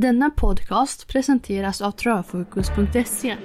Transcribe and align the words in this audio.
Denna 0.00 0.30
podcast 0.30 1.08
presenteras 1.08 1.80
av 1.80 1.90
Travfokus.se. 1.90 3.36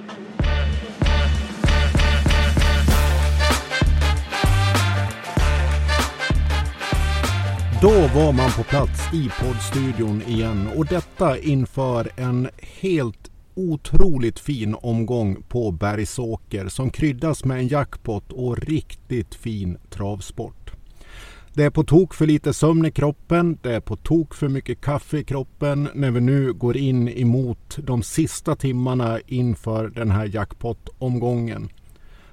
Då 7.82 7.90
var 7.90 8.32
man 8.32 8.50
på 8.56 8.62
plats 8.62 9.14
i 9.14 9.30
poddstudion 9.40 10.22
igen 10.22 10.68
och 10.76 10.86
detta 10.86 11.38
inför 11.38 12.10
en 12.16 12.48
helt 12.80 13.30
otroligt 13.54 14.38
fin 14.38 14.74
omgång 14.74 15.42
på 15.48 15.70
Bergsåker 15.70 16.68
som 16.68 16.90
kryddas 16.90 17.44
med 17.44 17.58
en 17.58 17.68
jackpot 17.68 18.32
och 18.32 18.58
riktigt 18.58 19.34
fin 19.34 19.78
travsport. 19.90 20.63
Det 21.56 21.64
är 21.64 21.70
på 21.70 21.84
tok 21.84 22.14
för 22.14 22.26
lite 22.26 22.52
sömn 22.52 22.84
i 22.84 22.90
kroppen. 22.90 23.58
Det 23.62 23.74
är 23.74 23.80
på 23.80 23.96
tok 23.96 24.34
för 24.34 24.48
mycket 24.48 24.80
kaffe 24.80 25.18
i 25.18 25.24
kroppen 25.24 25.88
när 25.94 26.10
vi 26.10 26.20
nu 26.20 26.52
går 26.52 26.76
in 26.76 27.08
emot 27.08 27.78
de 27.82 28.02
sista 28.02 28.56
timmarna 28.56 29.20
inför 29.26 29.88
den 29.88 30.10
här 30.10 30.26
jackpot-omgången. 30.26 31.68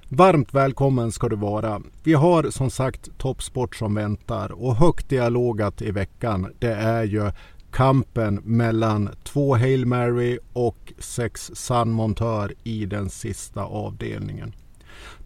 Varmt 0.08 0.54
välkommen 0.54 1.12
ska 1.12 1.28
du 1.28 1.36
vara. 1.36 1.82
Vi 2.02 2.14
har 2.14 2.50
som 2.50 2.70
sagt 2.70 3.18
toppsport 3.18 3.76
som 3.76 3.94
väntar 3.94 4.52
och 4.52 4.76
högt 4.76 5.08
dialogat 5.08 5.82
i 5.82 5.90
veckan 5.90 6.52
det 6.58 6.74
är 6.74 7.04
ju 7.04 7.30
kampen 7.70 8.40
mellan 8.44 9.10
två 9.22 9.56
Hail 9.56 9.86
Mary 9.86 10.38
och 10.52 10.92
sex 10.98 11.50
Sun 11.54 11.90
Montör 11.90 12.54
i 12.62 12.86
den 12.86 13.10
sista 13.10 13.62
avdelningen. 13.64 14.52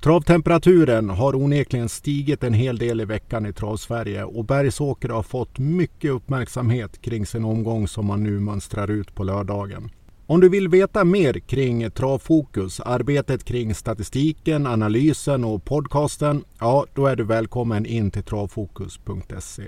Travtemperaturen 0.00 1.10
har 1.10 1.34
onekligen 1.34 1.88
stigit 1.88 2.44
en 2.44 2.54
hel 2.54 2.78
del 2.78 3.00
i 3.00 3.04
veckan 3.04 3.46
i 3.46 3.52
Travsverige 3.52 4.24
och 4.24 4.44
Bergsåker 4.44 5.08
har 5.08 5.22
fått 5.22 5.58
mycket 5.58 6.10
uppmärksamhet 6.10 7.02
kring 7.02 7.26
sin 7.26 7.44
omgång 7.44 7.88
som 7.88 8.06
man 8.06 8.22
nu 8.22 8.40
mönstrar 8.40 8.90
ut 8.90 9.14
på 9.14 9.24
lördagen. 9.24 9.90
Om 10.28 10.40
du 10.40 10.48
vill 10.48 10.68
veta 10.68 11.04
mer 11.04 11.32
kring 11.32 11.90
Travfokus, 11.90 12.80
arbetet 12.80 13.44
kring 13.44 13.74
statistiken, 13.74 14.66
analysen 14.66 15.44
och 15.44 15.64
podcasten, 15.64 16.44
ja 16.58 16.86
då 16.94 17.06
är 17.06 17.16
du 17.16 17.24
välkommen 17.24 17.86
in 17.86 18.10
till 18.10 18.22
travfokus.se. 18.22 19.62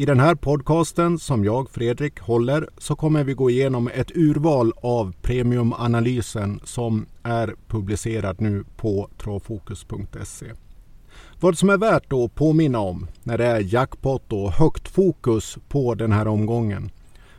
I 0.00 0.06
den 0.06 0.20
här 0.20 0.34
podcasten 0.34 1.18
som 1.18 1.44
jag, 1.44 1.70
Fredrik, 1.70 2.20
håller 2.20 2.68
så 2.78 2.96
kommer 2.96 3.24
vi 3.24 3.34
gå 3.34 3.50
igenom 3.50 3.90
ett 3.94 4.10
urval 4.14 4.72
av 4.82 5.14
premiumanalysen 5.22 6.60
som 6.64 7.06
är 7.22 7.54
publicerad 7.68 8.40
nu 8.40 8.64
på 8.76 9.08
travfokus.se. 9.22 10.46
Vad 11.40 11.58
som 11.58 11.70
är 11.70 11.76
värt 11.76 12.12
att 12.12 12.34
påminna 12.34 12.78
om 12.78 13.06
när 13.22 13.38
det 13.38 13.46
är 13.46 13.74
jackpot 13.74 14.32
och 14.32 14.52
högt 14.52 14.88
fokus 14.88 15.58
på 15.68 15.94
den 15.94 16.12
här 16.12 16.28
omgången. 16.28 16.90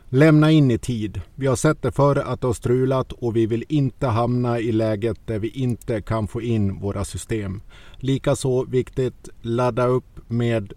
Lämna 0.08 0.50
in 0.50 0.70
i 0.70 0.78
tid. 0.78 1.20
Vi 1.34 1.46
har 1.46 1.56
sett 1.56 1.82
det 1.82 1.92
förr 1.92 2.16
att 2.16 2.40
det 2.40 2.46
har 2.46 2.54
strulat 2.54 3.12
och 3.12 3.36
vi 3.36 3.46
vill 3.46 3.64
inte 3.68 4.06
hamna 4.06 4.60
i 4.60 4.72
läget 4.72 5.18
där 5.26 5.38
vi 5.38 5.48
inte 5.48 6.02
kan 6.02 6.28
få 6.28 6.42
in 6.42 6.80
våra 6.80 7.04
system. 7.04 7.60
Likaså 7.96 8.64
viktigt, 8.64 9.28
ladda 9.40 9.86
upp 9.86 10.20
med 10.28 10.72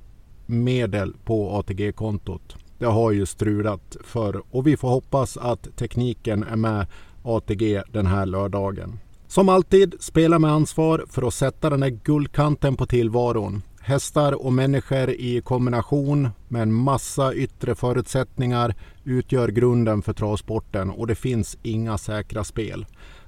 medel 0.45 1.13
på 1.23 1.49
ATG-kontot. 1.49 2.55
Det 2.77 2.85
har 2.85 3.11
ju 3.11 3.25
strulat 3.25 3.97
förr 4.03 4.41
och 4.51 4.67
vi 4.67 4.77
får 4.77 4.89
hoppas 4.89 5.37
att 5.37 5.77
tekniken 5.77 6.43
är 6.43 6.55
med 6.55 6.87
ATG 7.23 7.81
den 7.91 8.05
här 8.05 8.25
lördagen. 8.25 8.99
Som 9.27 9.49
alltid, 9.49 9.95
spela 9.99 10.39
med 10.39 10.51
ansvar 10.51 11.05
för 11.09 11.27
att 11.27 11.33
sätta 11.33 11.69
den 11.69 11.79
där 11.79 11.89
guldkanten 11.89 12.75
på 12.75 12.85
tillvaron. 12.85 13.61
Hästar 13.79 14.45
och 14.45 14.53
människor 14.53 15.09
i 15.09 15.41
kombination 15.41 16.29
med 16.47 16.61
en 16.61 16.73
massa 16.73 17.33
yttre 17.33 17.75
förutsättningar 17.75 18.75
utgör 19.03 19.47
grunden 19.47 20.01
för 20.01 20.13
travsporten 20.13 20.89
och 20.89 21.07
det 21.07 21.15
finns 21.15 21.57
inga 21.63 21.97
säkra 21.97 22.43
spel. 22.43 22.85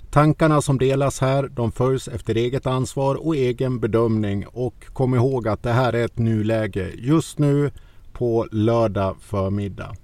Tankarna 0.09 0.61
som 0.61 0.77
delas 0.77 1.19
här 1.19 1.47
de 1.47 1.71
följs 1.71 2.07
efter 2.07 2.35
eget 2.35 2.65
ansvar 2.65 3.15
och 3.15 3.35
egen 3.35 3.79
bedömning 3.79 4.47
och 4.47 4.85
kom 4.93 5.15
ihåg 5.15 5.47
att 5.47 5.63
det 5.63 5.71
här 5.71 5.93
är 5.93 6.05
ett 6.05 6.17
nuläge 6.17 6.91
just 6.97 7.39
nu 7.39 7.71
på 8.13 8.47
lördag 8.51 9.15
förmiddag. 9.21 9.95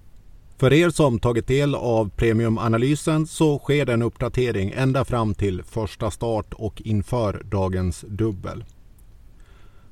För 0.58 0.74
er 0.74 0.90
som 0.90 1.19
tagit 1.19 1.47
del 1.47 1.75
av 1.75 2.09
premiumanalysen 2.09 3.28
så 3.28 3.59
sker 3.59 3.86
det 3.86 3.94
en 3.94 4.02
uppdatering 4.02 4.74
ända 4.75 5.06
fram 5.06 5.36
till 5.36 5.64
första 5.64 6.12
start 6.12 6.53
och 6.53 6.81
inför 6.85 7.41
dagens 7.44 8.06
dubbel. 8.08 8.64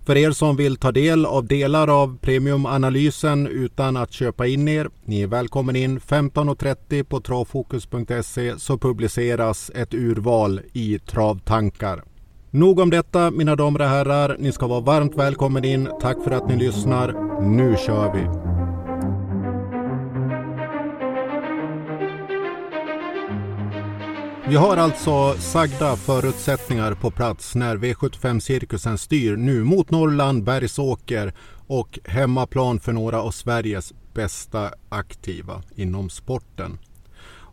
För 0.05 0.17
er 0.17 0.31
som 0.31 0.55
vill 0.55 0.77
ta 0.77 0.91
del 0.91 1.25
av 1.25 1.45
delar 1.45 1.87
av 1.87 2.17
premiumanalysen 2.17 3.47
utan 3.47 3.97
att 3.97 4.11
köpa 4.11 4.47
in 4.47 4.67
er, 4.67 4.89
ni 5.05 5.21
är 5.21 5.27
välkommen 5.27 5.75
in 5.75 5.99
15.30 5.99 7.03
på 7.03 7.19
travfokus.se 7.19 8.59
så 8.59 8.77
publiceras 8.77 9.71
ett 9.75 9.93
urval 9.93 10.61
i 10.73 10.99
Travtankar. 10.99 12.03
Nog 12.49 12.79
om 12.79 12.89
detta 12.89 13.31
mina 13.31 13.55
damer 13.55 13.81
och 13.81 13.87
herrar, 13.87 14.35
ni 14.39 14.51
ska 14.51 14.67
vara 14.67 14.79
varmt 14.79 15.15
välkommen 15.15 15.65
in. 15.65 15.89
Tack 16.01 16.23
för 16.23 16.31
att 16.31 16.47
ni 16.47 16.55
lyssnar. 16.55 17.41
Nu 17.41 17.75
kör 17.85 18.13
vi! 18.13 18.50
Vi 24.51 24.57
har 24.57 24.77
alltså 24.77 25.33
sagda 25.39 25.95
förutsättningar 25.95 26.93
på 26.93 27.11
plats 27.11 27.55
när 27.55 27.77
V75-cirkusen 27.77 28.97
styr 28.97 29.35
nu 29.35 29.63
mot 29.63 29.91
Norrland, 29.91 30.43
Bergsåker 30.43 31.33
och 31.67 31.99
hemmaplan 32.05 32.79
för 32.79 32.93
några 32.93 33.21
av 33.21 33.31
Sveriges 33.31 33.93
bästa 34.13 34.71
aktiva 34.89 35.63
inom 35.75 36.09
sporten. 36.09 36.79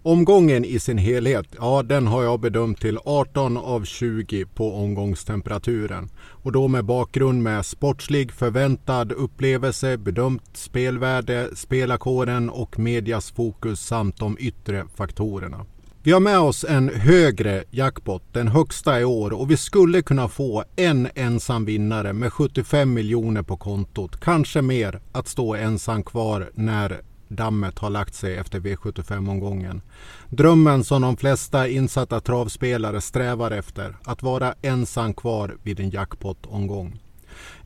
Omgången 0.03 0.65
i 0.65 0.79
sin 0.81 0.99
helhet, 0.99 1.47
ja 1.59 1.83
den 1.83 2.07
har 2.07 2.23
jag 2.23 2.41
bedömt 2.41 2.81
till 2.81 2.99
18 3.05 3.57
av 3.57 3.85
20 3.85 4.45
på 4.47 4.75
omgångstemperaturen. 4.75 6.11
Och 6.19 6.53
då 6.53 6.69
med 6.69 6.85
bakgrund 6.85 7.43
med 7.43 7.67
sportslig 7.67 8.33
förväntad 8.33 9.13
upplevelse, 9.13 9.97
bedömt 9.97 10.57
spelvärde, 10.57 11.49
spelarkåren 11.57 12.51
och 12.51 12.79
medias 12.79 13.31
fokus 13.31 13.81
samt 13.81 14.17
de 14.17 14.37
yttre 14.41 14.85
faktorerna. 14.97 15.67
Vi 16.03 16.13
har 16.13 16.21
med 16.21 16.39
oss 16.39 16.65
en 16.65 16.89
högre 16.89 17.65
jackpot, 17.71 18.23
den 18.33 18.49
högsta 18.49 19.01
i 19.01 19.05
år 19.05 19.33
och 19.33 19.51
vi 19.51 19.57
skulle 19.57 20.03
kunna 20.03 20.29
få 20.29 20.65
en 20.77 21.09
ensam 21.15 21.65
vinnare 21.65 22.13
med 22.13 22.33
75 22.33 22.95
miljoner 22.95 23.43
på 23.43 23.57
kontot. 23.57 24.21
Kanske 24.21 24.63
mer 24.63 25.01
att 25.13 25.29
stå 25.29 25.55
ensam 25.55 26.03
kvar 26.03 26.51
när 26.55 27.01
dammet 27.29 27.79
har 27.79 27.91
lagt 27.91 28.15
sig 28.15 28.37
efter 28.37 28.61
V75-omgången. 28.61 29.83
Drömmen 30.29 30.85
som 30.85 31.03
de 31.03 31.17
flesta 31.17 31.69
insatta 31.69 32.21
travspelare 32.21 33.01
strävar 33.01 33.51
efter, 33.51 33.97
att 34.05 34.23
vara 34.23 34.55
ensam 34.63 35.15
kvar 35.15 35.57
vid 35.63 35.81
en 35.81 35.91
jackpot-omgång. 35.91 36.99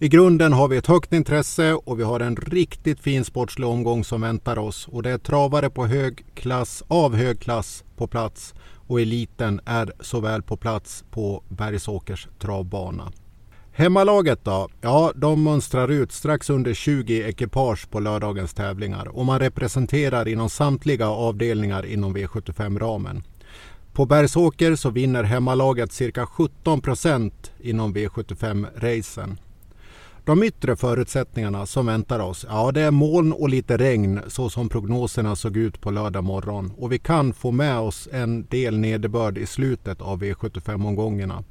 I 0.02 0.08
grunden 0.08 0.52
har 0.52 0.68
vi 0.68 0.76
ett 0.76 0.86
högt 0.86 1.12
intresse 1.12 1.74
och 1.74 1.98
vi 1.98 2.02
har 2.02 2.20
en 2.20 2.36
riktigt 2.36 3.00
fin 3.00 3.24
sportslig 3.24 3.68
omgång 3.68 4.04
som 4.04 4.20
väntar 4.20 4.58
oss. 4.58 4.88
Och 4.88 5.02
det 5.02 5.10
är 5.10 5.18
travare 5.18 5.70
på 5.70 5.86
hög 5.86 6.24
klass, 6.34 6.82
av 6.88 7.14
hög 7.14 7.40
klass 7.40 7.84
på 7.96 8.06
plats 8.06 8.54
och 8.86 9.00
eliten 9.00 9.60
är 9.64 9.92
såväl 10.00 10.42
på 10.42 10.56
plats 10.56 11.04
på 11.10 11.42
Bergsåkers 11.48 12.28
travbana. 12.38 13.12
Hemmalaget 13.72 14.44
då? 14.44 14.68
Ja, 14.80 15.12
de 15.14 15.42
mönstrar 15.42 15.88
ut 15.88 16.12
strax 16.12 16.50
under 16.50 16.74
20 16.74 17.28
ekipage 17.28 17.90
på 17.90 18.00
lördagens 18.00 18.54
tävlingar 18.54 19.08
och 19.08 19.26
man 19.26 19.38
representerar 19.38 20.28
inom 20.28 20.50
samtliga 20.50 21.08
avdelningar 21.08 21.86
inom 21.86 22.16
V75-ramen. 22.16 23.22
På 23.92 24.06
Bergsåker 24.06 24.76
så 24.76 24.90
vinner 24.90 25.22
hemmalaget 25.22 25.92
cirka 25.92 26.26
17 26.26 26.80
procent 26.80 27.52
inom 27.60 27.94
V75-racen. 27.94 29.38
De 30.24 30.42
yttre 30.42 30.76
förutsättningarna 30.76 31.66
som 31.66 31.86
väntar 31.86 32.20
oss, 32.20 32.46
ja 32.48 32.72
det 32.72 32.80
är 32.80 32.90
moln 32.90 33.32
och 33.32 33.48
lite 33.48 33.76
regn 33.76 34.20
så 34.26 34.50
som 34.50 34.68
prognoserna 34.68 35.36
såg 35.36 35.56
ut 35.56 35.80
på 35.80 35.90
lördag 35.90 36.24
morgon. 36.24 36.72
Och 36.76 36.92
vi 36.92 36.98
kan 36.98 37.32
få 37.32 37.50
med 37.50 37.78
oss 37.78 38.08
en 38.12 38.46
del 38.46 38.78
nederbörd 38.78 39.38
i 39.38 39.46
slutet 39.46 40.00
av 40.00 40.22
V75-omgångarna. 40.22 41.44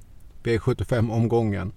V75-omgången. 0.43 1.71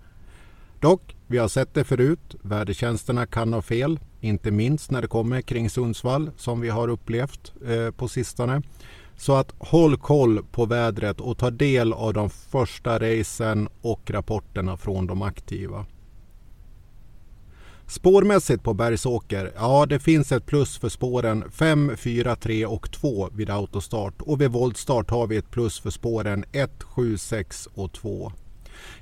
Dock, 0.81 1.17
vi 1.27 1.39
har 1.39 1.49
sett 1.49 1.75
det 1.75 1.85
förut. 1.85 2.35
Vädertjänsterna 2.43 3.27
kan 3.27 3.53
ha 3.53 3.63
fel. 3.63 4.01
Inte 4.21 4.51
minst 4.51 4.91
när 4.91 5.03
det 5.03 5.09
kommer 5.09 5.41
kring 5.41 5.71
Sundsvall 5.71 6.31
som 6.37 6.61
vi 6.61 6.69
har 6.69 6.89
upplevt 6.89 7.53
eh, 7.67 7.91
på 7.91 8.09
sistone. 8.09 8.63
Så 9.17 9.37
att 9.37 9.55
håll 9.59 9.97
koll 9.97 10.45
på 10.53 10.67
vädret 10.67 11.21
och 11.21 11.39
ta 11.39 11.51
del 11.51 11.93
av 11.93 12.13
de 12.13 12.31
första 12.31 12.99
racen 12.99 13.69
och 13.83 14.11
rapporterna 14.11 14.77
från 14.77 15.07
de 15.07 15.23
aktiva. 15.23 15.87
Spårmässigt 17.87 18.63
på 18.63 18.75
Bergsåker, 18.75 19.53
ja 19.57 19.87
det 19.87 19.99
finns 19.99 20.33
ett 20.33 20.47
plus 20.47 20.79
för 20.79 20.89
spåren 20.89 21.45
5, 21.51 21.93
4, 21.97 22.37
3 22.37 22.67
och 22.67 22.91
2 22.93 23.29
vid 23.33 23.51
autostart 23.51 24.23
och 24.23 24.41
vid 24.41 24.51
voltstart 24.51 25.11
har 25.11 25.27
vi 25.27 25.37
ett 25.37 25.51
plus 25.51 25.81
för 25.81 25.91
spåren 25.91 26.45
1, 26.53 26.83
7, 26.83 27.19
6 27.19 27.69
och 27.75 27.93
2. 27.93 28.33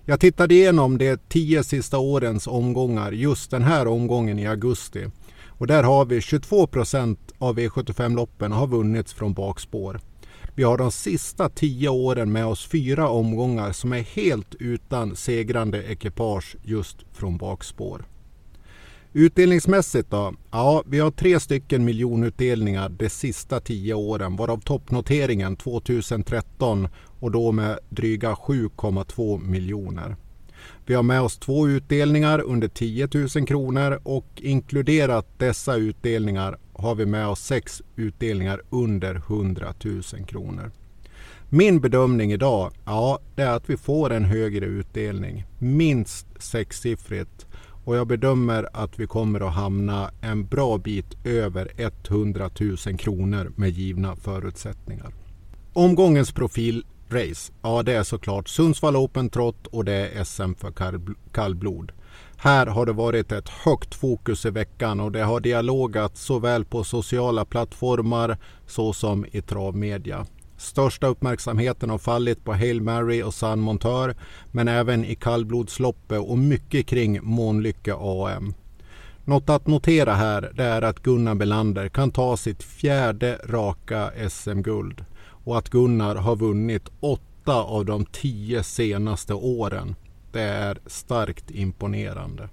Jag 0.05 0.21
tittade 0.21 0.55
igenom 0.55 0.99
de 0.99 1.17
tio 1.29 1.65
sista 1.65 1.99
årens 1.99 2.47
omgångar 2.47 3.13
just 3.13 3.51
den 3.51 3.63
här 3.63 3.87
omgången 3.87 4.39
i 4.39 4.47
augusti 4.47 5.07
Och 5.49 5.67
där 5.67 5.83
har 5.83 6.05
vi 6.05 6.21
22 6.21 6.67
procent 6.67 7.33
av 7.39 7.59
e 7.59 7.69
V75-loppen 7.69 8.53
har 8.53 8.67
vunnits 8.67 9.13
från 9.13 9.35
bakspår. 9.35 10.01
Vi 10.55 10.63
har 10.63 10.79
de 10.79 10.93
sista 10.93 11.49
tio 11.49 11.89
åren 11.89 12.33
med 12.33 12.47
oss 12.47 12.67
fyra 12.67 13.09
omgångar 13.09 13.73
som 13.73 13.93
är 13.93 14.03
helt 14.03 14.55
utan 14.55 15.17
segrande 15.17 15.83
ekipage 15.83 16.57
just 16.63 16.97
från 17.13 17.39
bakspår. 17.39 18.05
Utdelningsmässigt 19.15 20.11
då? 20.11 20.35
Ja, 20.51 20.83
vi 20.87 20.99
har 20.99 21.11
tre 21.11 21.41
stycken 21.41 21.85
miljonutdelningar 21.85 22.89
de 22.89 23.09
sista 23.09 23.61
tio 23.61 23.95
åren 23.95 24.37
varav 24.37 24.61
toppnoteringen 24.61 25.57
2013 25.57 26.89
och 27.21 27.31
då 27.31 27.53
med 27.53 27.79
dryga 27.89 28.35
7,2 28.35 29.41
miljoner. 29.45 30.17
Vi 30.87 30.95
har 30.95 31.03
med 31.03 31.23
oss 31.23 31.39
två 31.39 31.69
utdelningar 31.69 32.41
under 32.41 32.69
10 32.69 33.09
000 33.37 33.47
kronor 33.47 34.01
och 34.03 34.27
inkluderat 34.37 35.39
dessa 35.39 35.77
utdelningar 35.77 36.59
har 36.73 36.95
vi 36.95 37.07
med 37.07 37.29
oss 37.29 37.41
sex 37.41 37.83
utdelningar 37.97 38.63
under 38.71 39.15
100 39.15 39.75
000 39.85 40.03
kronor. 40.27 40.71
Min 41.49 41.81
bedömning 41.81 42.33
idag, 42.33 42.73
ja, 42.85 43.19
det 43.35 43.43
är 43.43 43.51
att 43.51 43.71
vi 43.71 43.77
får 43.77 44.13
en 44.13 44.25
högre 44.25 44.67
utdelning. 44.67 45.45
Minst 45.59 46.27
sexsiffrigt. 46.39 47.47
Och 47.85 47.97
jag 47.97 48.07
bedömer 48.07 48.69
att 48.73 48.99
vi 48.99 49.07
kommer 49.07 49.49
att 49.49 49.55
hamna 49.55 50.11
en 50.21 50.47
bra 50.47 50.79
bit 50.79 51.27
över 51.27 51.73
100 51.77 52.51
000 52.61 52.77
kronor 52.99 53.53
med 53.57 53.71
givna 53.71 54.17
förutsättningar. 54.17 55.13
Omgångens 55.73 56.33
profilrace, 56.33 57.53
ja 57.63 57.83
det 57.83 57.93
är 57.93 58.03
såklart 58.03 58.49
Sundsvall 58.49 58.97
Open 58.97 59.31
Trot 59.31 59.67
och 59.67 59.85
det 59.85 59.93
är 59.93 60.25
SM 60.25 60.55
för 60.55 60.73
kallblod. 61.33 61.93
Här 62.37 62.67
har 62.67 62.87
det 62.87 62.93
varit 62.93 63.33
ett 63.33 63.49
högt 63.49 63.95
fokus 63.95 64.47
i 64.47 64.51
veckan 64.51 65.01
och 65.01 65.13
det 65.13 65.23
har 65.23 65.41
dialogat 65.41 66.17
såväl 66.17 66.65
på 66.65 66.85
sociala 66.85 67.45
plattformar 67.45 68.39
såsom 68.67 69.27
i 69.33 69.43
travmedia. 69.43 70.27
Största 70.63 71.07
uppmärksamheten 71.07 71.91
har 71.91 71.99
fallit 71.99 72.45
på 72.45 72.53
Hail 72.53 72.83
Mary 72.83 73.23
och 73.23 73.35
San 73.35 73.61
Montör 73.61 74.15
men 74.51 74.69
även 74.69 75.05
i 75.05 75.15
kallblodsloppet 75.15 76.21
och 76.21 76.39
mycket 76.39 76.87
kring 76.87 77.19
Månlycke 77.23 77.95
AM. 77.99 78.55
Något 79.25 79.51
att 79.51 79.67
notera 79.67 80.15
här 80.15 80.53
det 80.55 80.65
är 80.65 80.83
att 80.83 81.03
Gunnar 81.03 81.35
Belander 81.35 81.89
kan 81.89 82.11
ta 82.11 82.37
sitt 82.37 82.63
fjärde 82.63 83.39
raka 83.45 84.11
SM-guld 84.31 85.05
och 85.45 85.59
att 85.59 85.69
Gunnar 85.69 86.15
har 86.15 86.37
vunnit 86.37 86.89
åtta 87.01 87.63
av 87.63 87.85
de 87.85 88.05
tio 88.05 88.63
senaste 88.63 89.35
åren. 89.35 89.95
Det 90.33 90.43
är 90.43 90.79
starkt 90.87 91.51
imponerande. 91.51 92.49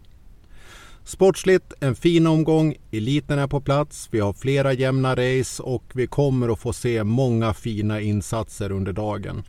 Sportsligt 1.09 1.73
en 1.79 1.95
fin 1.95 2.27
omgång. 2.27 2.75
Eliten 2.91 3.39
är 3.39 3.47
på 3.47 3.61
plats. 3.61 4.07
Vi 4.11 4.19
har 4.19 4.33
flera 4.33 4.73
jämna 4.73 5.15
race 5.15 5.63
och 5.63 5.83
vi 5.93 6.07
kommer 6.07 6.53
att 6.53 6.59
få 6.59 6.73
se 6.73 7.03
många 7.03 7.53
fina 7.53 8.01
insatser 8.01 8.71
under 8.71 8.93
dagen. 8.93 9.43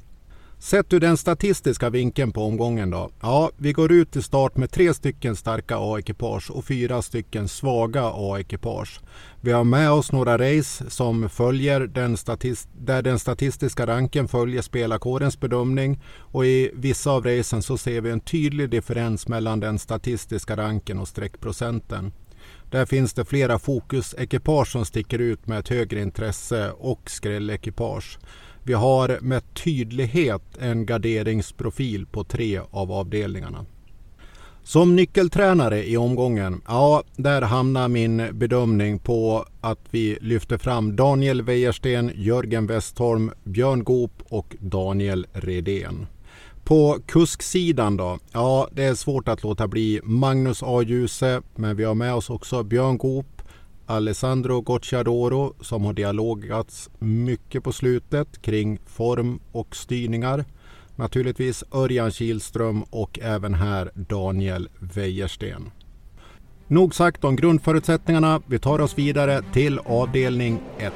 Sett 0.62 0.92
ur 0.92 1.00
den 1.00 1.16
statistiska 1.16 1.90
vinkeln 1.90 2.32
på 2.32 2.44
omgången 2.44 2.90
då? 2.90 3.10
Ja, 3.20 3.50
vi 3.56 3.72
går 3.72 3.92
ut 3.92 4.10
till 4.10 4.22
start 4.22 4.56
med 4.56 4.70
tre 4.70 4.94
stycken 4.94 5.36
starka 5.36 5.76
A-ekipage 5.78 6.50
och 6.50 6.64
fyra 6.64 7.02
stycken 7.02 7.48
svaga 7.48 8.10
A-ekipage. 8.14 9.00
Vi 9.40 9.52
har 9.52 9.64
med 9.64 9.90
oss 9.90 10.12
några 10.12 10.38
race 10.38 10.90
som 10.90 11.28
följer 11.28 11.80
den 11.80 12.16
där 12.72 13.02
den 13.02 13.18
statistiska 13.18 13.86
ranken 13.86 14.28
följer 14.28 14.62
spelarkårens 14.62 15.40
bedömning 15.40 16.00
och 16.18 16.46
i 16.46 16.70
vissa 16.74 17.10
av 17.10 17.24
racen 17.24 17.62
så 17.62 17.78
ser 17.78 18.00
vi 18.00 18.10
en 18.10 18.20
tydlig 18.20 18.70
differens 18.70 19.28
mellan 19.28 19.60
den 19.60 19.78
statistiska 19.78 20.56
ranken 20.56 20.98
och 20.98 21.08
streckprocenten. 21.08 22.12
Där 22.70 22.86
finns 22.86 23.12
det 23.12 23.24
flera 23.24 23.58
fokusekipage 23.58 24.68
som 24.68 24.84
sticker 24.84 25.18
ut 25.18 25.46
med 25.46 25.58
ett 25.58 25.68
högre 25.68 26.00
intresse 26.00 26.70
och 26.70 27.10
skrällekipage. 27.10 28.18
Vi 28.70 28.74
har 28.74 29.18
med 29.20 29.54
tydlighet 29.54 30.42
en 30.58 30.86
garderingsprofil 30.86 32.06
på 32.06 32.24
tre 32.24 32.60
av 32.70 32.92
avdelningarna. 32.92 33.66
Som 34.62 34.96
nyckeltränare 34.96 35.88
i 35.88 35.96
omgången, 35.96 36.62
ja, 36.66 37.02
där 37.16 37.42
hamnar 37.42 37.88
min 37.88 38.28
bedömning 38.32 38.98
på 38.98 39.44
att 39.60 39.78
vi 39.90 40.18
lyfter 40.20 40.58
fram 40.58 40.96
Daniel 40.96 41.42
Wäjersten, 41.42 42.12
Jörgen 42.14 42.66
Westholm, 42.66 43.30
Björn 43.44 43.84
Goop 43.84 44.22
och 44.28 44.56
Daniel 44.58 45.26
Redén. 45.32 46.06
På 46.64 46.98
kusksidan 47.06 47.96
då? 47.96 48.18
Ja, 48.32 48.68
det 48.72 48.84
är 48.84 48.94
svårt 48.94 49.28
att 49.28 49.42
låta 49.42 49.68
bli 49.68 50.00
Magnus 50.04 50.62
A. 50.62 50.82
Djuse, 50.82 51.42
men 51.54 51.76
vi 51.76 51.84
har 51.84 51.94
med 51.94 52.14
oss 52.14 52.30
också 52.30 52.62
Björn 52.62 52.98
Goop, 52.98 53.39
Alessandro 53.90 54.60
Gocciadoro 54.60 55.54
som 55.60 55.84
har 55.84 55.92
dialogats 55.92 56.90
mycket 56.98 57.64
på 57.64 57.72
slutet 57.72 58.42
kring 58.42 58.78
form 58.86 59.40
och 59.52 59.76
styrningar. 59.76 60.44
Naturligtvis 60.96 61.64
Örjan 61.72 62.10
Kihlström 62.10 62.82
och 62.82 63.18
även 63.22 63.54
här 63.54 63.90
Daniel 63.94 64.68
Wäjersten. 64.78 65.70
Nog 66.66 66.94
sagt 66.94 67.24
om 67.24 67.36
grundförutsättningarna. 67.36 68.42
Vi 68.46 68.58
tar 68.58 68.80
oss 68.80 68.98
vidare 68.98 69.42
till 69.52 69.78
avdelning 69.78 70.60
1. 70.78 70.92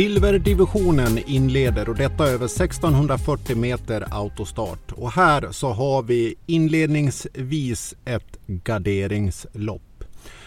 Silverdivisionen 0.00 1.18
inleder 1.26 1.88
och 1.88 1.96
detta 1.96 2.24
över 2.24 2.46
1640 2.46 3.56
meter 3.56 4.04
autostart. 4.10 4.92
Och 4.92 5.12
här 5.12 5.52
så 5.52 5.72
har 5.72 6.02
vi 6.02 6.34
inledningsvis 6.46 7.94
ett 8.04 8.38
garderingslopp. 8.46 10.04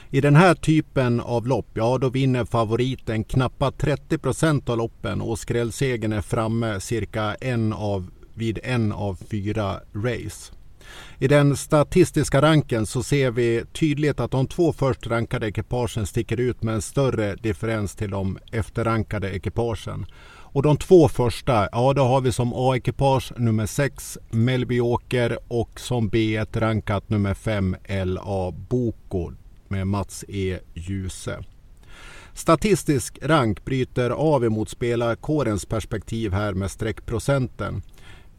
I 0.09 0.21
den 0.21 0.35
här 0.35 0.55
typen 0.55 1.19
av 1.19 1.47
lopp, 1.47 1.67
ja 1.73 1.97
då 1.97 2.09
vinner 2.09 2.45
favoriten 2.45 3.23
knappa 3.23 3.71
30 3.71 4.17
procent 4.17 4.69
av 4.69 4.77
loppen 4.77 5.21
och 5.21 5.39
skrällsegern 5.39 6.13
är 6.13 6.21
framme 6.21 6.79
cirka 6.79 7.35
en 7.41 7.73
av, 7.73 8.09
vid 8.33 8.59
en 8.63 8.91
av 8.91 9.19
fyra 9.29 9.79
race. 9.93 10.53
I 11.19 11.27
den 11.27 11.57
statistiska 11.57 12.41
ranken 12.41 12.85
så 12.85 13.03
ser 13.03 13.31
vi 13.31 13.63
tydligt 13.73 14.19
att 14.19 14.31
de 14.31 14.47
två 14.47 14.73
först 14.73 15.07
rankade 15.07 15.47
ekipagen 15.47 16.07
sticker 16.07 16.39
ut 16.39 16.63
med 16.63 16.75
en 16.75 16.81
större 16.81 17.35
differens 17.35 17.95
till 17.95 18.11
de 18.11 18.37
efterrankade 18.51 19.35
ekipagen. 19.35 20.05
Och 20.53 20.61
de 20.61 20.77
två 20.77 21.07
första, 21.07 21.69
ja 21.71 21.93
då 21.93 22.03
har 22.03 22.21
vi 22.21 22.31
som 22.31 22.53
A-ekipage 22.55 23.33
nummer 23.37 23.65
6 23.65 24.17
Melby 24.31 24.79
Åker 24.79 25.37
och 25.47 25.79
som 25.79 26.09
B1 26.09 26.59
rankat 26.59 27.09
nummer 27.09 27.33
5 27.33 27.75
LA 27.89 28.51
Boko 28.51 29.31
med 29.67 29.87
Mats 29.87 30.25
E 30.27 30.59
Ljuse. 30.73 31.43
Statistisk 32.33 33.19
rank 33.21 33.65
bryter 33.65 34.09
av 34.09 34.45
emot 34.45 34.69
spelarkårens 34.69 35.65
perspektiv 35.65 36.33
här 36.33 36.53
med 36.53 36.71
streckprocenten. 36.71 37.81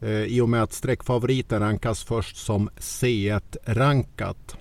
Eh, 0.05 0.23
i 0.23 0.41
och 0.41 0.49
med 0.49 0.63
att 0.63 0.73
streckfavoriten 0.73 1.59
rankas 1.59 2.03
först 2.03 2.37
som 2.37 2.69
C1-rankat. 2.77 4.57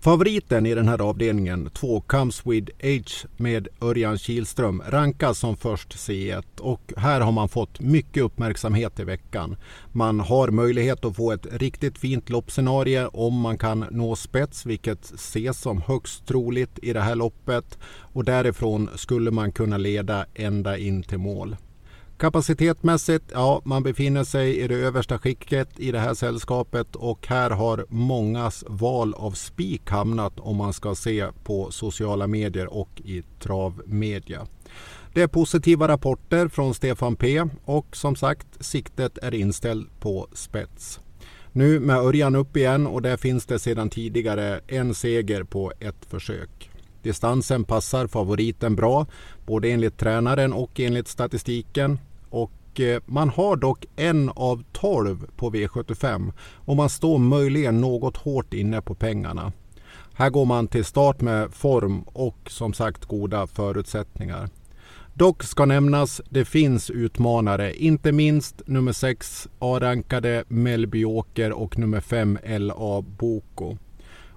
Favoriten 0.00 0.66
i 0.66 0.74
den 0.74 0.88
här 0.88 1.00
avdelningen, 1.00 1.70
2 1.74 2.00
Comes 2.00 2.46
With 2.46 2.72
Age 2.82 3.26
med 3.36 3.68
Örjan 3.80 4.18
Kihlström, 4.18 4.82
rankas 4.88 5.38
som 5.38 5.56
först 5.56 5.96
C1 5.96 6.60
och 6.60 6.92
här 6.96 7.20
har 7.20 7.32
man 7.32 7.48
fått 7.48 7.80
mycket 7.80 8.22
uppmärksamhet 8.22 9.00
i 9.00 9.04
veckan. 9.04 9.56
Man 9.92 10.20
har 10.20 10.48
möjlighet 10.48 11.04
att 11.04 11.16
få 11.16 11.32
ett 11.32 11.46
riktigt 11.52 11.98
fint 11.98 12.30
loppscenario 12.30 13.06
om 13.06 13.40
man 13.40 13.58
kan 13.58 13.86
nå 13.90 14.16
spets, 14.16 14.66
vilket 14.66 15.04
ses 15.04 15.60
som 15.60 15.82
högst 15.82 16.26
troligt 16.26 16.78
i 16.82 16.92
det 16.92 17.00
här 17.00 17.14
loppet 17.14 17.78
och 17.84 18.24
därifrån 18.24 18.88
skulle 18.94 19.30
man 19.30 19.52
kunna 19.52 19.76
leda 19.76 20.26
ända 20.34 20.78
in 20.78 21.02
till 21.02 21.18
mål. 21.18 21.56
Kapacitetmässigt, 22.18 23.24
ja, 23.32 23.62
man 23.64 23.82
befinner 23.82 24.24
sig 24.24 24.58
i 24.58 24.68
det 24.68 24.74
översta 24.74 25.18
skicket 25.18 25.80
i 25.80 25.92
det 25.92 25.98
här 25.98 26.14
sällskapet 26.14 26.96
och 26.96 27.26
här 27.26 27.50
har 27.50 27.86
mångas 27.88 28.64
val 28.66 29.14
av 29.14 29.30
spik 29.30 29.90
hamnat 29.90 30.32
om 30.40 30.56
man 30.56 30.72
ska 30.72 30.94
se 30.94 31.26
på 31.44 31.70
sociala 31.70 32.26
medier 32.26 32.66
och 32.66 33.00
i 33.04 33.22
travmedia. 33.40 34.46
Det 35.14 35.22
är 35.22 35.26
positiva 35.26 35.88
rapporter 35.88 36.48
från 36.48 36.74
Stefan 36.74 37.16
P 37.16 37.42
och 37.64 37.96
som 37.96 38.16
sagt 38.16 38.46
siktet 38.60 39.18
är 39.18 39.34
inställt 39.34 40.00
på 40.00 40.28
spets. 40.32 41.00
Nu 41.52 41.80
med 41.80 41.96
Örjan 41.96 42.34
upp 42.34 42.56
igen 42.56 42.86
och 42.86 43.02
där 43.02 43.16
finns 43.16 43.46
det 43.46 43.58
sedan 43.58 43.90
tidigare 43.90 44.60
en 44.66 44.94
seger 44.94 45.42
på 45.44 45.72
ett 45.80 46.04
försök. 46.10 46.65
Distansen 47.06 47.64
passar 47.64 48.06
favoriten 48.06 48.76
bra, 48.76 49.06
både 49.46 49.68
enligt 49.68 49.98
tränaren 49.98 50.52
och 50.52 50.80
enligt 50.80 51.08
statistiken. 51.08 51.98
Och 52.30 52.80
eh, 52.80 53.02
man 53.06 53.28
har 53.28 53.56
dock 53.56 53.84
en 53.96 54.30
av 54.30 54.64
12 54.72 55.26
på 55.36 55.50
V75 55.50 56.32
och 56.54 56.76
man 56.76 56.88
står 56.88 57.18
möjligen 57.18 57.80
något 57.80 58.16
hårt 58.16 58.54
inne 58.54 58.82
på 58.82 58.94
pengarna. 58.94 59.52
Här 60.14 60.30
går 60.30 60.44
man 60.44 60.68
till 60.68 60.84
start 60.84 61.20
med 61.20 61.54
form 61.54 62.02
och 62.02 62.36
som 62.46 62.72
sagt 62.72 63.04
goda 63.04 63.46
förutsättningar. 63.46 64.48
Dock 65.14 65.42
ska 65.42 65.64
nämnas, 65.64 66.20
det 66.30 66.44
finns 66.44 66.90
utmanare, 66.90 67.74
inte 67.74 68.12
minst 68.12 68.62
nummer 68.66 68.92
6 68.92 69.48
A-rankade 69.58 70.44
Melby 70.48 71.04
Åker 71.04 71.52
och 71.52 71.78
nummer 71.78 72.00
5 72.00 72.38
LA 72.44 73.00
Boko. 73.00 73.76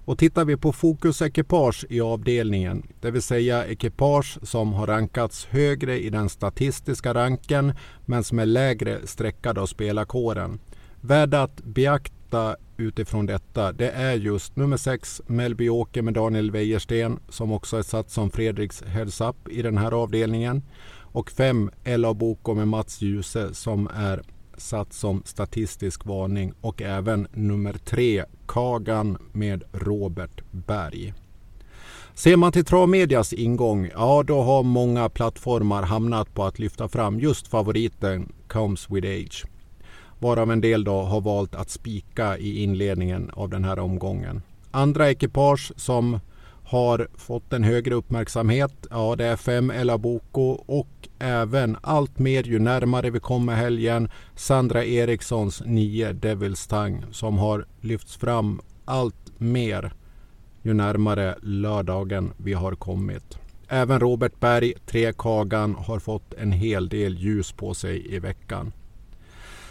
Och 0.09 0.17
tittar 0.17 0.45
vi 0.45 0.57
på 0.57 0.71
fokusekipage 0.71 1.85
i 1.89 2.01
avdelningen, 2.01 2.83
det 3.01 3.11
vill 3.11 3.21
säga 3.21 3.65
ekipage 3.65 4.37
som 4.41 4.73
har 4.73 4.87
rankats 4.87 5.45
högre 5.45 5.99
i 5.99 6.09
den 6.09 6.29
statistiska 6.29 7.13
ranken 7.13 7.73
men 8.05 8.23
som 8.23 8.39
är 8.39 8.45
lägre 8.45 9.07
streckade 9.07 9.61
av 9.61 9.65
spelarkåren. 9.65 10.59
Värda 11.01 11.43
att 11.43 11.63
beakta 11.63 12.55
utifrån 12.77 13.25
detta, 13.25 13.71
det 13.71 13.91
är 13.91 14.13
just 14.13 14.55
nummer 14.55 14.77
6 14.77 15.21
Melby 15.27 15.69
Åker 15.69 16.01
med 16.01 16.13
Daniel 16.13 16.51
Wäjersten 16.51 17.19
som 17.29 17.51
också 17.51 17.77
är 17.77 17.81
satt 17.81 18.09
som 18.09 18.31
Fredriks 18.31 18.83
heads 18.83 19.21
up 19.21 19.47
i 19.49 19.61
den 19.61 19.77
här 19.77 19.91
avdelningen. 19.91 20.63
Och 21.01 21.31
5 21.31 21.71
Ella 21.83 22.13
Boko 22.13 22.53
med 22.53 22.67
Mats 22.67 23.01
Djuse 23.01 23.53
som 23.53 23.89
är 23.95 24.21
satt 24.59 24.93
som 24.93 25.21
statistisk 25.25 26.05
varning 26.05 26.53
och 26.61 26.81
även 26.81 27.27
nummer 27.33 27.73
tre 27.73 28.25
Kagan 28.47 29.17
med 29.31 29.63
Robert 29.71 30.41
Berg. 30.51 31.13
Ser 32.13 32.37
man 32.37 32.51
till 32.51 32.65
Travmedias 32.65 33.33
ingång, 33.33 33.89
ja 33.93 34.23
då 34.23 34.41
har 34.41 34.63
många 34.63 35.09
plattformar 35.09 35.83
hamnat 35.83 36.33
på 36.33 36.43
att 36.43 36.59
lyfta 36.59 36.87
fram 36.87 37.19
just 37.19 37.47
favoriten 37.47 38.31
Comes 38.47 38.89
with 38.89 39.07
Age. 39.07 39.45
Varav 40.19 40.51
en 40.51 40.61
del 40.61 40.83
då 40.83 41.01
har 41.01 41.21
valt 41.21 41.55
att 41.55 41.69
spika 41.69 42.37
i 42.37 42.63
inledningen 42.63 43.29
av 43.33 43.49
den 43.49 43.63
här 43.63 43.79
omgången. 43.79 44.41
Andra 44.71 45.09
ekipage 45.09 45.71
som 45.75 46.19
har 46.63 47.07
fått 47.15 47.53
en 47.53 47.63
högre 47.63 47.95
uppmärksamhet. 47.95 48.87
Ja, 48.89 49.15
det 49.15 49.25
är 49.25 49.35
fem 49.35 49.69
Elaboko 49.71 50.41
och 50.51 50.98
även 51.19 51.77
allt 51.81 52.19
mer 52.19 52.43
ju 52.43 52.59
närmare 52.59 53.09
vi 53.09 53.19
kommer 53.19 53.55
helgen 53.55 54.09
Sandra 54.35 54.85
Erikssons 54.85 55.63
nio 55.65 56.13
Devils 56.13 56.67
Tang 56.67 57.05
som 57.11 57.37
har 57.37 57.65
lyfts 57.81 58.17
fram 58.17 58.61
allt 58.85 59.31
mer 59.37 59.93
ju 60.61 60.73
närmare 60.73 61.35
lördagen 61.41 62.33
vi 62.37 62.53
har 62.53 62.75
kommit. 62.75 63.37
Även 63.67 63.99
Robert 63.99 64.39
Berg, 64.39 64.73
tre 64.85 65.13
Kagan, 65.17 65.75
har 65.75 65.99
fått 65.99 66.33
en 66.33 66.51
hel 66.51 66.89
del 66.89 67.17
ljus 67.17 67.51
på 67.51 67.73
sig 67.73 68.15
i 68.15 68.19
veckan. 68.19 68.71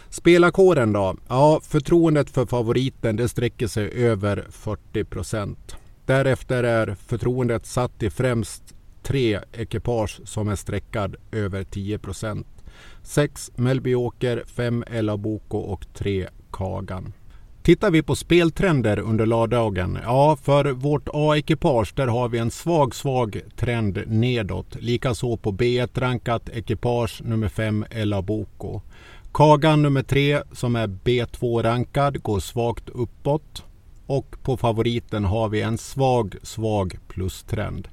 Spelarkåren 0.09 0.93
då? 0.93 1.15
Ja, 1.27 1.59
förtroendet 1.63 2.29
för 2.29 2.45
favoriten 2.45 3.15
det 3.15 3.29
sträcker 3.29 3.67
sig 3.67 3.91
över 3.91 4.45
40 4.49 5.03
procent. 5.03 5.75
Därefter 6.05 6.63
är 6.63 6.95
förtroendet 6.95 7.65
satt 7.65 8.03
i 8.03 8.09
främst 8.09 8.68
tre 9.03 9.39
ekipage 9.53 10.19
som 10.25 10.47
är 10.49 10.55
sträckad 10.55 11.15
över 11.31 11.63
10 11.63 11.99
procent. 11.99 12.47
Sex 13.03 13.51
Melby 13.55 13.95
Åker, 13.95 14.43
fem 14.47 14.83
Ella 14.87 15.17
Boko 15.17 15.57
och 15.57 15.85
tre 15.93 16.27
Kagan. 16.51 17.13
Tittar 17.61 17.91
vi 17.91 18.03
på 18.03 18.15
speltrender 18.15 18.99
under 18.99 19.25
lördagen, 19.25 19.99
ja 20.03 20.37
för 20.41 20.71
vårt 20.71 21.09
A-ekipage 21.13 21.93
där 21.95 22.07
har 22.07 22.29
vi 22.29 22.37
en 22.37 22.51
svag 22.51 22.95
svag 22.95 23.41
trend 23.55 24.03
nedåt. 24.07 24.75
Likaså 24.79 25.37
på 25.37 25.51
B1-rankat 25.51 26.49
ekipage 26.49 27.21
nummer 27.23 27.49
5 27.49 27.85
Ella 27.89 28.21
Boko. 28.21 28.81
Kagan 29.33 29.81
nummer 29.81 30.03
3 30.03 30.41
som 30.51 30.75
är 30.75 30.87
B2-rankad 30.87 32.23
går 32.23 32.39
svagt 32.39 32.89
uppåt. 32.89 33.63
Och 34.05 34.35
på 34.43 34.57
favoriten 34.57 35.25
har 35.25 35.49
vi 35.49 35.61
en 35.61 35.77
svag, 35.77 36.35
svag 36.43 36.97
plustrend. 37.07 37.87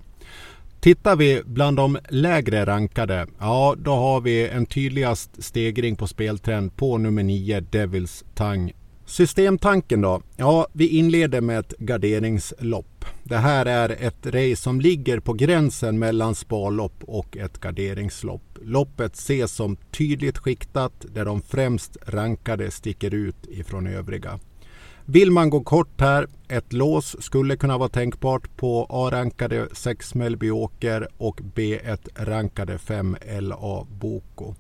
Tittar 0.87 1.17
vi 1.17 1.43
bland 1.47 1.77
de 1.77 1.99
lägre 2.09 2.67
rankade, 2.67 3.27
ja 3.39 3.75
då 3.79 3.95
har 3.95 4.21
vi 4.21 4.49
en 4.49 4.67
tydligast 4.67 5.45
stegring 5.45 5.97
på 5.97 6.07
speltrend 6.07 6.77
på 6.77 6.99
nummer 6.99 7.23
9 7.23 7.61
Devils 7.61 8.25
Tang. 8.35 8.73
Systemtanken 9.07 10.01
då? 10.01 10.23
Ja, 10.37 10.67
vi 10.73 10.89
inleder 10.89 11.41
med 11.41 11.59
ett 11.59 11.75
garderingslopp. 11.79 13.05
Det 13.25 13.37
här 13.37 13.67
är 13.67 13.89
ett 13.89 14.27
race 14.27 14.57
som 14.57 14.81
ligger 14.81 15.21
på 15.21 15.33
gränsen 15.33 15.99
mellan 15.99 16.35
sparlopp 16.35 17.05
och 17.05 17.37
ett 17.37 17.61
garderingslopp. 17.61 18.59
Loppet 18.63 19.15
ses 19.15 19.53
som 19.53 19.77
tydligt 19.77 20.39
skiktat 20.39 21.07
där 21.15 21.25
de 21.25 21.43
främst 21.43 21.97
rankade 22.07 22.71
sticker 22.71 23.15
ut 23.15 23.47
ifrån 23.49 23.87
övriga. 23.87 24.39
Vill 25.09 25.31
man 25.31 25.51
gå 25.51 25.61
kort 25.61 26.01
här, 26.01 26.27
ett 26.49 26.73
lås 26.73 27.17
skulle 27.23 27.57
kunna 27.57 27.79
vara 27.79 27.89
tänkbart 27.89 28.57
på 28.57 28.87
A-rankade 28.91 29.69
6 29.73 30.15
Mellby 30.15 30.51
Åker 30.51 31.09
och 31.19 31.41
B1-rankade 31.55 32.79
5 32.79 33.17
LA 33.41 33.87
Boko. 34.01 34.55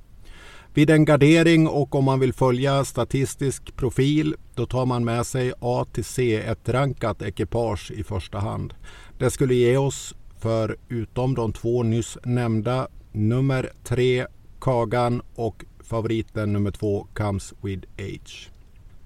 Vid 0.74 0.90
en 0.90 1.04
gardering 1.04 1.68
och 1.68 1.94
om 1.94 2.04
man 2.04 2.20
vill 2.20 2.32
följa 2.32 2.84
statistisk 2.84 3.76
profil 3.76 4.34
då 4.54 4.66
tar 4.66 4.86
man 4.86 5.04
med 5.04 5.26
sig 5.26 5.52
A 5.60 5.86
till 5.92 6.04
C 6.04 6.36
1 6.36 6.68
rankat 6.68 7.22
ekipage 7.22 7.90
i 7.90 8.04
första 8.04 8.38
hand. 8.38 8.74
Det 9.18 9.30
skulle 9.30 9.54
ge 9.54 9.76
oss, 9.76 10.14
förutom 10.38 11.34
de 11.34 11.52
två 11.52 11.82
nyss 11.82 12.18
nämnda, 12.24 12.88
nummer 13.12 13.72
3 13.84 14.26
Kagan 14.60 15.22
och 15.34 15.64
favoriten 15.80 16.52
nummer 16.52 16.70
2 16.70 17.06
Comes 17.14 17.54
with 17.62 17.88
Age. 17.98 18.55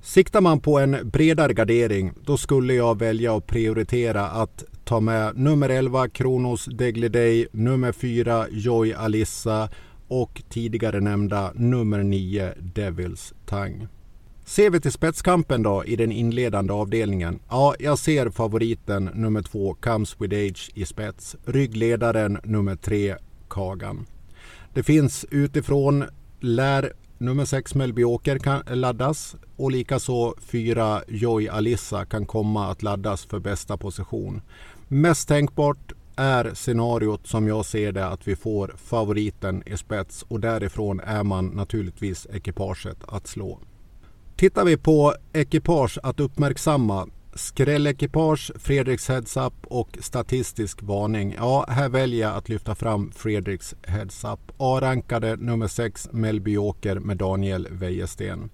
Siktar 0.03 0.41
man 0.41 0.61
på 0.61 0.79
en 0.79 0.97
bredare 1.05 1.53
gardering 1.53 2.13
då 2.25 2.37
skulle 2.37 2.75
jag 2.75 2.99
välja 2.99 3.37
att 3.37 3.47
prioritera 3.47 4.27
att 4.27 4.65
ta 4.85 5.01
med 5.01 5.37
nummer 5.37 5.69
11 5.69 6.09
Kronos 6.09 6.65
Degliday, 6.65 7.47
nummer 7.53 7.93
4 7.93 8.47
Joy 8.51 8.93
Alissa 8.93 9.69
och 10.09 10.43
tidigare 10.49 11.01
nämnda 11.01 11.53
nummer 11.55 12.03
9 12.03 12.53
Devils 12.59 13.35
Tang. 13.47 13.89
Ser 14.45 14.71
vi 14.71 14.81
till 14.81 14.93
spetskampen 14.93 15.63
då 15.63 15.85
i 15.85 15.97
den 15.97 16.13
inledande 16.13 16.73
avdelningen? 16.73 17.39
Ja, 17.49 17.75
jag 17.79 17.99
ser 17.99 18.31
favoriten 18.31 19.11
nummer 19.15 19.43
2 19.43 19.75
Comes 19.75 20.17
with 20.19 20.35
Age 20.35 20.71
i 20.75 20.85
spets. 20.85 21.37
Ryggledaren 21.45 22.39
nummer 22.45 22.77
3 22.77 23.17
Kagan. 23.49 24.07
Det 24.75 24.83
finns 24.83 25.27
utifrån 25.31 26.05
lär 26.41 26.93
Nummer 27.23 27.45
6 27.45 27.75
Melby 27.75 28.05
Åker 28.05 28.39
kan 28.39 28.63
laddas 28.67 29.37
och 29.57 29.71
likaså 29.71 30.35
4 30.41 31.03
Joy 31.09 31.49
Alissa 31.49 32.05
kan 32.05 32.27
komma 32.27 32.71
att 32.71 32.83
laddas 32.83 33.25
för 33.25 33.39
bästa 33.39 33.77
position. 33.77 34.43
Mest 34.89 35.29
tänkbart 35.29 35.93
är 36.17 36.55
scenariot 36.55 37.27
som 37.27 37.49
jag 37.49 37.65
ser 37.65 37.93
det 37.93 38.07
att 38.07 38.29
vi 38.29 38.37
får 38.37 38.75
favoriten 38.77 39.63
i 39.67 39.77
spets 39.77 40.25
och 40.29 40.41
därifrån 40.41 41.01
är 41.01 41.23
man 41.23 41.47
naturligtvis 41.47 42.27
ekipaget 42.33 42.99
att 43.09 43.27
slå. 43.27 43.59
Tittar 44.37 44.65
vi 44.65 44.77
på 44.77 45.15
ekipage 45.33 45.99
att 46.03 46.21
uppmärksamma 46.21 47.07
Skrällekipage, 47.35 48.51
Fredriks 48.59 49.09
Heads 49.09 49.37
Up 49.37 49.55
och 49.63 49.99
statistisk 50.01 50.83
varning. 50.83 51.35
Ja, 51.39 51.67
här 51.69 51.89
väljer 51.89 52.29
jag 52.29 52.37
att 52.37 52.49
lyfta 52.49 52.75
fram 52.75 53.13
Fredriks 53.17 53.75
Heads 53.83 54.25
Up. 54.25 54.53
A-rankade 54.57 55.37
nummer 55.37 55.67
6 55.67 56.09
Melby 56.13 56.57
Åker 56.57 56.99
med 56.99 57.17
Daniel 57.17 57.69
Wäjersten. 57.71 58.51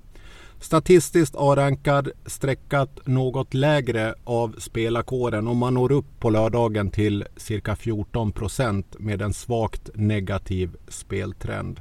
Statistiskt 0.61 1.35
A-rankad, 1.39 2.09
streckat 2.27 3.01
något 3.07 3.55
lägre 3.55 4.15
av 4.25 4.55
spelarkåren 4.59 5.47
och 5.47 5.57
man 5.57 5.75
når 5.75 5.93
upp 5.93 6.21
på 6.21 6.31
lördagen 6.31 6.91
till 6.91 7.25
cirka 7.37 7.77
14 7.77 8.33
procent 8.33 8.97
med 8.99 9.23
en 9.23 9.35
svagt 9.35 9.91
negativ 9.95 10.77
speltrend. 10.89 11.81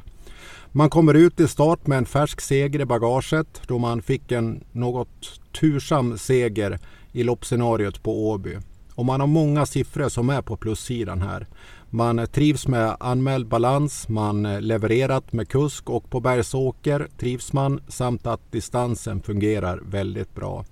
Man 0.71 0.89
kommer 0.89 1.13
ut 1.13 1.39
i 1.39 1.47
start 1.47 1.87
med 1.87 1.97
en 1.97 2.05
färsk 2.05 2.41
seger 2.41 2.79
i 2.79 2.85
bagaget 2.85 3.61
då 3.67 3.77
man 3.77 4.01
fick 4.01 4.31
en 4.31 4.63
något 4.71 5.39
tursam 5.59 6.17
seger 6.17 6.79
i 7.11 7.23
loppscenariot 7.23 8.03
på 8.03 8.29
Åby. 8.29 8.57
Och 8.95 9.05
man 9.05 9.19
har 9.19 9.27
många 9.27 9.65
siffror 9.65 10.09
som 10.09 10.29
är 10.29 10.41
på 10.41 10.57
plussidan 10.57 11.21
här. 11.21 11.47
Man 11.89 12.27
trivs 12.27 12.67
med 12.67 12.97
anmäld 12.99 13.47
balans, 13.47 14.09
man 14.09 14.43
levererat 14.43 15.33
med 15.33 15.49
kusk 15.49 15.89
och 15.89 16.09
på 16.09 16.19
Bergsåker 16.19 17.07
trivs 17.19 17.53
man 17.53 17.79
samt 17.87 18.27
att 18.27 18.51
distansen 18.51 19.21
fungerar 19.21 19.81
väldigt 19.85 20.35
bra. 20.35 20.65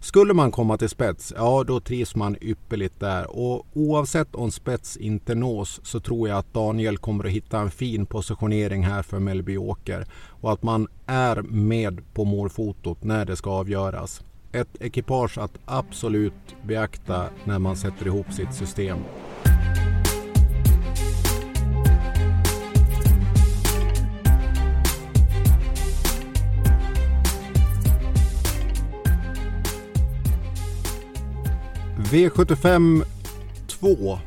Skulle 0.00 0.34
man 0.34 0.50
komma 0.50 0.76
till 0.76 0.88
spets, 0.88 1.32
ja 1.36 1.64
då 1.66 1.80
trivs 1.80 2.14
man 2.14 2.36
ypperligt 2.40 3.00
där 3.00 3.36
och 3.36 3.66
oavsett 3.72 4.34
om 4.34 4.50
spets 4.50 4.96
inte 4.96 5.34
nås 5.34 5.80
så 5.82 6.00
tror 6.00 6.28
jag 6.28 6.38
att 6.38 6.54
Daniel 6.54 6.98
kommer 6.98 7.24
att 7.24 7.30
hitta 7.30 7.58
en 7.58 7.70
fin 7.70 8.06
positionering 8.06 8.82
här 8.82 9.02
för 9.02 9.18
Mellby 9.18 9.56
Åker 9.56 10.06
och 10.40 10.52
att 10.52 10.62
man 10.62 10.88
är 11.06 11.42
med 11.42 12.14
på 12.14 12.24
målfotot 12.24 13.04
när 13.04 13.24
det 13.24 13.36
ska 13.36 13.50
avgöras. 13.50 14.22
Ett 14.52 14.76
ekipage 14.80 15.38
att 15.38 15.58
absolut 15.64 16.56
beakta 16.62 17.24
när 17.44 17.58
man 17.58 17.76
sätter 17.76 18.06
ihop 18.06 18.32
sitt 18.32 18.54
system. 18.54 18.98
V75 31.98 33.04
2 33.66 34.18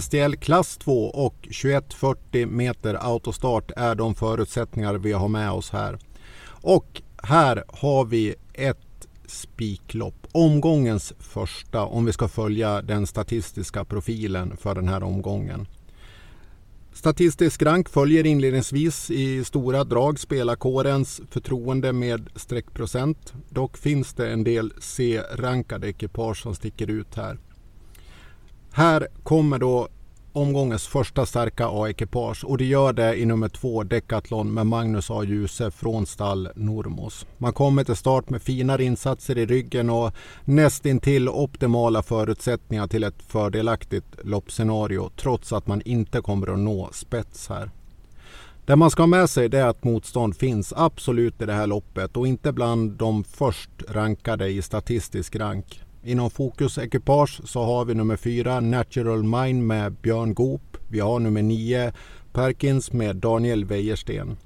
STL 0.00 0.34
klass 0.34 0.76
2 0.76 1.06
och 1.06 1.34
2140 1.42 2.46
meter 2.46 2.94
autostart 2.94 3.70
är 3.76 3.94
de 3.94 4.14
förutsättningar 4.14 4.94
vi 4.94 5.12
har 5.12 5.28
med 5.28 5.50
oss 5.50 5.70
här. 5.70 5.98
Och 6.44 7.02
här 7.22 7.64
har 7.68 8.04
vi 8.04 8.34
ett 8.52 9.08
spiklopp. 9.26 10.26
Omgångens 10.32 11.12
första 11.18 11.84
om 11.84 12.04
vi 12.04 12.12
ska 12.12 12.28
följa 12.28 12.82
den 12.82 13.06
statistiska 13.06 13.84
profilen 13.84 14.56
för 14.56 14.74
den 14.74 14.88
här 14.88 15.02
omgången. 15.02 15.66
Statistisk 16.94 17.62
rank 17.62 17.88
följer 17.88 18.26
inledningsvis 18.26 19.10
i 19.10 19.44
stora 19.44 19.84
drag 19.84 20.18
spelarkårens 20.18 21.20
förtroende 21.30 21.92
med 21.92 22.28
streckprocent. 22.36 23.34
Dock 23.48 23.76
finns 23.76 24.14
det 24.14 24.32
en 24.32 24.44
del 24.44 24.72
C-rankade 24.78 25.88
ekipage 25.88 26.42
som 26.42 26.54
sticker 26.54 26.90
ut 26.90 27.14
här. 27.14 27.38
Här 28.72 29.08
kommer 29.22 29.58
då 29.58 29.88
omgångens 30.32 30.86
första 30.86 31.26
starka 31.26 31.68
A-ekipage 31.68 32.44
och 32.44 32.58
det 32.58 32.64
gör 32.64 32.92
det 32.92 33.16
i 33.16 33.24
nummer 33.24 33.48
två 33.48 33.82
Decathlon 33.82 34.54
med 34.54 34.66
Magnus 34.66 35.10
A. 35.10 35.24
Djuse 35.24 35.70
från 35.70 36.06
stall 36.06 36.48
Normos. 36.54 37.26
Man 37.38 37.52
kommer 37.52 37.84
till 37.84 37.96
start 37.96 38.30
med 38.30 38.42
finare 38.42 38.84
insatser 38.84 39.38
i 39.38 39.46
ryggen 39.46 39.90
och 39.90 40.12
nästintill 40.44 41.28
optimala 41.28 42.02
förutsättningar 42.02 42.86
till 42.86 43.04
ett 43.04 43.22
fördelaktigt 43.26 44.06
loppscenario 44.24 45.10
trots 45.16 45.52
att 45.52 45.66
man 45.66 45.82
inte 45.84 46.20
kommer 46.20 46.52
att 46.52 46.58
nå 46.58 46.88
spets 46.92 47.48
här. 47.48 47.70
Det 48.64 48.76
man 48.76 48.90
ska 48.90 49.02
ha 49.02 49.06
med 49.06 49.30
sig 49.30 49.56
är 49.56 49.64
att 49.64 49.84
motstånd 49.84 50.36
finns 50.36 50.72
absolut 50.76 51.42
i 51.42 51.46
det 51.46 51.52
här 51.52 51.66
loppet 51.66 52.16
och 52.16 52.26
inte 52.26 52.52
bland 52.52 52.92
de 52.92 53.24
först 53.24 53.70
rankade 53.88 54.48
i 54.48 54.62
statistisk 54.62 55.36
rank. 55.36 55.82
Inom 56.04 56.30
Fokus 56.30 56.78
Ekipage 56.78 57.40
så 57.44 57.64
har 57.64 57.84
vi 57.84 57.94
nummer 57.94 58.16
fyra 58.16 58.60
Natural 58.60 59.22
Mind 59.22 59.66
med 59.66 59.92
Björn 59.92 60.34
Goop. 60.34 60.76
Vi 60.88 61.00
har 61.00 61.18
nummer 61.18 61.42
nio 61.42 61.92
Perkins 62.32 62.92
med 62.92 63.16
Daniel 63.16 63.64
Wäjersten. 63.64 64.36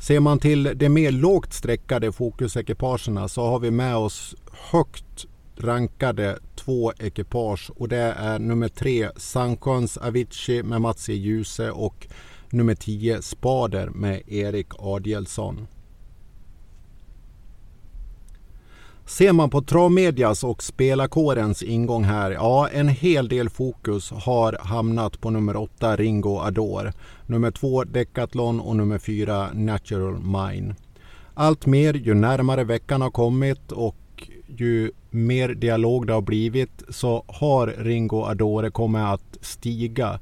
Ser 0.00 0.20
man 0.20 0.38
till 0.38 0.72
de 0.74 0.88
mer 0.88 1.10
lågt 1.10 1.52
sträckade 1.52 2.12
fokusekipagerna 2.12 3.28
så 3.28 3.46
har 3.46 3.58
vi 3.58 3.70
med 3.70 3.96
oss 3.96 4.34
högt 4.70 5.26
rankade 5.56 6.38
två 6.56 6.92
ekipage 6.98 7.70
och 7.76 7.88
det 7.88 8.14
är 8.18 8.38
nummer 8.38 8.68
tre 8.68 9.08
Sankons 9.16 9.96
Avicii 9.96 10.62
med 10.62 10.80
Mats 10.80 11.08
Ljuse 11.08 11.12
Djuse 11.12 11.70
och 11.70 12.06
nummer 12.50 12.74
10 12.74 13.22
Spader 13.22 13.88
med 13.88 14.22
Erik 14.26 14.68
Adielsson. 14.78 15.66
Ser 19.06 19.32
man 19.32 19.50
på 19.50 19.62
travmedias 19.62 20.44
och 20.44 20.62
spelarkårens 20.62 21.62
ingång 21.62 22.04
här, 22.04 22.30
ja 22.30 22.68
en 22.68 22.88
hel 22.88 23.28
del 23.28 23.48
fokus 23.48 24.10
har 24.10 24.58
hamnat 24.60 25.20
på 25.20 25.30
nummer 25.30 25.56
8 25.56 25.96
Ringo 25.96 26.38
Adore, 26.38 26.92
nummer 27.26 27.50
2 27.50 27.84
Decathlon 27.84 28.60
och 28.60 28.76
nummer 28.76 28.98
4 28.98 29.48
Natural 29.52 30.18
Mine. 30.18 30.74
Allt 31.34 31.66
mer 31.66 31.94
ju 31.94 32.14
närmare 32.14 32.64
veckan 32.64 33.02
har 33.02 33.10
kommit 33.10 33.72
och 33.72 33.96
ju 34.46 34.90
mer 35.10 35.48
dialog 35.48 36.06
det 36.06 36.12
har 36.12 36.22
blivit 36.22 36.82
så 36.88 37.24
har 37.26 37.66
Ringo 37.78 38.22
Adore 38.22 38.70
kommit 38.70 39.02
att 39.02 39.38
stiga 39.40 40.20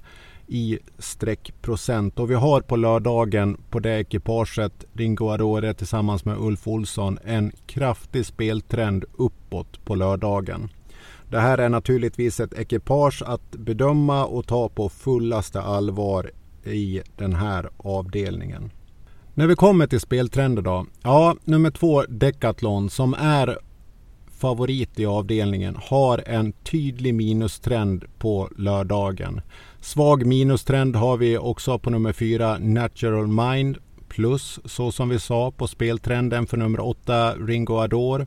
i 0.52 0.78
streckprocent. 0.98 2.18
Och 2.18 2.30
vi 2.30 2.34
har 2.34 2.60
på 2.60 2.76
lördagen 2.76 3.56
på 3.70 3.78
det 3.78 4.00
ekipaget 4.00 4.84
Ringo 4.92 5.28
Arore 5.28 5.74
tillsammans 5.74 6.24
med 6.24 6.36
Ulf 6.38 6.68
Olsson 6.68 7.18
en 7.24 7.52
kraftig 7.66 8.26
speltrend 8.26 9.04
uppåt 9.18 9.84
på 9.84 9.94
lördagen. 9.94 10.68
Det 11.28 11.40
här 11.40 11.58
är 11.58 11.68
naturligtvis 11.68 12.40
ett 12.40 12.58
ekipage 12.58 13.22
att 13.26 13.50
bedöma 13.50 14.24
och 14.24 14.46
ta 14.46 14.68
på 14.68 14.88
fullaste 14.88 15.62
allvar 15.62 16.30
i 16.64 17.02
den 17.16 17.34
här 17.34 17.70
avdelningen. 17.76 18.70
När 19.34 19.46
vi 19.46 19.54
kommer 19.54 19.86
till 19.86 20.00
speltrender 20.00 20.62
då. 20.62 20.86
Ja, 21.02 21.36
nummer 21.44 21.70
två 21.70 22.02
Decathlon 22.02 22.90
som 22.90 23.14
är 23.14 23.58
favorit 24.42 24.98
i 24.98 25.06
avdelningen 25.06 25.76
har 25.80 26.22
en 26.26 26.52
tydlig 26.52 27.14
minustrend 27.14 28.04
på 28.18 28.48
lördagen. 28.56 29.40
Svag 29.84 30.26
minustrend 30.26 30.96
har 30.96 31.16
vi 31.16 31.38
också 31.38 31.78
på 31.78 31.90
nummer 31.90 32.12
4 32.12 32.58
Natural 32.58 33.26
Mind 33.26 33.78
plus 34.08 34.60
så 34.64 34.92
som 34.92 35.08
vi 35.08 35.18
sa 35.18 35.50
på 35.50 35.66
speltrenden 35.66 36.46
för 36.46 36.56
nummer 36.56 36.80
8 36.80 37.34
Ringo 37.34 37.74
Adore. 37.74 38.26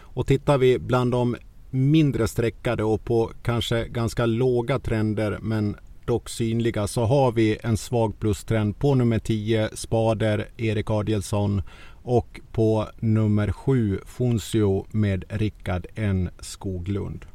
Och 0.00 0.26
tittar 0.26 0.58
vi 0.58 0.78
bland 0.78 1.12
de 1.12 1.36
mindre 1.70 2.28
streckade 2.28 2.84
och 2.84 3.04
på 3.04 3.30
kanske 3.42 3.88
ganska 3.88 4.26
låga 4.26 4.78
trender 4.78 5.38
men 5.42 5.76
dock 6.04 6.28
synliga 6.28 6.86
så 6.86 7.04
har 7.04 7.32
vi 7.32 7.58
en 7.62 7.76
svag 7.76 8.18
plustrend 8.20 8.78
på 8.78 8.94
nummer 8.94 9.18
10 9.18 9.68
Spader 9.74 10.48
Erik 10.56 10.90
Adielsson 10.90 11.62
och 12.02 12.40
på 12.52 12.88
nummer 13.00 13.52
7 13.52 14.00
Foncio 14.06 14.86
med 14.90 15.24
Rickard 15.28 15.86
N 15.94 16.30
Skoglund. 16.40 17.26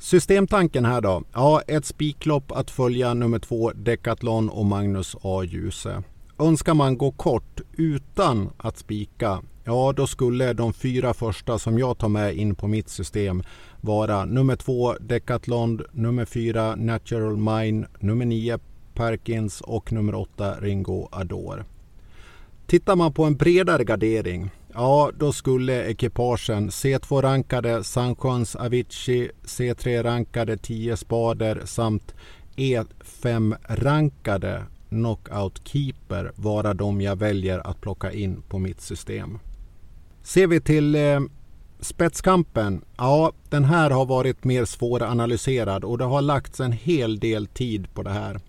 Systemtanken 0.00 0.84
här 0.84 1.00
då? 1.00 1.22
Ja, 1.32 1.62
ett 1.66 1.84
spiklopp 1.84 2.52
att 2.52 2.70
följa 2.70 3.14
nummer 3.14 3.38
två 3.38 3.72
Decathlon 3.74 4.48
och 4.48 4.66
Magnus 4.66 5.16
A. 5.22 5.42
Djuse. 5.44 6.02
Önskar 6.38 6.74
man 6.74 6.98
gå 6.98 7.10
kort 7.10 7.60
utan 7.76 8.50
att 8.56 8.78
spika, 8.78 9.42
ja 9.64 9.92
då 9.96 10.06
skulle 10.06 10.52
de 10.52 10.72
fyra 10.72 11.14
första 11.14 11.58
som 11.58 11.78
jag 11.78 11.98
tar 11.98 12.08
med 12.08 12.36
in 12.36 12.54
på 12.54 12.66
mitt 12.66 12.88
system 12.88 13.42
vara 13.80 14.24
nummer 14.24 14.56
två 14.56 14.94
Decathlon, 15.00 15.82
nummer 15.92 16.24
fyra 16.24 16.74
Natural 16.76 17.36
Mine, 17.36 17.86
nummer 17.98 18.24
nio 18.24 18.58
Perkins 18.94 19.60
och 19.60 19.92
nummer 19.92 20.14
åtta 20.14 20.54
Ringo 20.60 21.08
Adore. 21.12 21.64
Tittar 22.66 22.96
man 22.96 23.12
på 23.12 23.24
en 23.24 23.36
bredare 23.36 23.84
gardering, 23.84 24.50
ja 24.74 25.10
då 25.18 25.32
skulle 25.32 25.84
ekipagen 25.84 26.70
C2-rankade 26.70 27.84
Sandsjöns 27.84 28.56
Avicii, 28.56 29.30
C3-rankade 29.44 30.56
10 30.56 30.96
Spader 30.96 31.62
samt 31.64 32.14
E5-rankade 32.56 34.62
Knockout 34.88 35.68
Keeper 35.68 36.32
vara 36.34 36.74
de 36.74 37.00
jag 37.00 37.16
väljer 37.16 37.66
att 37.66 37.80
plocka 37.80 38.12
in 38.12 38.42
på 38.48 38.58
mitt 38.58 38.80
system. 38.80 39.38
Ser 40.22 40.46
vi 40.46 40.60
till 40.60 40.94
eh, 40.94 41.20
spetskampen, 41.80 42.84
ja 42.96 43.32
den 43.48 43.64
här 43.64 43.90
har 43.90 44.06
varit 44.06 44.44
mer 44.44 44.64
svåranalyserad 44.64 45.84
och 45.84 45.98
det 45.98 46.04
har 46.04 46.22
lagts 46.22 46.60
en 46.60 46.72
hel 46.72 47.18
del 47.18 47.46
tid 47.46 47.94
på 47.94 48.02
det 48.02 48.10
här. 48.10 48.40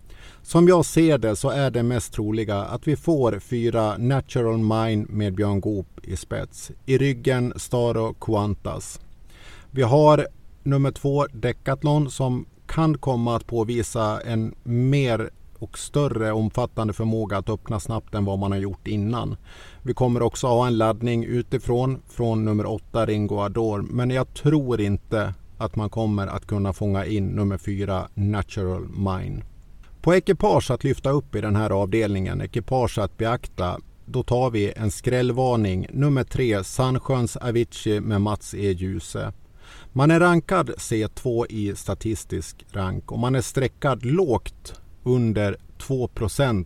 Som 0.52 0.68
jag 0.68 0.86
ser 0.86 1.18
det 1.18 1.36
så 1.36 1.50
är 1.50 1.72
det 1.72 1.84
mest 1.84 2.14
troliga 2.14 2.58
att 2.58 2.88
vi 2.88 2.96
får 2.96 3.40
fyra 3.40 3.98
Natural 3.98 4.58
Mine 4.58 5.06
med 5.10 5.36
Björn 5.36 5.62
Goop 5.62 5.88
i 6.04 6.16
spets. 6.16 6.72
I 6.86 6.98
ryggen 6.98 7.54
Staro 7.56 8.14
Quantas. 8.14 9.00
Vi 9.70 9.82
har 9.82 10.28
nummer 10.64 10.92
två 10.92 11.26
Decathlon 11.34 12.12
som 12.12 12.46
kan 12.68 12.98
komma 12.98 13.36
att 13.36 13.48
påvisa 13.48 14.22
en 14.22 14.56
mer 14.64 15.30
och 15.60 15.78
större 15.78 16.32
omfattande 16.32 16.94
förmåga 16.94 17.38
att 17.38 17.50
öppna 17.50 17.80
snabbt 17.80 18.16
än 18.16 18.26
vad 18.26 18.40
man 18.40 18.52
har 18.52 18.60
gjort 18.60 18.88
innan. 18.88 19.36
Vi 19.82 19.94
kommer 19.94 20.22
också 20.22 20.48
ha 20.48 20.68
en 20.68 20.78
laddning 20.78 21.24
utifrån 21.26 22.02
från 22.10 22.46
nummer 22.46 22.66
8 22.66 23.06
Ringo 23.06 23.40
Adore 23.40 23.84
men 23.84 24.10
jag 24.10 24.34
tror 24.34 24.82
inte 24.82 25.34
att 25.58 25.76
man 25.76 25.90
kommer 25.90 26.28
att 26.28 26.48
kunna 26.48 26.74
fånga 26.74 27.06
in 27.06 27.28
nummer 27.28 27.58
4 27.58 28.08
Natural 28.14 28.88
Mine. 28.88 29.44
På 30.02 30.16
ekipage 30.16 30.72
att 30.72 30.84
lyfta 30.84 31.10
upp 31.10 31.36
i 31.36 31.42
den 31.42 31.56
här 31.56 31.70
avdelningen, 31.70 32.42
ekipage 32.42 32.98
att 32.98 33.18
beakta, 33.18 33.80
då 34.06 34.24
tar 34.24 34.50
vi 34.50 34.74
en 34.76 34.92
skrällvarning. 34.92 35.88
Nummer 35.92 36.24
tre, 36.24 36.64
Sandsjöns 36.64 37.38
Avicii 37.38 38.00
med 38.00 38.22
Mats 38.22 38.54
E. 38.54 38.72
Djuse. 38.72 39.34
Man 39.92 40.12
är 40.12 40.20
rankad 40.20 40.70
C2 40.70 41.46
i 41.50 41.76
statistisk 41.76 42.66
rank 42.72 43.12
och 43.12 43.20
man 43.20 43.36
är 43.36 43.42
streckad 43.42 44.06
lågt 44.06 44.82
under 45.04 45.58
2% 45.78 46.66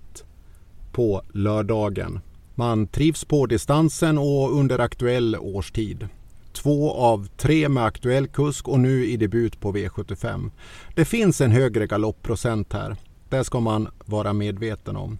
på 0.91 1.21
lördagen. 1.33 2.19
Man 2.55 2.87
trivs 2.87 3.25
på 3.25 3.45
distansen 3.45 4.17
och 4.17 4.59
under 4.59 4.79
aktuell 4.79 5.35
årstid. 5.35 6.07
Två 6.53 6.93
av 6.93 7.27
tre 7.37 7.69
med 7.69 7.85
aktuell 7.85 8.27
kusk 8.27 8.67
och 8.67 8.79
nu 8.79 9.05
i 9.05 9.17
debut 9.17 9.59
på 9.59 9.71
V75. 9.71 10.51
Det 10.95 11.05
finns 11.05 11.41
en 11.41 11.51
högre 11.51 11.87
galoppprocent 11.87 12.73
här. 12.73 12.95
Det 13.29 13.43
ska 13.43 13.59
man 13.59 13.87
vara 14.05 14.33
medveten 14.33 14.95
om. 14.95 15.17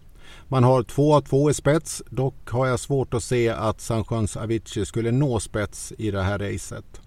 Man 0.48 0.64
har 0.64 0.82
två 0.82 1.14
av 1.14 1.20
två 1.20 1.50
i 1.50 1.54
spets. 1.54 2.02
Dock 2.10 2.50
har 2.50 2.66
jag 2.66 2.80
svårt 2.80 3.14
att 3.14 3.24
se 3.24 3.48
att 3.48 3.80
Sandsjöns 3.80 4.36
Avicii 4.36 4.86
skulle 4.86 5.10
nå 5.10 5.40
spets 5.40 5.92
i 5.98 6.10
det 6.10 6.22
här 6.22 6.38
racet. 6.38 7.00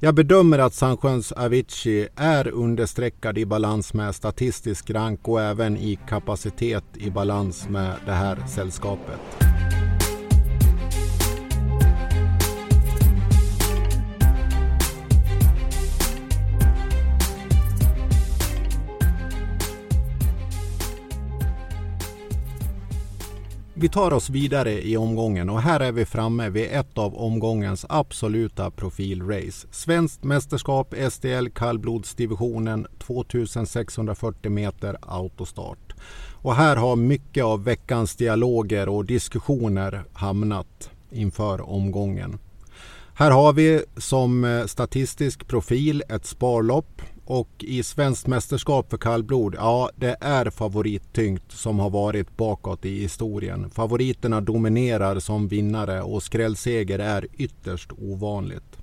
Jag 0.00 0.14
bedömer 0.14 0.58
att 0.58 0.74
Sandsjöns 0.74 1.32
Avicii 1.32 2.08
är 2.16 2.48
understreckad 2.48 3.38
i 3.38 3.46
balans 3.46 3.94
med 3.94 4.14
statistisk 4.14 4.90
rank 4.90 5.28
och 5.28 5.42
även 5.42 5.76
i 5.76 5.98
kapacitet 6.08 6.84
i 6.94 7.10
balans 7.10 7.68
med 7.68 7.94
det 8.06 8.12
här 8.12 8.38
sällskapet. 8.48 9.20
Vi 23.78 23.88
tar 23.88 24.12
oss 24.12 24.30
vidare 24.30 24.86
i 24.86 24.96
omgången 24.96 25.50
och 25.50 25.60
här 25.60 25.80
är 25.80 25.92
vi 25.92 26.04
framme 26.04 26.48
vid 26.48 26.68
ett 26.72 26.98
av 26.98 27.14
omgångens 27.14 27.86
absoluta 27.88 28.70
profilrace. 28.70 29.66
Svenskt 29.70 30.24
mästerskap 30.24 30.94
STL 31.10 31.48
kallblodsdivisionen 31.54 32.86
2640 32.98 34.50
meter 34.50 34.96
autostart. 35.00 35.94
Och 36.42 36.54
här 36.54 36.76
har 36.76 36.96
mycket 36.96 37.44
av 37.44 37.64
veckans 37.64 38.16
dialoger 38.16 38.88
och 38.88 39.04
diskussioner 39.04 40.04
hamnat 40.12 40.90
inför 41.10 41.70
omgången. 41.70 42.38
Här 43.14 43.30
har 43.30 43.52
vi 43.52 43.82
som 43.96 44.44
eh, 44.44 44.66
statistisk 44.66 45.46
profil 45.46 46.02
ett 46.08 46.26
sparlopp 46.26 47.02
och 47.26 47.48
i 47.58 47.82
svenskt 47.82 48.26
mästerskap 48.26 48.90
för 48.90 48.96
kallblod, 48.96 49.54
ja 49.58 49.90
det 49.96 50.16
är 50.20 50.50
favorittyngt 50.50 51.52
som 51.52 51.78
har 51.78 51.90
varit 51.90 52.36
bakåt 52.36 52.84
i 52.84 53.00
historien. 53.00 53.70
Favoriterna 53.70 54.40
dominerar 54.40 55.18
som 55.18 55.48
vinnare 55.48 56.02
och 56.02 56.22
skrällseger 56.22 56.98
är 56.98 57.26
ytterst 57.32 57.92
ovanligt. 57.98 58.78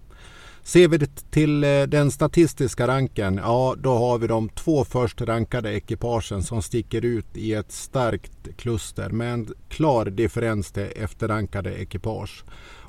Ser 0.64 0.88
vi 0.88 1.08
till 1.32 1.64
eh, 1.64 1.84
den 1.84 2.12
statistiska 2.12 2.88
ranken, 2.88 3.36
ja 3.44 3.76
då 3.78 3.98
har 3.98 4.18
vi 4.18 4.28
de 4.28 4.50
två 4.50 4.86
först 4.86 5.22
rankade 5.22 5.74
ekipagen 5.74 6.44
som 6.44 6.62
sticker 6.62 7.06
ut 7.06 7.38
i 7.38 7.54
ett 7.54 7.72
starkt 7.72 8.58
kluster 8.58 9.10
med 9.10 9.34
en 9.34 9.48
klar 9.70 10.06
differens 10.06 10.72
till 10.72 10.88
efterrankade 10.96 11.74
ekipage. 11.74 12.44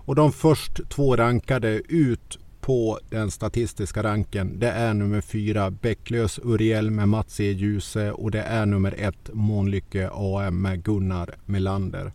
Och 0.06 0.14
de 0.14 0.32
först 0.32 0.90
två 0.90 1.16
rankade 1.16 1.82
ut 1.88 2.38
på 2.64 2.98
den 3.10 3.30
statistiska 3.30 4.02
ranken 4.02 4.58
det 4.58 4.70
är 4.70 4.94
nummer 4.94 5.20
fyra 5.20 5.70
Bäcklös 5.70 6.40
Uriel 6.42 6.90
med 6.90 7.08
Mats 7.08 7.40
E. 7.40 7.52
Djuse 7.52 8.12
och 8.12 8.30
det 8.30 8.42
är 8.42 8.66
nummer 8.66 8.94
ett 8.98 9.30
Månlycke 9.32 10.10
AM 10.12 10.62
med 10.62 10.82
Gunnar 10.82 11.34
Melander. 11.44 12.12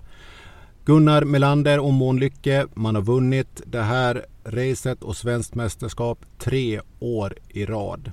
Gunnar 0.86 1.24
Melander 1.24 1.80
och 1.80 1.94
Månlycke, 1.94 2.68
man 2.74 2.96
har 2.96 3.02
vunnit 3.02 3.62
det 3.66 3.82
här 3.82 4.26
racet 4.44 5.04
och 5.04 5.18
svenskt 5.18 5.56
mästerskap 5.56 6.20
tre 6.38 6.82
år 7.00 7.34
i 7.50 7.66
rad. 7.66 8.12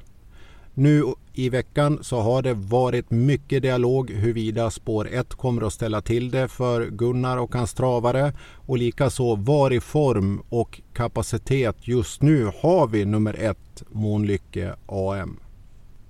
Nu 0.75 1.05
i 1.39 1.49
veckan 1.49 1.99
så 2.03 2.21
har 2.21 2.43
det 2.43 2.55
varit 2.55 3.11
mycket 3.11 3.63
dialog 3.63 4.11
huruvida 4.11 4.71
spår 4.71 5.09
1 5.13 5.35
kommer 5.35 5.67
att 5.67 5.73
ställa 5.73 6.01
till 6.01 6.31
det 6.31 6.49
för 6.49 6.87
Gunnar 6.87 7.37
och 7.37 7.55
hans 7.55 7.75
travare 7.75 8.33
och 8.67 8.79
likaså 8.79 9.35
var 9.35 9.73
i 9.73 9.81
form 9.81 10.43
och 10.49 10.81
kapacitet 10.95 11.77
just 11.81 12.23
nu 12.23 12.51
har 12.61 12.87
vi 12.87 13.05
nummer 13.05 13.35
1 13.35 13.59
Månlycke 13.91 14.75
AM. 14.87 15.41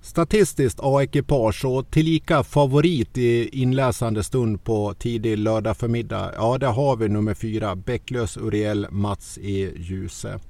Statistiskt 0.01 0.81
A-ekipage 0.83 1.65
och 1.65 1.91
tillika 1.91 2.45
favorit 2.45 3.19
i 3.19 3.61
inläsande 3.62 4.25
stund 4.25 4.65
på 4.65 4.95
tidig 4.95 5.39
lördag 5.39 5.77
förmiddag. 5.77 6.33
Ja, 6.37 6.59
där 6.59 6.73
har 6.73 6.97
vi 6.97 7.09
nummer 7.09 7.35
4 7.35 7.77
Bäcklös 7.77 8.37
Uriel 8.37 8.87
Mats 8.91 9.39
E. 9.43 9.71
Ljuse. 9.77 10.41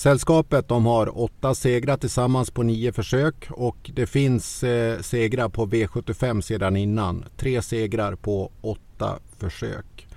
Sällskapet 0.00 0.68
de 0.68 0.86
har 0.86 1.18
åtta 1.18 1.54
segrar 1.54 1.96
tillsammans 1.96 2.50
på 2.50 2.62
nio 2.62 2.92
försök 2.92 3.50
och 3.50 3.90
det 3.94 4.06
finns 4.06 4.62
eh, 4.62 5.00
segrar 5.00 5.48
på 5.48 5.66
V75 5.66 6.40
sedan 6.40 6.76
innan. 6.76 7.24
Tre 7.36 7.62
segrar 7.62 8.14
på 8.14 8.50
åtta 8.60 9.18
försök. 9.38 10.08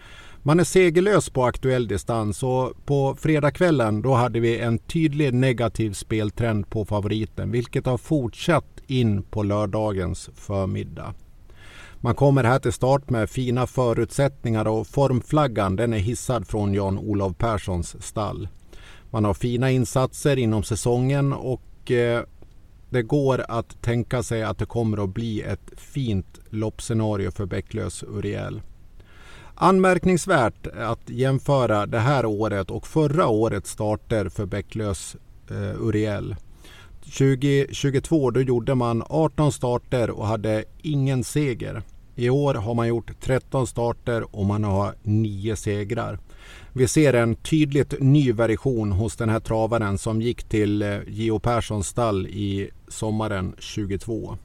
Man 0.43 0.59
är 0.59 0.63
segerlös 0.63 1.29
på 1.29 1.45
aktuell 1.45 1.87
distans 1.87 2.43
och 2.43 2.85
på 2.85 3.15
fredagskvällen 3.19 4.01
då 4.01 4.13
hade 4.13 4.39
vi 4.39 4.59
en 4.59 4.77
tydlig 4.79 5.33
negativ 5.33 5.93
speltrend 5.93 6.69
på 6.69 6.85
favoriten 6.85 7.51
vilket 7.51 7.85
har 7.85 7.97
fortsatt 7.97 8.81
in 8.87 9.23
på 9.23 9.43
lördagens 9.43 10.29
förmiddag. 10.35 11.13
Man 11.95 12.15
kommer 12.15 12.43
här 12.43 12.59
till 12.59 12.73
start 12.73 13.09
med 13.09 13.29
fina 13.29 13.67
förutsättningar 13.67 14.67
och 14.67 14.87
formflaggan 14.87 15.75
den 15.75 15.93
är 15.93 15.97
hissad 15.97 16.47
från 16.47 16.73
Jan-Olov 16.73 17.33
Perssons 17.33 18.03
stall. 18.05 18.47
Man 19.13 19.25
har 19.25 19.33
fina 19.33 19.71
insatser 19.71 20.37
inom 20.37 20.63
säsongen 20.63 21.33
och 21.33 21.91
eh, 21.91 22.23
det 22.89 23.01
går 23.01 23.45
att 23.47 23.81
tänka 23.81 24.23
sig 24.23 24.43
att 24.43 24.57
det 24.57 24.65
kommer 24.65 25.03
att 25.03 25.09
bli 25.09 25.41
ett 25.41 25.71
fint 25.77 26.39
loppscenario 26.49 27.31
för 27.31 27.45
Bäcklös 27.45 28.03
Uriel. 28.03 28.61
Anmärkningsvärt 29.55 30.67
att 30.67 31.09
jämföra 31.09 31.85
det 31.85 31.99
här 31.99 32.25
året 32.25 32.71
och 32.71 32.87
förra 32.87 33.27
årets 33.27 33.69
starter 33.69 34.29
för 34.29 34.45
Bäcklös 34.45 35.15
eh, 35.49 35.81
Uriel. 35.81 36.35
2022 37.01 38.31
då 38.31 38.41
gjorde 38.41 38.75
man 38.75 39.03
18 39.09 39.51
starter 39.51 40.09
och 40.09 40.27
hade 40.27 40.63
ingen 40.81 41.23
seger. 41.23 41.81
I 42.15 42.29
år 42.29 42.53
har 42.53 42.73
man 42.73 42.87
gjort 42.87 43.21
13 43.21 43.67
starter 43.67 44.35
och 44.35 44.45
man 44.45 44.63
har 44.63 44.95
9 45.03 45.55
segrar. 45.55 46.19
Vi 46.75 46.87
ser 46.87 47.13
en 47.13 47.35
tydligt 47.35 47.93
ny 47.99 48.31
version 48.31 48.91
hos 48.91 49.15
den 49.15 49.29
här 49.29 49.39
travaren 49.39 49.97
som 49.97 50.21
gick 50.21 50.43
till 50.43 50.81
eh, 50.81 50.97
Geo 51.07 51.39
Perssons 51.39 51.87
stall 51.87 52.27
i 52.27 52.69
sommaren 52.87 53.55
22. 53.59 54.37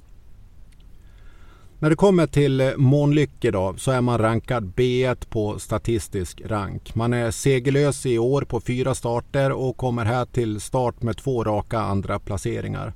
När 1.78 1.90
det 1.90 1.96
kommer 1.96 2.26
till 2.26 2.60
eh, 2.60 2.76
Månlycke 2.76 3.50
då 3.50 3.74
så 3.76 3.90
är 3.90 4.00
man 4.00 4.18
rankad 4.18 4.72
B1 4.76 5.28
på 5.28 5.58
statistisk 5.58 6.42
rank. 6.44 6.94
Man 6.94 7.12
är 7.12 7.30
segerlös 7.30 8.06
i 8.06 8.18
år 8.18 8.42
på 8.42 8.60
fyra 8.60 8.94
starter 8.94 9.52
och 9.52 9.76
kommer 9.76 10.04
här 10.04 10.24
till 10.24 10.60
start 10.60 11.02
med 11.02 11.16
två 11.16 11.44
raka 11.44 11.78
andra 11.78 12.18
placeringar. 12.18 12.92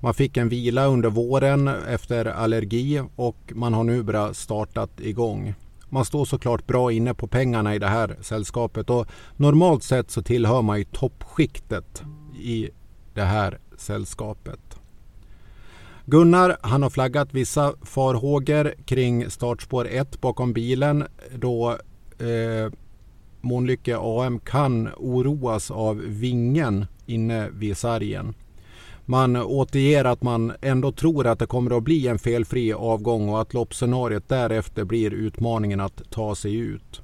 Man 0.00 0.14
fick 0.14 0.36
en 0.36 0.48
vila 0.48 0.86
under 0.86 1.10
våren 1.10 1.68
efter 1.68 2.24
allergi 2.24 3.02
och 3.16 3.36
man 3.48 3.74
har 3.74 3.84
nu 3.84 4.02
börjat 4.02 4.36
startat 4.36 5.00
igång. 5.00 5.54
Man 5.88 6.04
står 6.04 6.24
såklart 6.24 6.66
bra 6.66 6.92
inne 6.92 7.14
på 7.14 7.26
pengarna 7.26 7.74
i 7.74 7.78
det 7.78 7.88
här 7.88 8.16
sällskapet 8.20 8.90
och 8.90 9.06
normalt 9.36 9.82
sett 9.82 10.10
så 10.10 10.22
tillhör 10.22 10.62
man 10.62 10.78
ju 10.78 10.84
toppskiktet 10.84 12.02
i 12.40 12.70
det 13.14 13.22
här 13.22 13.58
sällskapet. 13.76 14.60
Gunnar 16.04 16.56
han 16.60 16.82
har 16.82 16.90
flaggat 16.90 17.34
vissa 17.34 17.74
farhågor 17.82 18.74
kring 18.84 19.30
startspår 19.30 19.88
1 19.88 20.20
bakom 20.20 20.52
bilen 20.52 21.04
då 21.34 21.70
eh, 22.18 22.72
Månlycke 23.40 23.96
AM 24.00 24.38
kan 24.38 24.88
oroas 24.96 25.70
av 25.70 26.02
vingen 26.06 26.86
inne 27.06 27.48
vid 27.50 27.76
sargen. 27.76 28.34
Man 29.10 29.36
återger 29.36 30.04
att 30.04 30.22
man 30.22 30.52
ändå 30.60 30.92
tror 30.92 31.26
att 31.26 31.38
det 31.38 31.46
kommer 31.46 31.76
att 31.76 31.82
bli 31.82 32.06
en 32.06 32.18
felfri 32.18 32.72
avgång 32.72 33.28
och 33.28 33.40
att 33.40 33.54
loppscenariot 33.54 34.28
därefter 34.28 34.84
blir 34.84 35.14
utmaningen 35.14 35.80
att 35.80 36.02
ta 36.10 36.34
sig 36.34 36.54
ut. 36.54 37.00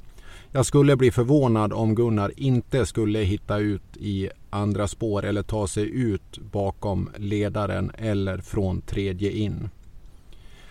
Jag 0.53 0.67
skulle 0.67 0.97
bli 0.97 1.11
förvånad 1.11 1.73
om 1.73 1.95
Gunnar 1.95 2.33
inte 2.37 2.87
skulle 2.87 3.19
hitta 3.19 3.59
ut 3.59 3.97
i 3.97 4.29
andra 4.51 4.89
spår 4.89 5.25
eller 5.25 5.43
ta 5.43 5.67
sig 5.67 5.91
ut 5.91 6.39
bakom 6.39 7.11
ledaren 7.17 7.91
eller 7.99 8.39
från 8.39 8.81
tredje 8.81 9.31
in. 9.31 9.69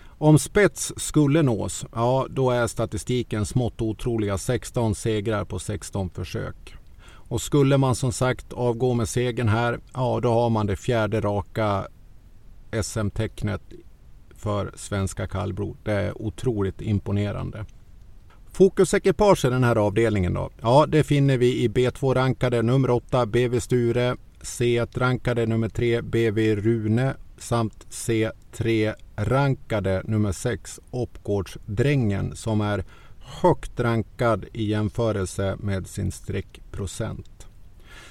Om 0.06 0.38
spets 0.38 0.92
skulle 0.96 1.42
nås, 1.42 1.86
ja 1.94 2.26
då 2.30 2.50
är 2.50 2.66
statistiken 2.66 3.46
smått 3.46 3.82
otroliga 3.82 4.38
16 4.38 4.94
segrar 4.94 5.44
på 5.44 5.58
16 5.58 6.10
försök. 6.10 6.74
Och 7.28 7.40
skulle 7.40 7.78
man 7.78 7.94
som 7.94 8.12
sagt 8.12 8.52
avgå 8.52 8.94
med 8.94 9.08
segern 9.08 9.48
här, 9.48 9.80
ja 9.94 10.20
då 10.20 10.32
har 10.32 10.50
man 10.50 10.66
det 10.66 10.76
fjärde 10.76 11.20
raka 11.20 11.86
SM-tecknet 12.82 13.62
för 14.36 14.72
svenska 14.76 15.26
kallblod. 15.26 15.76
Det 15.82 15.92
är 15.92 16.22
otroligt 16.22 16.80
imponerande. 16.80 17.64
Fokusekipage 18.52 19.44
i 19.44 19.50
den 19.50 19.64
här 19.64 19.76
avdelningen 19.76 20.34
då? 20.34 20.50
Ja, 20.60 20.86
det 20.88 21.04
finner 21.04 21.38
vi 21.38 21.64
i 21.64 21.68
B2-rankade 21.68 22.62
nummer 22.62 22.90
8 22.90 23.26
BV 23.26 23.60
Sture, 23.60 24.16
C1-rankade 24.40 25.46
nummer 25.46 25.68
3 25.68 26.02
BV 26.02 26.56
Rune 26.56 27.14
samt 27.38 27.86
C3-rankade 27.90 30.02
nummer 30.04 30.32
6 30.32 30.80
Oppgårdsdrängen 30.90 32.36
som 32.36 32.60
är 32.60 32.84
högt 33.40 33.80
rankad 33.80 34.44
i 34.52 34.64
jämförelse 34.64 35.56
med 35.60 35.86
sin 35.86 36.12
streckprocent. 36.12 37.46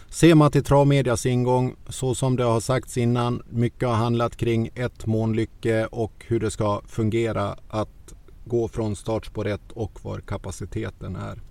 Ser 0.10 0.36
man 0.36 0.52
till 0.52 0.64
travmedias 0.64 1.26
ingång, 1.26 1.76
så 1.90 2.16
som 2.16 2.36
det 2.36 2.44
har 2.44 2.60
sagts 2.60 2.98
innan, 2.98 3.42
mycket 3.50 3.88
har 3.88 3.96
handlat 3.96 4.36
kring 4.36 4.70
ett 4.76 5.06
månlycke 5.06 5.86
och 5.86 6.26
hur 6.28 6.40
det 6.40 6.52
ska 6.52 6.82
fungera 6.88 7.56
att 7.70 8.14
gå 8.46 8.68
från 8.68 8.96
startspår 8.96 9.48
1 9.48 9.62
och 9.74 10.00
var 10.04 10.20
kapaciteten 10.20 11.16
är. 11.16 11.42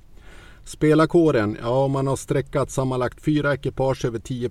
Spelarkåren, 0.64 1.56
ja 1.62 1.88
man 1.88 2.06
har 2.06 2.16
sträckat 2.16 2.70
sammanlagt 2.70 3.24
fyra 3.24 3.54
ekipage 3.54 4.04
över 4.04 4.18
10 4.18 4.50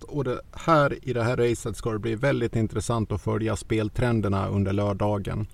och 0.00 0.24
det 0.24 0.40
här 0.52 1.08
i 1.08 1.12
det 1.12 1.22
här 1.22 1.36
racet 1.36 1.76
ska 1.76 1.92
det 1.92 1.98
bli 1.98 2.14
väldigt 2.14 2.56
intressant 2.56 3.12
att 3.12 3.22
följa 3.22 3.56
speltrenderna 3.56 4.48
under 4.48 4.72
lördagen. 4.72 5.46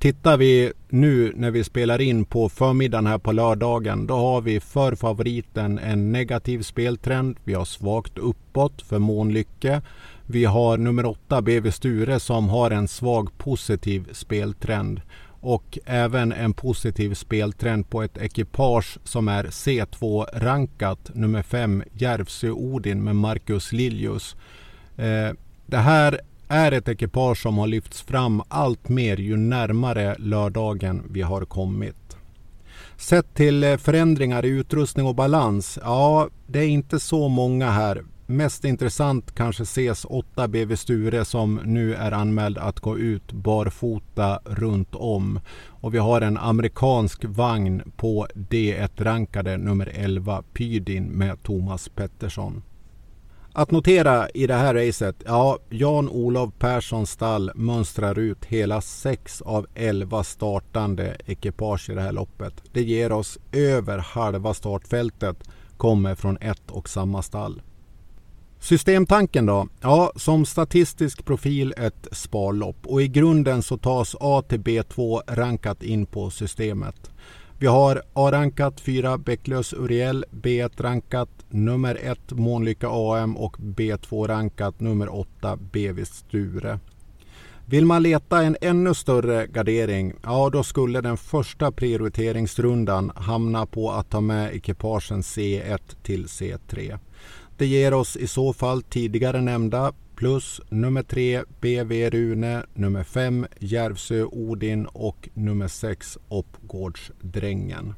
Tittar 0.00 0.36
vi 0.36 0.72
nu 0.88 1.32
när 1.36 1.50
vi 1.50 1.64
spelar 1.64 2.00
in 2.00 2.24
på 2.24 2.48
förmiddagen 2.48 3.06
här 3.06 3.18
på 3.18 3.32
lördagen 3.32 4.06
då 4.06 4.14
har 4.14 4.40
vi 4.40 4.60
för 4.60 4.94
favoriten 4.94 5.78
en 5.78 6.12
negativ 6.12 6.62
speltrend. 6.62 7.36
Vi 7.44 7.54
har 7.54 7.64
svagt 7.64 8.18
uppåt 8.18 8.82
för 8.82 8.98
Månlycke. 8.98 9.82
Vi 10.26 10.44
har 10.44 10.76
nummer 10.76 11.06
8 11.06 11.42
BV 11.42 11.70
Sture 11.70 12.20
som 12.20 12.48
har 12.48 12.70
en 12.70 12.88
svag 12.88 13.38
positiv 13.38 14.08
speltrend. 14.12 15.00
och 15.40 15.78
även 15.84 16.32
en 16.32 16.52
positiv 16.52 17.14
speltrend 17.14 17.90
på 17.90 18.02
ett 18.02 18.18
ekipage 18.18 18.98
som 19.04 19.28
är 19.28 19.44
C2-rankat 19.44 21.10
nummer 21.14 21.42
5 21.42 21.82
Järvsö 21.92 22.50
Odin 22.50 23.04
med 23.04 23.16
Marcus 23.16 23.72
Liljus. 23.72 24.36
Eh, 24.96 25.30
det 25.66 25.76
här 25.76 26.20
är 26.50 26.72
ett 26.72 26.88
ekipage 26.88 27.42
som 27.42 27.58
har 27.58 27.66
lyfts 27.66 28.02
fram 28.02 28.42
allt 28.48 28.88
mer 28.88 29.16
ju 29.16 29.36
närmare 29.36 30.16
lördagen 30.18 31.02
vi 31.10 31.22
har 31.22 31.44
kommit. 31.44 32.16
Sett 32.96 33.34
till 33.34 33.64
eh, 33.64 33.76
förändringar 33.76 34.44
i 34.44 34.48
utrustning 34.48 35.06
och 35.06 35.14
balans, 35.14 35.78
ja 35.82 36.28
det 36.46 36.58
är 36.58 36.68
inte 36.68 37.00
så 37.00 37.28
många 37.28 37.70
här. 37.70 38.04
Mest 38.26 38.64
intressant 38.64 39.34
kanske 39.34 39.62
ses 39.62 40.04
8 40.04 40.48
BV 40.48 40.76
Sture 40.76 41.24
som 41.24 41.60
nu 41.64 41.94
är 41.94 42.12
anmäld 42.12 42.58
att 42.58 42.80
gå 42.80 42.98
ut 42.98 43.32
barfota 43.32 44.40
runt 44.44 44.94
om. 44.94 45.40
Och 45.66 45.94
vi 45.94 45.98
har 45.98 46.20
en 46.20 46.38
amerikansk 46.38 47.24
vagn 47.24 47.92
på 47.96 48.26
D1-rankade 48.34 49.56
nummer 49.56 49.92
11 49.94 50.42
Pydin 50.52 51.04
med 51.04 51.42
Thomas 51.42 51.88
Pettersson. 51.88 52.62
Att 53.52 53.70
notera 53.70 54.28
i 54.28 54.46
det 54.46 54.54
här 54.54 54.74
racet, 54.74 55.16
ja, 55.26 55.58
Jan-Olov 55.70 56.50
Perssons 56.58 57.10
stall 57.10 57.50
mönstrar 57.54 58.18
ut 58.18 58.44
hela 58.44 58.80
6 58.80 59.42
av 59.42 59.66
11 59.74 60.24
startande 60.24 61.16
ekipage 61.26 61.90
i 61.90 61.94
det 61.94 62.00
här 62.00 62.12
loppet. 62.12 62.54
Det 62.72 62.82
ger 62.82 63.12
oss 63.12 63.38
över 63.52 63.98
halva 63.98 64.54
startfältet 64.54 65.36
kommer 65.76 66.14
från 66.14 66.38
ett 66.40 66.70
och 66.70 66.88
samma 66.88 67.22
stall. 67.22 67.62
Systemtanken 68.60 69.46
då? 69.46 69.68
Ja, 69.80 70.12
som 70.16 70.46
statistisk 70.46 71.24
profil 71.24 71.74
ett 71.76 72.08
sparlopp 72.12 72.86
och 72.86 73.02
i 73.02 73.08
grunden 73.08 73.62
så 73.62 73.76
tas 73.76 74.16
A 74.20 74.42
till 74.48 74.60
B2 74.60 75.20
rankat 75.26 75.82
in 75.82 76.06
på 76.06 76.30
systemet. 76.30 77.10
Vi 77.60 77.66
har 77.66 78.02
A-rankat 78.12 78.80
4 78.80 79.18
Bäcklös 79.18 79.72
Uriel, 79.72 80.24
B1-rankat 80.30 81.28
nummer 81.48 81.98
1 82.02 82.18
Månlycka 82.30 82.88
AM 82.90 83.36
och 83.36 83.56
B2-rankat 83.56 84.80
nummer 84.80 85.14
8 85.14 85.56
BV 85.56 86.04
Sture. 86.04 86.78
Vill 87.66 87.86
man 87.86 88.02
leta 88.02 88.42
en 88.42 88.56
ännu 88.60 88.94
större 88.94 89.46
gardering, 89.46 90.12
ja 90.22 90.50
då 90.50 90.62
skulle 90.62 91.00
den 91.00 91.16
första 91.16 91.72
prioriteringsrundan 91.72 93.12
hamna 93.14 93.66
på 93.66 93.90
att 93.90 94.10
ta 94.10 94.20
med 94.20 94.54
ekipagen 94.54 95.20
C1 95.20 95.78
till 96.02 96.26
C3. 96.26 96.98
Det 97.56 97.66
ger 97.66 97.94
oss 97.94 98.16
i 98.16 98.26
så 98.26 98.52
fall 98.52 98.82
tidigare 98.82 99.40
nämnda 99.40 99.92
plus 100.20 100.60
nummer 100.68 101.02
3 101.02 101.44
BV 101.60 102.10
Rune, 102.10 102.62
nummer 102.74 103.04
5 103.04 103.46
Järvsö 103.58 104.24
Odin 104.24 104.86
och 104.86 105.28
nummer 105.34 105.68
6 105.68 106.18
Oppgårdsdrängen. 106.28 107.94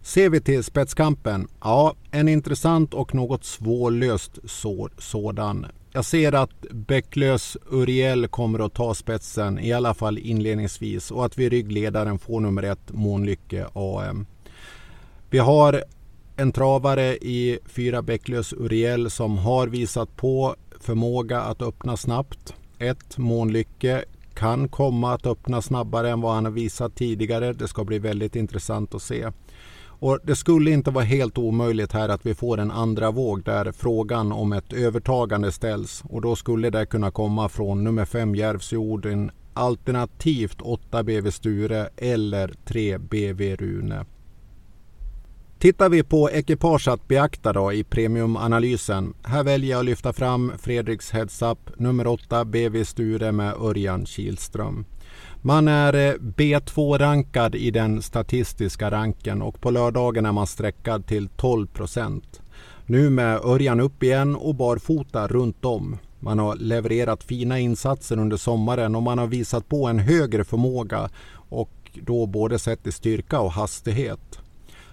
Ser 0.00 0.30
vi 0.30 0.40
till 0.40 0.64
spetskampen? 0.64 1.48
Ja, 1.60 1.94
en 2.10 2.28
intressant 2.28 2.94
och 2.94 3.14
något 3.14 3.44
svårlöst 3.44 4.38
sådan. 4.98 5.66
Jag 5.92 6.04
ser 6.04 6.32
att 6.32 6.60
Bäcklös 6.70 7.56
Uriel 7.70 8.28
kommer 8.28 8.66
att 8.66 8.74
ta 8.74 8.94
spetsen, 8.94 9.58
i 9.58 9.72
alla 9.72 9.94
fall 9.94 10.18
inledningsvis, 10.18 11.10
och 11.10 11.24
att 11.24 11.38
vi 11.38 11.48
ryggledaren 11.48 12.18
får 12.18 12.40
nummer 12.40 12.62
ett 12.62 12.92
Månlycke 12.92 13.66
AM. 13.72 14.26
Vi 15.30 15.38
har 15.38 15.84
en 16.36 16.52
travare 16.52 17.16
i 17.16 17.58
fyra 17.64 18.02
Bäcklös 18.02 18.52
Uriel 18.52 19.10
som 19.10 19.38
har 19.38 19.66
visat 19.66 20.16
på 20.16 20.56
förmåga 20.82 21.40
att 21.40 21.62
öppna 21.62 21.96
snabbt. 21.96 22.54
1. 22.78 23.18
Månlycke 23.18 24.04
kan 24.34 24.68
komma 24.68 25.14
att 25.14 25.26
öppna 25.26 25.62
snabbare 25.62 26.10
än 26.10 26.20
vad 26.20 26.34
han 26.34 26.44
har 26.44 26.52
visat 26.52 26.94
tidigare. 26.94 27.52
Det 27.52 27.68
ska 27.68 27.84
bli 27.84 27.98
väldigt 27.98 28.36
intressant 28.36 28.94
att 28.94 29.02
se. 29.02 29.30
Och 29.84 30.18
Det 30.22 30.36
skulle 30.36 30.70
inte 30.70 30.90
vara 30.90 31.04
helt 31.04 31.38
omöjligt 31.38 31.92
här 31.92 32.08
att 32.08 32.26
vi 32.26 32.34
får 32.34 32.58
en 32.58 32.70
andra 32.70 33.10
våg 33.10 33.42
där 33.42 33.72
frågan 33.72 34.32
om 34.32 34.52
ett 34.52 34.72
övertagande 34.72 35.52
ställs. 35.52 36.02
Och 36.08 36.20
då 36.20 36.36
skulle 36.36 36.70
det 36.70 36.86
kunna 36.86 37.10
komma 37.10 37.48
från 37.48 37.84
nummer 37.84 38.04
5 38.04 38.34
Järvsjorden 38.34 39.30
alternativt 39.54 40.60
8 40.60 41.02
BV 41.02 41.30
Sture 41.30 41.88
eller 41.96 42.54
3 42.64 42.98
BV 42.98 43.56
Rune. 43.56 44.04
Tittar 45.62 45.88
vi 45.88 46.02
på 46.02 46.30
ekipage 46.30 46.88
att 46.88 47.08
beakta 47.08 47.52
då 47.52 47.72
i 47.72 47.84
premiumanalysen. 47.84 49.14
Här 49.22 49.44
väljer 49.44 49.70
jag 49.70 49.78
att 49.78 49.84
lyfta 49.84 50.12
fram 50.12 50.52
Fredriks 50.58 51.10
Heads 51.10 51.42
Up 51.42 51.58
nummer 51.76 52.06
8 52.06 52.44
BV 52.44 52.84
Sture 52.84 53.32
med 53.32 53.54
Örjan 53.54 54.06
Kihlström. 54.06 54.84
Man 55.42 55.68
är 55.68 55.94
eh, 55.94 56.14
B2-rankad 56.14 57.54
i 57.54 57.70
den 57.70 58.02
statistiska 58.02 58.90
ranken 58.90 59.42
och 59.42 59.60
på 59.60 59.70
lördagen 59.70 60.26
är 60.26 60.32
man 60.32 60.46
sträckad 60.46 61.06
till 61.06 61.28
12 61.28 61.66
procent. 61.66 62.42
Nu 62.86 63.10
med 63.10 63.40
Örjan 63.44 63.80
upp 63.80 64.02
igen 64.02 64.36
och 64.36 64.54
barfota 64.54 65.28
runt 65.28 65.64
om. 65.64 65.98
Man 66.20 66.38
har 66.38 66.56
levererat 66.56 67.24
fina 67.24 67.58
insatser 67.58 68.18
under 68.18 68.36
sommaren 68.36 68.94
och 68.94 69.02
man 69.02 69.18
har 69.18 69.26
visat 69.26 69.68
på 69.68 69.86
en 69.86 69.98
högre 69.98 70.44
förmåga 70.44 71.10
och 71.34 71.70
då 71.94 72.26
både 72.26 72.58
sett 72.58 72.86
i 72.86 72.92
styrka 72.92 73.40
och 73.40 73.52
hastighet. 73.52 74.41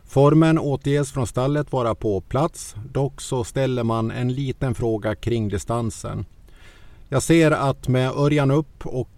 Formen 0.09 0.59
återges 0.59 1.11
från 1.11 1.27
stallet 1.27 1.71
vara 1.71 1.95
på 1.95 2.21
plats. 2.21 2.75
Dock 2.91 3.21
så 3.21 3.43
ställer 3.43 3.83
man 3.83 4.11
en 4.11 4.33
liten 4.33 4.75
fråga 4.75 5.15
kring 5.15 5.49
distansen. 5.49 6.25
Jag 7.09 7.23
ser 7.23 7.51
att 7.51 7.87
med 7.87 8.11
Örjan 8.11 8.51
upp 8.51 8.85
och 8.85 9.09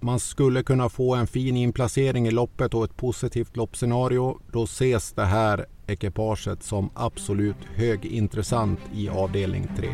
man 0.00 0.20
skulle 0.20 0.62
kunna 0.62 0.88
få 0.88 1.14
en 1.14 1.26
fin 1.26 1.56
inplacering 1.56 2.26
i 2.26 2.30
loppet 2.30 2.74
och 2.74 2.84
ett 2.84 2.96
positivt 2.96 3.56
loppscenario. 3.56 4.38
Då 4.52 4.64
ses 4.64 5.12
det 5.12 5.24
här 5.24 5.66
ekipaget 5.86 6.62
som 6.62 6.90
absolut 6.94 7.64
högintressant 7.74 8.80
i 8.94 9.08
avdelning 9.08 9.68
3. 9.76 9.88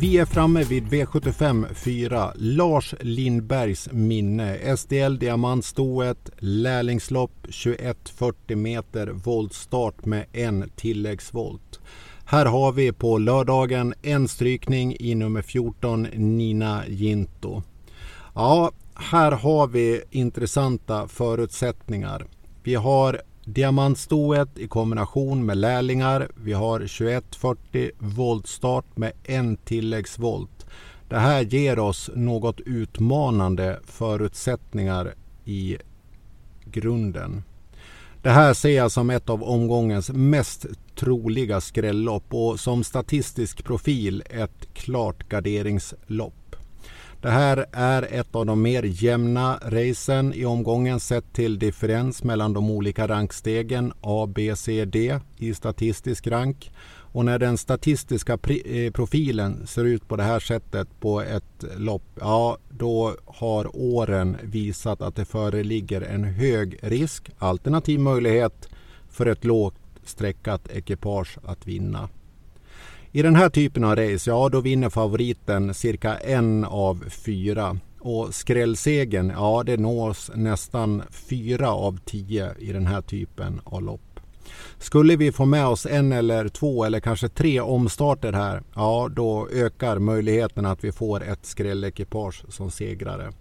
Vi 0.00 0.18
är 0.18 0.24
framme 0.24 0.64
vid 0.64 0.84
V75 0.84 1.74
4. 1.74 2.32
Lars 2.34 2.94
Lindbergs 3.00 3.88
minne. 3.92 4.76
SDL 4.76 5.18
Diamantstoet. 5.18 6.30
Lärlingslopp 6.38 7.42
2140 7.42 8.56
meter. 8.56 9.06
Voltstart 9.06 10.04
med 10.04 10.26
en 10.32 10.70
tilläggsvolt. 10.76 11.80
Här 12.24 12.46
har 12.46 12.72
vi 12.72 12.92
på 12.92 13.18
lördagen 13.18 13.94
en 14.02 14.28
strykning 14.28 14.96
i 15.00 15.14
nummer 15.14 15.42
14 15.42 16.02
Nina 16.02 16.82
Ginto. 16.88 17.62
Ja, 18.34 18.70
här 18.94 19.32
har 19.32 19.66
vi 19.66 20.02
intressanta 20.10 21.08
förutsättningar. 21.08 22.26
Vi 22.62 22.74
har 22.74 23.20
Diamantstoet 23.52 24.58
i 24.58 24.68
kombination 24.68 25.46
med 25.46 25.58
lärlingar. 25.58 26.28
Vi 26.34 26.52
har 26.52 26.78
2140 26.78 27.90
voltstart 27.98 28.96
med 28.96 29.12
en 29.24 29.56
tilläggsvolt. 29.56 30.66
Det 31.08 31.18
här 31.18 31.42
ger 31.42 31.78
oss 31.78 32.10
något 32.14 32.60
utmanande 32.60 33.80
förutsättningar 33.84 35.14
i 35.44 35.76
grunden. 36.64 37.42
Det 38.22 38.30
här 38.30 38.54
ser 38.54 38.76
jag 38.76 38.92
som 38.92 39.10
ett 39.10 39.30
av 39.30 39.42
omgångens 39.42 40.10
mest 40.10 40.66
troliga 40.94 41.60
skrällopp 41.60 42.34
och 42.34 42.60
som 42.60 42.84
statistisk 42.84 43.64
profil 43.64 44.22
ett 44.30 44.74
klart 44.74 45.28
garderingslopp. 45.28 46.39
Det 47.22 47.30
här 47.30 47.66
är 47.72 48.02
ett 48.10 48.34
av 48.34 48.46
de 48.46 48.62
mer 48.62 48.82
jämna 48.82 49.60
racen 49.62 50.34
i 50.34 50.44
omgången 50.44 51.00
sett 51.00 51.32
till 51.32 51.58
differens 51.58 52.24
mellan 52.24 52.52
de 52.52 52.70
olika 52.70 53.08
rankstegen 53.08 53.92
A, 54.00 54.28
B, 54.34 54.56
C, 54.56 54.84
D 54.84 55.18
i 55.36 55.54
statistisk 55.54 56.26
rank. 56.26 56.72
Och 57.12 57.24
när 57.24 57.38
den 57.38 57.58
statistiska 57.58 58.32
eh, 58.32 58.92
profilen 58.92 59.66
ser 59.66 59.84
ut 59.84 60.08
på 60.08 60.16
det 60.16 60.22
här 60.22 60.40
sättet 60.40 60.88
på 61.00 61.20
ett 61.20 61.64
lopp, 61.76 62.02
ja 62.20 62.58
då 62.70 63.14
har 63.26 63.76
åren 63.76 64.36
visat 64.42 65.02
att 65.02 65.16
det 65.16 65.24
föreligger 65.24 66.00
en 66.00 66.24
hög 66.24 66.78
risk, 66.82 67.30
alternativ 67.38 68.00
möjlighet 68.00 68.68
för 69.10 69.26
ett 69.26 69.44
lågt 69.44 69.74
sträckat 70.04 70.68
ekipage 70.68 71.38
att 71.44 71.66
vinna. 71.66 72.08
I 73.12 73.22
den 73.22 73.36
här 73.36 73.48
typen 73.48 73.84
av 73.84 73.96
race, 73.96 74.30
ja 74.30 74.48
då 74.48 74.60
vinner 74.60 74.90
favoriten 74.90 75.74
cirka 75.74 76.16
en 76.16 76.64
av 76.64 77.04
fyra. 77.08 77.76
Och 78.00 78.34
skrällsegen, 78.34 79.32
ja 79.36 79.62
det 79.66 79.76
nås 79.76 80.30
nästan 80.34 81.02
fyra 81.10 81.70
av 81.70 81.98
tio 82.04 82.54
i 82.58 82.72
den 82.72 82.86
här 82.86 83.00
typen 83.00 83.60
av 83.64 83.82
lopp. 83.82 84.20
Skulle 84.78 85.16
vi 85.16 85.32
få 85.32 85.44
med 85.44 85.66
oss 85.66 85.86
en 85.86 86.12
eller 86.12 86.48
två 86.48 86.84
eller 86.84 87.00
kanske 87.00 87.28
tre 87.28 87.60
omstarter 87.60 88.32
här, 88.32 88.62
ja 88.74 89.08
då 89.16 89.48
ökar 89.52 89.98
möjligheten 89.98 90.66
att 90.66 90.84
vi 90.84 90.92
får 90.92 91.24
ett 91.24 91.46
skrällekipage 91.46 92.44
som 92.48 92.70
segrare. 92.70 93.32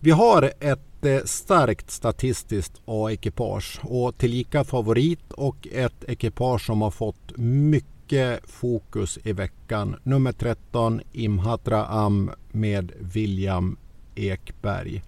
Vi 0.00 0.10
har 0.10 0.52
ett 0.60 1.04
eh, 1.04 1.20
starkt 1.24 1.90
statistiskt 1.90 2.82
A-ekipage 2.84 3.80
och 3.82 4.18
tillika 4.18 4.64
favorit 4.64 5.32
och 5.32 5.68
ett 5.72 6.04
ekipage 6.08 6.66
som 6.66 6.82
har 6.82 6.90
fått 6.90 7.36
mycket 7.36 7.93
mycket 8.04 8.50
fokus 8.50 9.18
i 9.24 9.32
veckan. 9.32 9.96
Nummer 10.02 10.32
13 10.32 11.00
Imhatra 11.12 11.84
Am 11.86 12.30
med 12.52 12.92
William 13.00 13.76
Ekberg. 14.14 15.02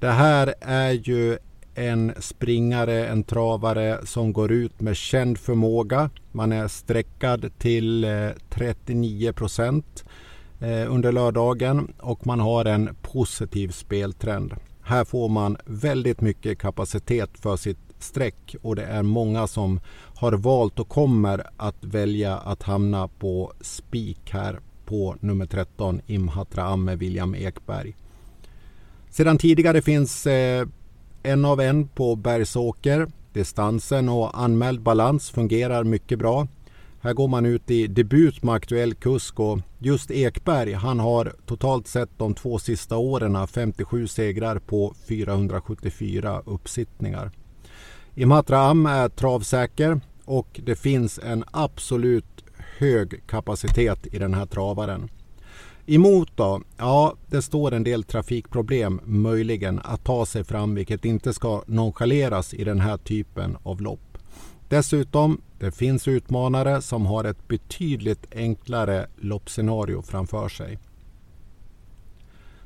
Det 0.00 0.10
här 0.10 0.54
är 0.60 0.90
ju 0.90 1.38
en 1.74 2.12
springare, 2.18 3.06
en 3.06 3.22
travare 3.22 4.06
som 4.06 4.32
går 4.32 4.52
ut 4.52 4.80
med 4.80 4.96
känd 4.96 5.38
förmåga. 5.38 6.10
Man 6.32 6.52
är 6.52 6.68
sträckad 6.68 7.50
till 7.58 8.04
eh, 8.04 8.28
39 8.50 9.32
procent 9.32 10.04
eh, 10.60 10.92
under 10.94 11.12
lördagen 11.12 11.92
och 11.98 12.26
man 12.26 12.40
har 12.40 12.64
en 12.64 12.96
positiv 13.02 13.68
speltrend. 13.68 14.54
Här 14.82 15.04
får 15.04 15.28
man 15.28 15.56
väldigt 15.64 16.20
mycket 16.20 16.58
kapacitet 16.58 17.30
för 17.38 17.56
sitt 17.56 17.87
streck 18.02 18.56
och 18.62 18.76
det 18.76 18.84
är 18.84 19.02
många 19.02 19.46
som 19.46 19.80
har 20.14 20.32
valt 20.32 20.78
och 20.78 20.88
kommer 20.88 21.46
att 21.56 21.84
välja 21.84 22.36
att 22.36 22.62
hamna 22.62 23.08
på 23.08 23.52
spik 23.60 24.30
här 24.30 24.60
på 24.84 25.16
nummer 25.20 25.46
13 25.46 26.00
Imhatra 26.06 26.62
Amme 26.62 26.96
William 26.96 27.34
Ekberg. 27.34 27.94
Sedan 29.10 29.38
tidigare 29.38 29.82
finns 29.82 30.26
eh, 30.26 30.68
en 31.22 31.44
av 31.44 31.60
en 31.60 31.88
på 31.88 32.16
Bergsåker. 32.16 33.08
Distansen 33.32 34.08
och 34.08 34.40
anmäld 34.40 34.80
balans 34.80 35.30
fungerar 35.30 35.84
mycket 35.84 36.18
bra. 36.18 36.46
Här 37.00 37.12
går 37.12 37.28
man 37.28 37.46
ut 37.46 37.70
i 37.70 37.86
debut 37.86 38.42
med 38.42 38.54
aktuell 38.54 38.94
kusk 38.94 39.40
och 39.40 39.58
just 39.78 40.10
Ekberg 40.10 40.72
han 40.72 41.00
har 41.00 41.32
totalt 41.46 41.86
sett 41.86 42.10
de 42.16 42.34
två 42.34 42.58
sista 42.58 42.96
åren 42.96 43.46
57 43.46 44.06
segrar 44.06 44.58
på 44.58 44.94
474 45.08 46.42
uppsittningar. 46.46 47.30
Imatra 48.20 48.58
Am 48.58 48.86
är 48.86 49.08
travsäker 49.08 50.00
och 50.24 50.60
det 50.64 50.76
finns 50.76 51.18
en 51.18 51.44
absolut 51.50 52.44
hög 52.78 53.26
kapacitet 53.26 54.06
i 54.14 54.18
den 54.18 54.34
här 54.34 54.46
travaren. 54.46 55.10
Emot 55.86 56.36
då? 56.36 56.62
Ja, 56.76 57.14
det 57.26 57.42
står 57.42 57.72
en 57.72 57.84
del 57.84 58.04
trafikproblem 58.04 59.00
möjligen 59.04 59.80
att 59.84 60.04
ta 60.04 60.26
sig 60.26 60.44
fram 60.44 60.74
vilket 60.74 61.04
inte 61.04 61.32
ska 61.32 61.62
nonchaleras 61.66 62.54
i 62.54 62.64
den 62.64 62.80
här 62.80 62.96
typen 62.96 63.56
av 63.62 63.80
lopp. 63.80 64.18
Dessutom, 64.68 65.40
det 65.58 65.70
finns 65.70 66.08
utmanare 66.08 66.82
som 66.82 67.06
har 67.06 67.24
ett 67.24 67.48
betydligt 67.48 68.26
enklare 68.34 69.06
loppscenario 69.16 70.02
framför 70.02 70.48
sig. 70.48 70.78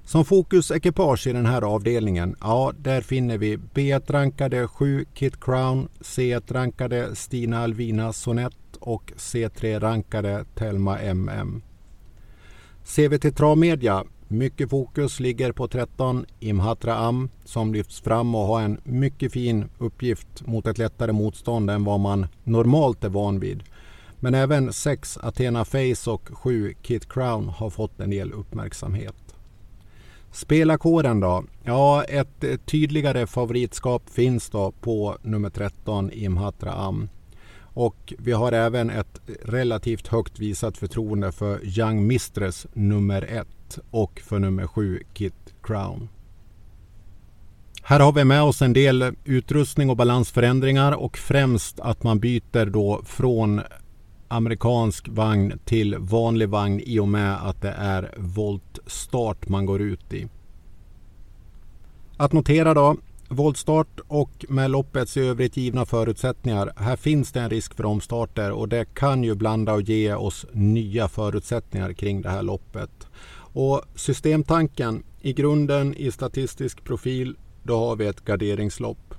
Som 0.04 0.24
fokusekipage 0.24 1.26
i 1.26 1.32
den 1.32 1.46
här 1.46 1.62
avdelningen, 1.62 2.36
ja, 2.40 2.72
där 2.78 3.00
finner 3.00 3.38
vi 3.38 3.56
B1-rankade 3.56 4.68
7 4.68 5.04
Kit 5.14 5.44
Crown, 5.44 5.88
C1-rankade 6.00 7.16
Stina 7.16 7.62
Alvina 7.62 8.12
Sonett 8.12 8.76
och 8.80 9.12
C3-rankade 9.16 10.44
Telma 10.54 10.98
MM. 10.98 11.62
Ser 12.84 13.08
vi 13.08 13.18
till 13.18 13.34
travmedia 13.34 14.04
mycket 14.28 14.70
fokus 14.70 15.20
ligger 15.20 15.52
på 15.52 15.68
13 15.68 16.26
Imhatra 16.40 16.96
Am 16.96 17.28
som 17.44 17.74
lyfts 17.74 18.00
fram 18.00 18.34
och 18.34 18.46
har 18.46 18.60
en 18.60 18.80
mycket 18.84 19.32
fin 19.32 19.64
uppgift 19.78 20.46
mot 20.46 20.66
ett 20.66 20.78
lättare 20.78 21.12
motstånd 21.12 21.70
än 21.70 21.84
vad 21.84 22.00
man 22.00 22.26
normalt 22.44 23.04
är 23.04 23.08
van 23.08 23.40
vid. 23.40 23.62
Men 24.20 24.34
även 24.34 24.72
6 24.72 25.18
Athena 25.22 25.64
Face 25.64 26.10
och 26.10 26.28
7 26.32 26.74
Kit 26.82 27.12
Crown 27.12 27.48
har 27.48 27.70
fått 27.70 28.00
en 28.00 28.10
del 28.10 28.32
uppmärksamhet. 28.32 29.31
Spelarkåren 30.32 31.20
då? 31.20 31.44
Ja, 31.64 32.04
ett 32.04 32.44
eh, 32.44 32.56
tydligare 32.56 33.26
favoritskap 33.26 34.10
finns 34.10 34.50
då 34.50 34.72
på 34.80 35.16
nummer 35.22 35.50
13 35.50 36.10
Imhatra 36.12 36.72
Am. 36.72 37.08
Och 37.74 38.12
vi 38.18 38.32
har 38.32 38.52
även 38.52 38.90
ett 38.90 39.20
relativt 39.42 40.08
högt 40.08 40.38
visat 40.38 40.78
förtroende 40.78 41.32
för 41.32 41.78
Young 41.78 42.06
Mistress 42.06 42.66
nummer 42.72 43.22
1 43.22 43.78
och 43.90 44.20
för 44.24 44.38
nummer 44.38 44.66
7 44.66 45.02
Kit 45.14 45.54
Crown. 45.62 46.08
Här 47.82 48.00
har 48.00 48.12
vi 48.12 48.24
med 48.24 48.42
oss 48.42 48.62
en 48.62 48.72
del 48.72 49.14
utrustning 49.24 49.90
och 49.90 49.96
balansförändringar 49.96 50.92
och 50.92 51.18
främst 51.18 51.80
att 51.80 52.02
man 52.02 52.20
byter 52.20 52.66
då 52.66 53.02
från 53.04 53.60
amerikansk 54.32 55.08
vagn 55.08 55.58
till 55.64 55.96
vanlig 55.98 56.48
vagn 56.48 56.80
i 56.80 56.98
och 56.98 57.08
med 57.08 57.48
att 57.48 57.60
det 57.60 57.74
är 57.78 58.14
voltstart 58.16 59.48
man 59.48 59.66
går 59.66 59.80
ut 59.80 60.12
i. 60.12 60.28
Att 62.16 62.32
notera 62.32 62.74
då 62.74 62.96
voltstart 63.28 64.00
och 64.08 64.44
med 64.48 64.70
loppets 64.70 65.16
i 65.16 65.20
övrigt 65.20 65.56
givna 65.56 65.86
förutsättningar. 65.86 66.72
Här 66.76 66.96
finns 66.96 67.32
det 67.32 67.40
en 67.40 67.50
risk 67.50 67.74
för 67.74 67.84
omstarter 67.84 68.50
och 68.50 68.68
det 68.68 68.94
kan 68.94 69.24
ju 69.24 69.34
blanda 69.34 69.72
och 69.72 69.82
ge 69.82 70.14
oss 70.14 70.46
nya 70.52 71.08
förutsättningar 71.08 71.92
kring 71.92 72.22
det 72.22 72.30
här 72.30 72.42
loppet. 72.42 73.08
Och 73.54 73.82
systemtanken 73.94 75.02
i 75.20 75.32
grunden 75.32 75.94
i 75.94 76.12
statistisk 76.12 76.84
profil, 76.84 77.36
då 77.62 77.78
har 77.78 77.96
vi 77.96 78.06
ett 78.06 78.24
garderingslopp. 78.24 79.11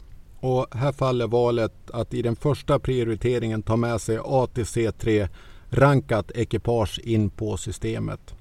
Och 0.43 0.67
här 0.71 0.91
faller 0.91 1.27
valet 1.27 1.91
att 1.91 2.13
i 2.13 2.21
den 2.21 2.35
första 2.35 2.79
prioriteringen 2.79 3.63
ta 3.63 3.75
med 3.75 4.01
sig 4.01 4.17
ATC3 4.17 5.27
rankat 5.69 6.31
ekipage 6.31 6.99
in 7.03 7.29
på 7.29 7.57
systemet. 7.57 8.35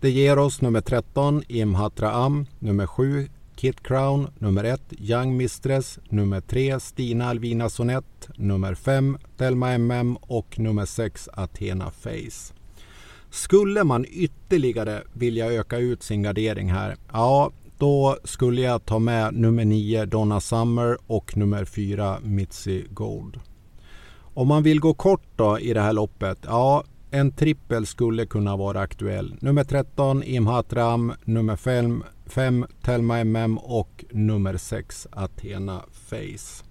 Det 0.00 0.10
ger 0.10 0.38
oss 0.38 0.60
nummer 0.60 0.80
13 0.80 1.42
Imhatra 1.48 2.12
Am, 2.12 2.46
nummer 2.58 2.86
7 2.86 3.28
Kit 3.56 3.82
Crown, 3.82 4.30
nummer 4.38 4.64
1 4.64 4.80
Young 4.98 5.36
Mistress, 5.36 5.98
nummer 6.08 6.40
3 6.40 6.80
Stina 6.80 7.28
Alvina 7.28 7.68
Sonett, 7.68 8.28
nummer 8.36 8.74
5 8.74 9.18
Thelma 9.36 9.72
MM 9.78 10.16
och 10.16 10.58
nummer 10.58 10.84
6 10.84 11.28
Athena 11.32 11.90
Face. 11.90 12.54
Skulle 13.30 13.84
man 13.84 14.04
ytterligare 14.08 15.02
vilja 15.12 15.52
öka 15.52 15.78
ut 15.78 16.02
sin 16.02 16.22
gardering 16.22 16.72
här, 16.72 16.96
ja 17.12 17.50
då 17.78 18.18
skulle 18.24 18.60
jag 18.60 18.84
ta 18.84 18.98
med 18.98 19.34
nummer 19.34 19.64
9 19.64 20.04
Donna 20.04 20.40
Summer 20.40 20.98
och 21.06 21.36
nummer 21.36 21.64
4 21.64 22.18
Mitzi 22.22 22.86
Gold. 22.90 23.40
Om 24.34 24.48
man 24.48 24.62
vill 24.62 24.80
gå 24.80 24.94
kort 24.94 25.26
då 25.36 25.58
i 25.58 25.72
det 25.72 25.80
här 25.80 25.92
loppet, 25.92 26.38
ja 26.46 26.84
en 27.10 27.32
trippel 27.32 27.86
skulle 27.86 28.26
kunna 28.26 28.56
vara 28.56 28.80
aktuell. 28.80 29.36
Nummer 29.40 29.64
13 29.64 30.22
Imhatram, 30.22 31.12
nummer 31.24 31.56
5, 31.56 32.04
5 32.26 32.66
Telma 32.82 33.18
MM 33.18 33.58
och 33.58 34.04
nummer 34.10 34.56
6 34.56 35.06
Athena 35.12 35.82
Face. 35.92 36.64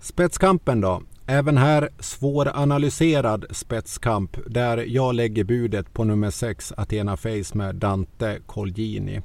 Spetskampen 0.00 0.80
då? 0.80 1.02
Även 1.26 1.56
här 1.56 1.88
svåranalyserad 1.98 3.44
spetskamp 3.50 4.36
där 4.46 4.78
jag 4.78 5.14
lägger 5.14 5.44
budet 5.44 5.92
på 5.92 6.04
nummer 6.04 6.30
6 6.30 6.72
Athena 6.76 7.16
Face 7.16 7.54
med 7.54 7.74
Dante 7.74 8.38
Colgini. 8.46 9.22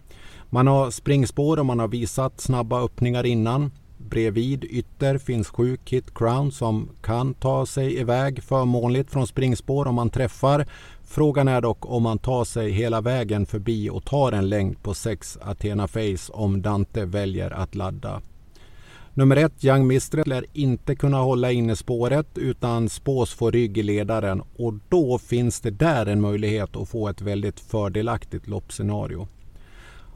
Man 0.50 0.68
har 0.68 0.92
springspår 0.92 1.60
och 1.60 1.66
man 1.66 1.80
har 1.80 1.88
visat 1.88 2.42
snabba 2.42 2.86
öppningar 2.86 3.26
innan. 3.26 3.72
Bredvid 3.98 4.64
ytter 4.64 5.18
finns 5.18 5.48
sju 5.48 5.78
Kit 5.86 6.14
Crown 6.14 6.52
som 6.52 6.90
kan 7.02 7.34
ta 7.34 7.66
sig 7.66 7.98
iväg 8.00 8.44
förmånligt 8.44 9.12
från 9.12 9.28
springspår 9.28 9.88
om 9.88 9.96
man 9.96 10.10
träffar. 10.10 10.66
Frågan 11.04 11.48
är 11.48 11.62
dock 11.62 11.86
om 11.92 12.04
man 12.04 12.18
tar 12.18 12.44
sig 12.44 12.72
hela 12.72 13.02
vägen 13.02 13.46
förbi 13.46 13.90
och 13.90 14.06
tar 14.06 14.32
en 14.32 14.50
längd 14.50 14.84
på 14.84 14.94
6 14.94 15.38
Athena 15.42 15.88
Face 15.88 16.32
om 16.34 16.62
Dante 16.62 17.06
väljer 17.06 17.52
att 17.52 17.76
ladda. 17.76 18.22
Nummer 19.18 19.36
ett, 19.36 19.66
Young 19.66 19.88
Mistret 19.88 20.28
lär 20.28 20.46
inte 20.54 20.96
kunna 20.96 21.18
hålla 21.18 21.52
inne 21.52 21.76
spåret 21.76 22.38
utan 22.38 22.90
spås 22.90 23.34
få 23.34 23.52
rygg 23.52 23.78
i 23.78 23.84
ledaren 23.84 24.42
och 24.58 24.74
då 24.90 25.20
finns 25.20 25.60
det 25.60 25.72
där 25.72 26.06
en 26.06 26.22
möjlighet 26.22 26.76
att 26.76 26.90
få 26.90 27.08
ett 27.08 27.22
väldigt 27.22 27.60
fördelaktigt 27.60 28.48
loppscenario. 28.48 29.28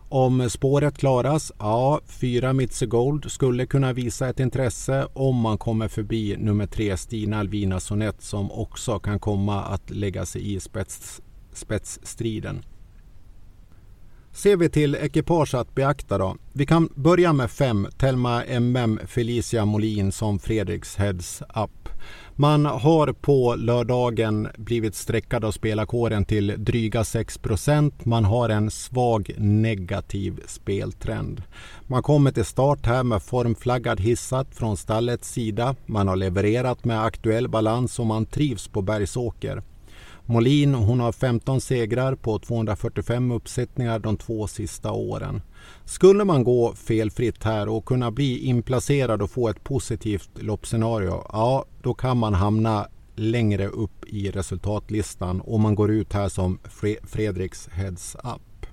Om 0.10 0.50
spåret 0.50 0.98
klaras, 0.98 1.52
ja, 1.60 2.02
fyra 2.06 2.54
Mitzi 2.54 2.86
Gold 2.86 3.32
skulle 3.32 3.66
kunna 3.66 3.94
visa 3.94 4.30
ett 4.30 4.40
intresse 4.40 5.08
om 5.14 5.36
man 5.36 5.58
kommer 5.58 5.88
förbi 5.88 6.38
nummer 6.38 6.66
tre 6.66 6.98
Stina 6.98 7.40
Alvina 7.40 7.80
Sonett 7.80 8.22
som 8.22 8.52
också 8.52 9.00
kan 9.00 9.20
komma 9.20 9.64
att 9.64 9.90
lägga 9.90 10.26
sig 10.26 10.54
i 10.54 10.60
spets, 10.60 11.22
spetsstriden. 11.54 12.64
Ser 14.34 14.58
vi 14.58 14.70
till 14.70 14.96
ekipage 14.96 15.56
att 15.56 15.76
beakta 15.76 16.18
då. 16.18 16.36
Vi 16.54 16.66
kan 16.66 16.90
börja 16.96 17.34
med 17.34 17.52
5 17.52 17.88
Telma 17.98 18.44
MM 18.44 19.00
Felicia 19.08 19.66
Molin 19.66 20.12
som 20.12 20.40
Fredriks 20.40 20.96
heads 20.96 21.42
up. 21.42 21.90
Man 22.36 22.66
har 22.66 23.14
på 23.14 23.56
lördagen 23.56 24.48
blivit 24.58 24.96
sträckad 24.96 25.46
av 25.46 25.52
spelarkåren 25.52 26.26
till 26.26 26.56
dryga 26.58 27.04
6% 27.04 27.92
Man 28.04 28.26
har 28.26 28.50
en 28.50 28.72
svag 28.72 29.32
negativ 29.38 30.40
speltrend. 30.48 31.44
Man 31.88 32.04
kommer 32.04 32.32
till 32.32 32.46
start 32.46 32.86
här 32.86 33.04
med 33.04 33.24
formflaggad 33.24 34.00
hissat 34.00 34.56
från 34.56 34.78
stallets 34.78 35.32
sida. 35.32 35.76
Man 35.86 36.08
har 36.08 36.16
levererat 36.16 36.86
med 36.86 37.04
aktuell 37.04 37.48
balans 37.48 38.00
och 38.00 38.06
man 38.06 38.26
trivs 38.26 38.68
på 38.68 38.82
Bergsåker. 38.82 39.62
Molin 40.26 40.74
hon 40.74 41.00
har 41.00 41.12
15 41.12 41.62
segrar 41.62 42.16
på 42.16 42.40
245 42.40 43.32
uppsättningar 43.32 44.00
de 44.00 44.18
två 44.18 44.48
sista 44.48 44.92
åren. 44.92 45.42
Skulle 45.86 46.26
man 46.26 46.44
gå 46.44 46.74
felfritt 46.76 47.44
här 47.44 47.70
och 47.70 47.86
kunna 47.86 48.12
bli 48.12 48.40
inplacerad 48.40 49.22
och 49.22 49.32
få 49.32 49.50
ett 49.50 49.64
positivt 49.64 50.30
loppscenario, 50.36 51.24
ja 51.32 51.66
då 51.82 51.94
kan 51.94 52.18
man 52.18 52.34
hamna 52.34 52.88
längre 53.16 53.68
upp 53.68 54.06
i 54.08 54.32
resultatlistan 54.32 55.42
om 55.46 55.62
man 55.62 55.76
går 55.76 55.92
ut 55.92 56.14
här 56.14 56.30
som 56.30 56.60
Fredriks 57.04 57.70
Heads 57.72 58.16
Up. 58.16 58.66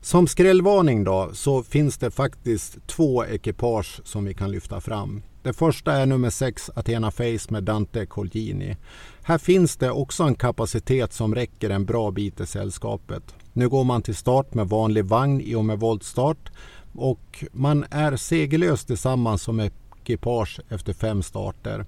Som 0.00 0.26
skrällvarning 0.26 1.04
då 1.04 1.30
så 1.32 1.62
finns 1.62 1.98
det 1.98 2.10
faktiskt 2.10 2.86
två 2.86 3.24
ekipage 3.24 4.00
som 4.04 4.24
vi 4.24 4.34
kan 4.34 4.50
lyfta 4.50 4.80
fram. 4.80 5.22
Det 5.42 5.52
första 5.52 5.92
är 5.92 6.06
nummer 6.06 6.30
6 6.30 6.70
Athena 6.74 7.10
Face 7.10 7.46
med 7.48 7.64
Dante 7.64 8.06
Colgini. 8.06 8.76
Här 9.22 9.38
finns 9.38 9.76
det 9.76 9.90
också 9.90 10.22
en 10.22 10.34
kapacitet 10.34 11.12
som 11.12 11.34
räcker 11.34 11.70
en 11.70 11.84
bra 11.84 12.10
bit 12.10 12.40
i 12.40 12.46
sällskapet. 12.46 13.34
Nu 13.52 13.68
går 13.68 13.84
man 13.84 14.02
till 14.02 14.16
start 14.16 14.54
med 14.54 14.68
vanlig 14.68 15.04
vagn 15.04 15.40
i 15.40 15.54
och 15.54 15.64
med 15.64 15.80
voltstart 15.80 16.50
och 16.94 17.44
man 17.52 17.84
är 17.90 18.16
segerlös 18.16 18.84
tillsammans 18.84 19.42
som 19.42 19.60
ekipage 19.60 20.60
efter 20.68 20.92
fem 20.92 21.22
starter. 21.22 21.86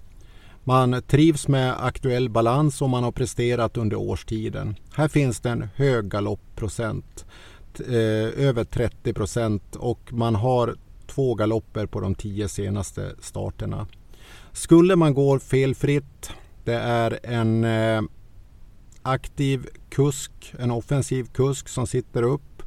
Man 0.64 1.02
trivs 1.02 1.48
med 1.48 1.86
aktuell 1.86 2.28
balans 2.28 2.82
och 2.82 2.90
man 2.90 3.04
har 3.04 3.12
presterat 3.12 3.76
under 3.76 3.96
årstiden. 3.96 4.76
Här 4.94 5.08
finns 5.08 5.40
det 5.40 5.50
en 5.50 5.68
hög 5.74 6.08
galoppprocent, 6.08 7.24
eh, 7.78 8.46
över 8.46 8.64
30 8.64 9.12
procent 9.12 9.76
och 9.76 10.12
man 10.12 10.34
har 10.34 10.74
två 11.06 11.34
galopper 11.34 11.86
på 11.86 12.00
de 12.00 12.14
tio 12.14 12.48
senaste 12.48 13.12
starterna. 13.20 13.86
Skulle 14.52 14.96
man 14.96 15.14
gå 15.14 15.38
felfritt, 15.38 16.30
det 16.64 16.74
är 16.74 17.20
en 17.22 17.64
eh, 17.64 18.02
aktiv 19.02 19.66
kusk, 19.90 20.54
en 20.58 20.70
offensiv 20.70 21.24
kusk 21.24 21.68
som 21.68 21.86
sitter 21.86 22.22
upp. 22.22 22.62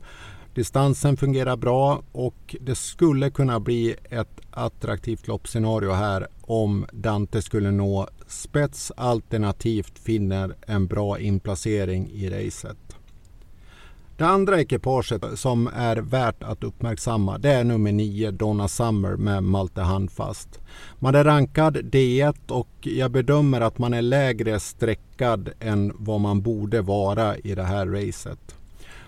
Distansen 0.53 1.17
fungerar 1.17 1.57
bra 1.57 2.03
och 2.11 2.55
det 2.61 2.75
skulle 2.75 3.29
kunna 3.29 3.59
bli 3.59 3.95
ett 4.09 4.41
attraktivt 4.51 5.27
loppscenario 5.27 5.91
här 5.91 6.27
om 6.41 6.85
Dante 6.93 7.41
skulle 7.41 7.71
nå 7.71 8.07
spets 8.27 8.91
alternativt 8.97 9.99
finner 9.99 10.55
en 10.67 10.87
bra 10.87 11.19
inplacering 11.19 12.09
i 12.11 12.29
racet. 12.29 12.77
Det 14.17 14.25
andra 14.25 14.61
ekipaget 14.61 15.23
som 15.35 15.69
är 15.75 15.97
värt 15.97 16.43
att 16.43 16.63
uppmärksamma 16.63 17.37
det 17.37 17.51
är 17.51 17.63
nummer 17.63 17.91
9 17.91 18.31
Donna 18.31 18.67
Summer 18.67 19.15
med 19.15 19.43
Malte 19.43 19.81
Handfast. 19.81 20.59
Man 20.99 21.15
är 21.15 21.23
rankad 21.23 21.77
D1 21.77 22.51
och 22.51 22.69
jag 22.81 23.11
bedömer 23.11 23.61
att 23.61 23.77
man 23.77 23.93
är 23.93 24.01
lägre 24.01 24.59
streckad 24.59 25.49
än 25.59 25.93
vad 25.95 26.21
man 26.21 26.41
borde 26.41 26.81
vara 26.81 27.37
i 27.37 27.55
det 27.55 27.63
här 27.63 27.87
racet. 27.87 28.55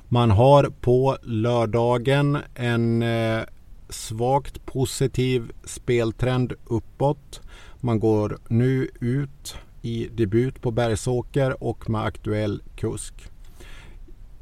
Man 0.09 0.31
har 0.31 0.63
på 0.81 1.17
lördagen 1.23 2.37
en 2.55 3.01
eh, 3.01 3.41
svagt 3.89 4.65
positiv 4.65 5.51
speltrend 5.63 6.53
uppåt. 6.65 7.41
Man 7.79 7.99
går 7.99 8.37
nu 8.47 8.89
ut 8.99 9.55
i 9.81 10.09
debut 10.13 10.61
på 10.61 10.71
Bergsåker 10.71 11.63
och 11.63 11.89
med 11.89 12.03
aktuell 12.03 12.61
kusk. 12.75 13.13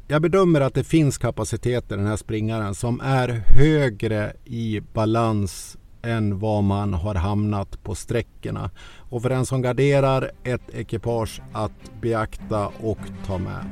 Jag 0.07 0.21
bedömer 0.21 0.61
att 0.61 0.73
det 0.73 0.84
finns 0.84 1.17
kapacitet 1.17 1.91
i 1.91 1.95
den 1.95 2.07
här 2.07 2.17
springaren 2.17 2.76
som 2.76 3.01
är 3.03 3.43
högre 3.47 4.34
i 4.45 4.82
balans 4.93 5.78
än 6.06 6.39
vad 6.39 6.64
man 6.64 6.93
har 6.93 7.16
hamnat 7.16 7.84
på 7.84 7.95
sträckorna. 7.95 8.70
Och 9.10 9.22
för 9.22 9.30
den 9.30 9.45
som 9.45 9.62
garderar 9.62 10.32
ett 10.43 10.70
ekipage 10.74 11.41
att 11.53 12.01
beakta 12.01 12.68
och 12.68 12.99
ta 13.26 13.38
med. 13.38 13.66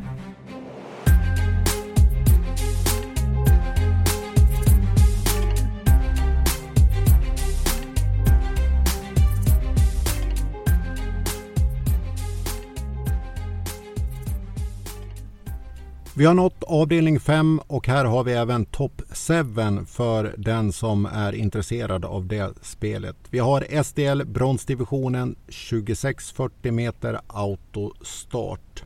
Vi 16.16 16.26
har 16.26 16.34
nått 16.34 16.64
avdelning 16.64 17.20
5 17.20 17.62
och 17.68 17.88
här 17.88 18.06
har 18.06 18.24
vi 18.24 18.34
även 18.34 18.66
top 18.66 19.02
7 19.10 19.86
för 19.86 20.36
den 20.38 20.72
som 20.72 21.06
är 21.06 21.34
intresserad 21.34 22.06
av 22.06 22.28
det 22.28 22.54
spelet. 22.62 23.16
Vi 23.30 23.40
har 23.40 23.84
SDL 23.84 24.24
bronsdivisionen 24.26 25.36
2640 25.70 26.72
meter 26.72 27.20
autostart. 27.28 28.84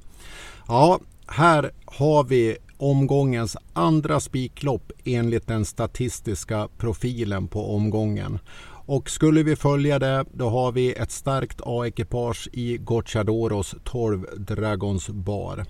Ja, 0.68 1.00
här 1.28 1.72
har 1.86 2.24
vi 2.24 2.58
omgångens 2.78 3.58
andra 3.74 4.20
spiklopp 4.20 4.92
enligt 5.04 5.48
den 5.48 5.66
statistiska 5.66 6.68
profilen 6.78 7.48
på 7.48 7.76
omgången. 7.76 8.40
Och 8.88 9.10
skulle 9.10 9.44
vi 9.44 9.56
följa 9.56 10.00
det, 10.00 10.26
då 10.34 10.50
har 10.50 10.72
vi 10.72 10.94
ett 10.94 11.12
starkt 11.12 11.62
A-ekipage 11.64 12.50
i 12.54 12.78
Gocciadoros 12.78 13.76
12 13.84 14.26
Dragons 14.38 15.10
Bar. 15.10 15.66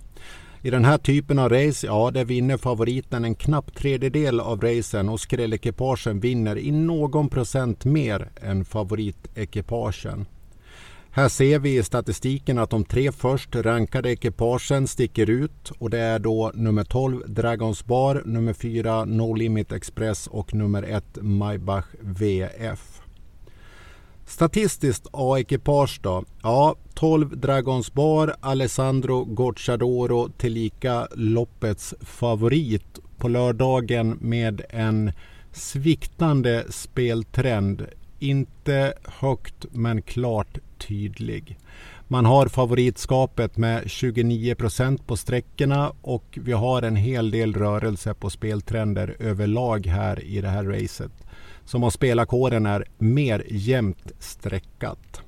I 0.62 0.70
den 0.70 0.86
här 0.86 0.98
typen 0.98 1.40
av 1.40 1.50
race, 1.50 1.88
ja, 1.88 2.12
där 2.12 2.26
vinner 2.26 2.58
favoriten 2.58 3.26
en 3.26 3.36
knapp 3.36 3.76
tredjedel 3.76 4.40
av 4.40 4.62
racen 4.62 5.10
och 5.10 5.20
skrällekipagen 5.20 6.20
vinner 6.20 6.58
i 6.58 6.72
någon 6.72 7.30
procent 7.30 7.86
mer 7.86 8.30
än 8.42 8.66
favoritekipagen. 8.66 10.26
Här 11.12 11.30
ser 11.30 11.60
vi 11.60 11.78
i 11.78 11.84
statistiken 11.84 12.58
att 12.58 12.70
de 12.70 12.84
tre 12.84 13.12
först 13.12 13.56
rankade 13.56 14.12
ekipagen 14.12 14.88
sticker 14.88 15.30
ut 15.30 15.72
och 15.80 15.90
det 15.90 16.00
är 16.00 16.20
då 16.20 16.52
nummer 16.56 16.84
12 16.84 17.24
Dragons 17.28 17.86
Bar, 17.86 18.24
nummer 18.26 18.54
4 18.54 19.06
No 19.06 19.34
Limit 19.34 19.72
Express 19.72 20.28
och 20.28 20.54
nummer 20.54 20.84
1 20.84 21.04
Maybach 21.22 21.86
VF. 22.00 23.07
Statistiskt 24.28 25.08
A-ekipage 25.12 26.00
då? 26.04 26.24
Ja, 26.44 26.76
12 26.94 27.38
Dragons 27.38 27.94
Bar, 27.94 28.36
Alessandro 28.40 29.24
Gocciadoro 29.26 30.30
tillika 30.30 31.08
loppets 31.16 31.94
favorit 32.02 33.00
på 33.18 33.28
lördagen 33.28 34.18
med 34.22 34.62
en 34.70 35.12
sviktande 35.52 36.66
speltrend. 36.70 37.86
Inte 38.20 38.94
högt 39.06 39.66
men 39.72 40.02
klart 40.02 40.58
tydlig. 40.78 41.58
Man 42.08 42.26
har 42.26 42.48
favoritskapet 42.48 43.58
med 43.58 43.90
29 43.90 44.56
procent 44.56 45.08
på 45.08 45.18
sträckorna 45.18 45.94
och 46.02 46.40
vi 46.42 46.52
har 46.52 46.82
en 46.82 46.96
hel 46.96 47.32
del 47.32 47.54
rörelse 47.54 48.14
på 48.14 48.30
speltrender 48.30 49.16
överlag 49.20 49.88
här 49.88 50.24
i 50.24 50.42
det 50.42 50.50
här 50.50 50.64
racet 50.64 51.12
som 51.68 51.84
av 51.84 51.90
spelarkåren 51.90 52.66
är 52.66 52.86
mer 52.98 53.44
jämnt 53.50 54.12
streckat. 54.20 55.22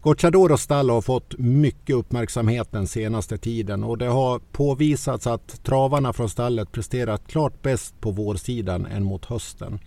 Gocciadoro 0.00 0.56
stall 0.58 0.90
har 0.90 1.00
fått 1.00 1.38
mycket 1.38 1.96
uppmärksamhet 1.96 2.68
den 2.72 2.86
senaste 2.86 3.38
tiden 3.38 3.84
och 3.84 3.98
det 3.98 4.06
har 4.06 4.38
påvisats 4.38 5.26
att 5.26 5.64
travarna 5.64 6.12
från 6.12 6.30
stallet 6.30 6.72
presterat 6.72 7.28
klart 7.28 7.62
bäst 7.62 8.00
på 8.00 8.10
vårsidan 8.10 8.86
än 8.86 9.04
mot 9.04 9.24
hösten. 9.24 9.78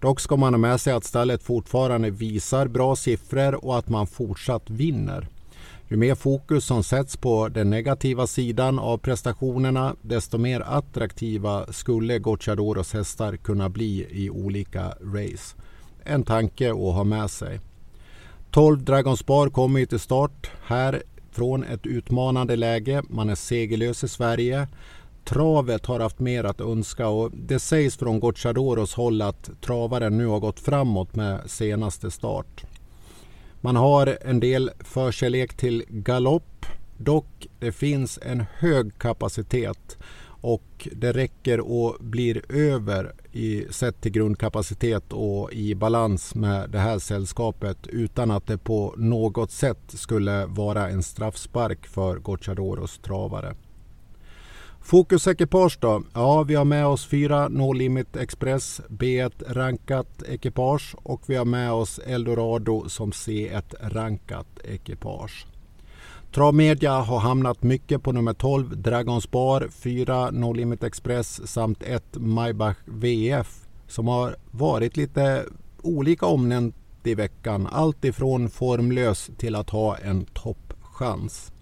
Dock 0.00 0.20
ska 0.20 0.36
man 0.36 0.52
ha 0.52 0.58
med 0.58 0.80
sig 0.80 0.92
att 0.92 1.04
stallet 1.04 1.42
fortfarande 1.42 2.10
visar 2.10 2.68
bra 2.68 2.96
siffror 2.96 3.64
och 3.64 3.78
att 3.78 3.88
man 3.88 4.06
fortsatt 4.06 4.70
vinner. 4.70 5.28
Ju 5.88 5.96
mer 5.96 6.14
fokus 6.14 6.64
som 6.64 6.82
sätts 6.82 7.16
på 7.16 7.48
den 7.48 7.70
negativa 7.70 8.26
sidan 8.26 8.78
av 8.78 8.98
prestationerna 8.98 9.96
desto 10.02 10.38
mer 10.38 10.60
attraktiva 10.60 11.72
skulle 11.72 12.18
Gocciadoros 12.18 12.92
hästar 12.92 13.36
kunna 13.36 13.68
bli 13.68 14.06
i 14.10 14.30
olika 14.30 14.86
race. 14.88 15.56
En 16.04 16.22
tanke 16.22 16.70
att 16.70 16.76
ha 16.76 17.04
med 17.04 17.30
sig. 17.30 17.60
12 18.50 18.84
Dragon 18.84 19.16
Spar 19.16 19.48
kommer 19.48 19.80
ju 19.80 19.86
till 19.86 19.98
start 19.98 20.50
här 20.66 21.02
från 21.30 21.64
ett 21.64 21.86
utmanande 21.86 22.56
läge. 22.56 23.02
Man 23.08 23.30
är 23.30 23.34
segerlös 23.34 24.04
i 24.04 24.08
Sverige. 24.08 24.68
Travet 25.24 25.86
har 25.86 26.00
haft 26.00 26.18
mer 26.18 26.44
att 26.44 26.60
önska 26.60 27.08
och 27.08 27.30
det 27.32 27.58
sägs 27.58 27.96
från 27.96 28.20
Gocciadoros 28.20 28.94
håll 28.94 29.22
att 29.22 29.50
travaren 29.60 30.18
nu 30.18 30.26
har 30.26 30.40
gått 30.40 30.60
framåt 30.60 31.14
med 31.14 31.40
senaste 31.46 32.10
start. 32.10 32.64
Man 33.66 33.76
har 33.76 34.18
en 34.20 34.40
del 34.40 34.70
förkärlek 34.80 35.56
till 35.56 35.84
galopp. 35.88 36.66
Dock 36.96 37.46
det 37.58 37.72
finns 37.72 38.18
en 38.22 38.44
hög 38.58 38.98
kapacitet 38.98 39.98
och 40.28 40.88
det 40.92 41.12
räcker 41.12 41.60
och 41.60 41.96
blir 42.00 42.52
över 42.52 43.12
i 43.32 43.66
sett 43.70 44.00
till 44.00 44.12
grundkapacitet 44.12 45.12
och 45.12 45.52
i 45.52 45.74
balans 45.74 46.34
med 46.34 46.70
det 46.70 46.78
här 46.78 46.98
sällskapet 46.98 47.86
utan 47.86 48.30
att 48.30 48.46
det 48.46 48.58
på 48.58 48.94
något 48.96 49.50
sätt 49.50 49.82
skulle 49.88 50.46
vara 50.46 50.88
en 50.88 51.02
straffspark 51.02 51.86
för 51.86 52.18
Gocciadoros 52.18 52.98
travare. 52.98 53.54
Fokusekipage 54.86 55.78
då? 55.80 56.02
Ja, 56.14 56.42
vi 56.42 56.54
har 56.54 56.64
med 56.64 56.86
oss 56.86 57.06
fyra 57.06 57.48
No 57.48 57.72
Limit 57.72 58.16
Express 58.16 58.80
B1 58.88 59.32
rankat 59.48 60.22
ekipage 60.22 60.94
och 61.02 61.22
vi 61.26 61.36
har 61.36 61.44
med 61.44 61.72
oss 61.72 61.98
Eldorado 61.98 62.88
som 62.88 63.10
C1 63.10 63.74
rankat 63.80 64.46
ekipage. 64.64 65.46
Travmedia 66.34 66.92
har 66.92 67.18
hamnat 67.18 67.62
mycket 67.62 68.02
på 68.02 68.12
nummer 68.12 68.32
12 68.32 68.82
Dragons 68.82 69.30
Bar, 69.30 69.68
4 69.70 70.30
No 70.30 70.52
Limit 70.52 70.84
Express 70.84 71.48
samt 71.48 71.82
1 71.82 72.04
Maybach 72.12 72.76
VF 72.84 73.66
som 73.86 74.08
har 74.08 74.36
varit 74.50 74.96
lite 74.96 75.44
olika 75.82 76.26
omnämnt 76.26 76.76
i 77.04 77.14
veckan. 77.14 77.68
Allt 77.72 78.04
ifrån 78.04 78.50
formlös 78.50 79.30
till 79.36 79.54
att 79.54 79.70
ha 79.70 79.96
en 79.96 80.24
toppchans. 80.24 81.52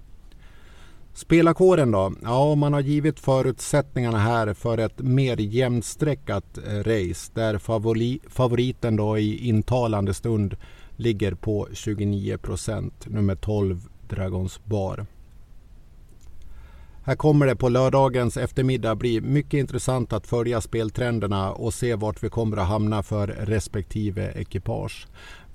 Spelarkåren 1.17 1.91
då? 1.91 2.12
Ja, 2.23 2.55
man 2.55 2.73
har 2.73 2.81
givit 2.81 3.21
förutsättningarna 3.21 4.19
här 4.19 4.55
för 4.55 4.79
ett 4.79 4.99
mer 4.99 5.37
jämnstreckat 5.37 6.59
eh, 6.59 6.79
race 6.79 7.33
där 7.35 7.59
favori, 7.59 8.21
favoriten 8.29 8.97
då 8.97 9.19
i 9.19 9.49
intalande 9.49 10.15
stund 10.15 10.57
ligger 10.97 11.35
på 11.35 11.69
29 11.73 12.39
procent, 12.39 13.07
nummer 13.07 13.35
12 13.35 13.89
Dragons 14.09 14.65
Bar. 14.65 15.07
Här 17.05 17.17
kommer 17.17 17.47
det 17.47 17.57
på 17.57 17.69
lördagens 17.69 18.37
eftermiddag 18.37 18.95
bli 18.95 19.21
mycket 19.21 19.59
intressant 19.59 20.12
att 20.12 20.27
följa 20.27 20.61
speltrenderna 20.61 21.53
och 21.53 21.75
se 21.75 21.95
vart 21.95 22.23
vi 22.23 22.29
kommer 22.29 22.57
att 22.57 22.69
hamna 22.69 23.03
för 23.03 23.27
respektive 23.27 24.33
ekipage. 24.35 25.07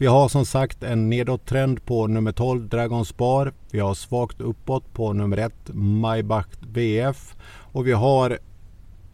Vi 0.01 0.05
har 0.05 0.29
som 0.29 0.45
sagt 0.45 0.83
en 0.83 1.09
nedåttrend 1.09 1.85
på 1.85 2.07
nummer 2.07 2.31
12 2.31 2.69
Dragon 2.69 3.05
Spar. 3.05 3.53
Vi 3.71 3.79
har 3.79 3.93
svagt 3.93 4.41
uppåt 4.41 4.93
på 4.93 5.13
nummer 5.13 5.37
1 5.37 5.53
Maybach 5.73 6.45
VF 6.59 7.35
och 7.71 7.87
vi 7.87 7.91
har 7.91 8.39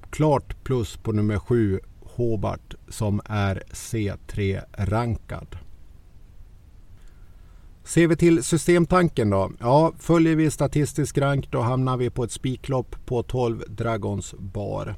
klart 0.09 0.63
plus 0.63 0.97
på 0.97 1.11
nummer 1.11 1.39
7 1.39 1.79
Hobart 2.01 2.75
som 2.87 3.21
är 3.25 3.63
C3 3.71 4.61
rankad. 4.73 5.57
Ser 7.83 8.07
vi 8.07 8.15
till 8.15 8.43
systemtanken 8.43 9.29
då? 9.29 9.51
Ja, 9.59 9.93
följer 9.99 10.35
vi 10.35 10.51
statistisk 10.51 11.17
rank 11.17 11.51
då 11.51 11.61
hamnar 11.61 11.97
vi 11.97 12.09
på 12.09 12.23
ett 12.23 12.31
spiklopp 12.31 12.95
på 13.05 13.23
12 13.23 13.63
Dragons 13.67 14.35
bar. 14.37 14.95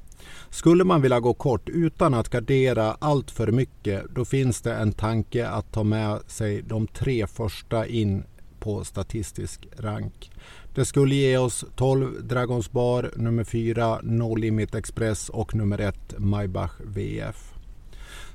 Skulle 0.49 0.84
man 0.84 1.01
vilja 1.01 1.20
gå 1.20 1.34
kort 1.34 1.70
utan 1.70 2.13
att 2.13 2.30
gardera 2.30 2.97
allt 2.99 3.32
för 3.32 3.51
mycket 3.51 4.03
då 4.15 4.26
finns 4.26 4.61
det 4.61 4.74
en 4.74 4.91
tanke 4.91 5.47
att 5.47 5.72
ta 5.72 5.84
med 5.84 6.20
sig 6.28 6.61
de 6.61 6.88
tre 6.88 7.28
första 7.28 7.88
in 7.88 8.24
på 8.59 8.84
statistisk 8.84 9.68
rank. 9.78 10.32
Det 10.76 10.86
skulle 10.86 11.15
ge 11.15 11.38
oss 11.38 11.65
12 11.76 12.28
Dragons 12.28 12.72
bar, 12.72 13.11
nummer 13.15 13.43
4 13.43 13.99
No 14.03 14.36
Limit 14.36 14.76
Express 14.76 15.30
och 15.30 15.55
nummer 15.55 15.80
1 15.80 15.95
Maybach 16.18 16.72
VF. 16.80 17.53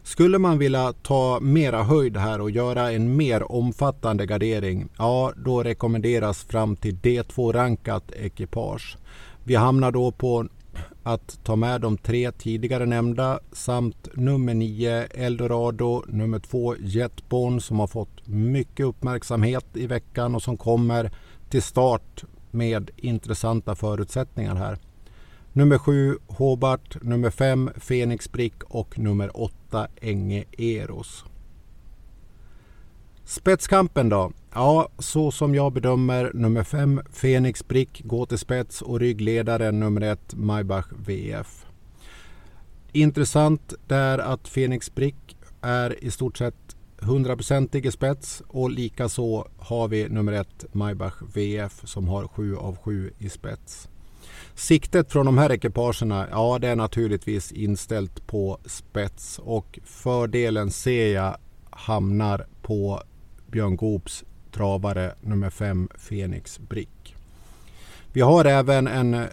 Skulle 0.02 0.38
man 0.38 0.58
vilja 0.58 0.92
ta 0.92 1.38
mera 1.40 1.82
höjd 1.82 2.16
här 2.16 2.40
och 2.40 2.50
göra 2.50 2.92
en 2.92 3.16
mer 3.16 3.52
omfattande 3.52 4.26
gardering, 4.26 4.88
ja 4.98 5.32
då 5.36 5.62
rekommenderas 5.62 6.44
fram 6.44 6.76
till 6.76 6.96
D2-rankat 6.96 8.12
ekipage. 8.12 8.96
Vi 9.44 9.54
hamnar 9.54 9.92
då 9.92 10.10
på 10.10 10.46
att 11.03 11.44
ta 11.44 11.57
med 11.57 11.80
de 11.80 11.98
tre 11.98 12.32
tidigare 12.32 12.86
nämnda 12.86 13.40
samt 13.53 14.09
nummer 14.14 14.55
9 14.55 15.07
Eldorado, 15.11 16.05
nummer 16.09 16.38
2 16.38 16.76
Jetborn 16.76 17.61
som 17.61 17.80
har 17.80 17.86
fått 17.86 18.26
mycket 18.26 18.86
uppmärksamhet 18.86 19.66
i 19.74 19.86
veckan 19.86 20.34
och 20.34 20.42
som 20.42 20.57
kommer 20.57 21.11
till 21.48 21.62
start 21.62 22.24
med 22.50 22.90
intressanta 22.96 23.74
förutsättningar 23.74 24.55
här. 24.55 24.78
Nummer 25.53 25.78
7 25.78 26.18
Hobart, 26.26 27.03
nummer 27.03 27.30
5 27.30 27.70
Fenix 27.76 28.32
Brick 28.32 28.62
och 28.62 28.98
nummer 28.98 29.40
8 29.40 29.88
Enge 30.00 30.44
Eros. 30.59 31.24
Spetskampen 33.24 34.09
då? 34.09 34.32
Ja, 34.55 34.88
så 34.98 35.30
som 35.30 35.55
jag 35.55 35.72
bedömer 35.72 36.30
nummer 36.34 36.64
5 36.64 37.00
Fenix 37.11 37.68
Brick 37.68 38.03
gå 38.05 38.26
till 38.26 38.38
spets 38.38 38.82
och 38.82 39.00
ryggledaren 39.00 39.80
nummer 39.80 40.00
1 40.00 40.34
Maybach 40.34 40.86
VF. 41.07 41.66
Intressant 42.92 43.74
är 43.88 44.18
att 44.18 44.48
Fenix 44.48 44.94
Brick 44.94 45.36
är 45.61 46.05
i 46.05 46.11
stort 46.11 46.38
sett 46.38 46.76
100% 47.00 47.86
i 47.86 47.90
spets 47.90 48.42
och 48.48 48.70
likaså 48.70 49.48
har 49.59 49.88
vi 49.88 50.09
nummer 50.09 50.32
1 50.32 50.74
Maybach 50.74 51.14
VF 51.34 51.80
som 51.84 52.09
har 52.09 52.28
7 52.28 52.57
av 52.57 52.76
7 52.76 53.12
i 53.18 53.28
spets. 53.28 53.88
Siktet 54.55 55.12
från 55.12 55.26
de 55.26 55.38
här 55.38 55.53
ekipagerna, 55.53 56.26
ja 56.30 56.59
det 56.59 56.68
är 56.68 56.76
naturligtvis 56.76 57.53
inställt 57.53 58.26
på 58.26 58.59
spets 58.66 59.38
och 59.38 59.78
fördelen 59.84 60.70
ser 60.70 61.14
jag 61.14 61.36
hamnar 61.70 62.46
på 62.62 63.03
Björn 63.46 63.76
Goops 63.76 64.24
travare 64.53 65.14
nummer 65.20 65.50
5 65.50 65.88
Fenix 65.94 66.59
Brick. 66.59 67.16
Vi 68.12 68.20
har 68.20 68.44
även 68.44 68.86
en 68.86 69.14
eh, 69.14 69.26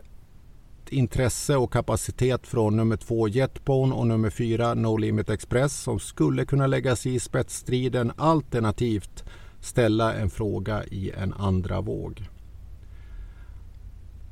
intresse 0.89 1.55
och 1.55 1.73
kapacitet 1.73 2.47
från 2.47 2.77
nummer 2.77 2.97
2 2.97 3.27
Jetbone 3.27 3.95
och 3.95 4.07
nummer 4.07 4.29
4 4.29 4.73
No 4.73 4.97
Limit 4.97 5.29
Express 5.29 5.73
som 5.73 5.99
skulle 5.99 6.45
kunna 6.45 6.67
lägga 6.67 6.95
sig 6.95 7.15
i 7.15 7.19
spetsstriden 7.19 8.11
alternativt 8.17 9.23
ställa 9.61 10.13
en 10.13 10.29
fråga 10.29 10.83
i 10.83 11.11
en 11.11 11.33
andra 11.33 11.81
våg. 11.81 12.29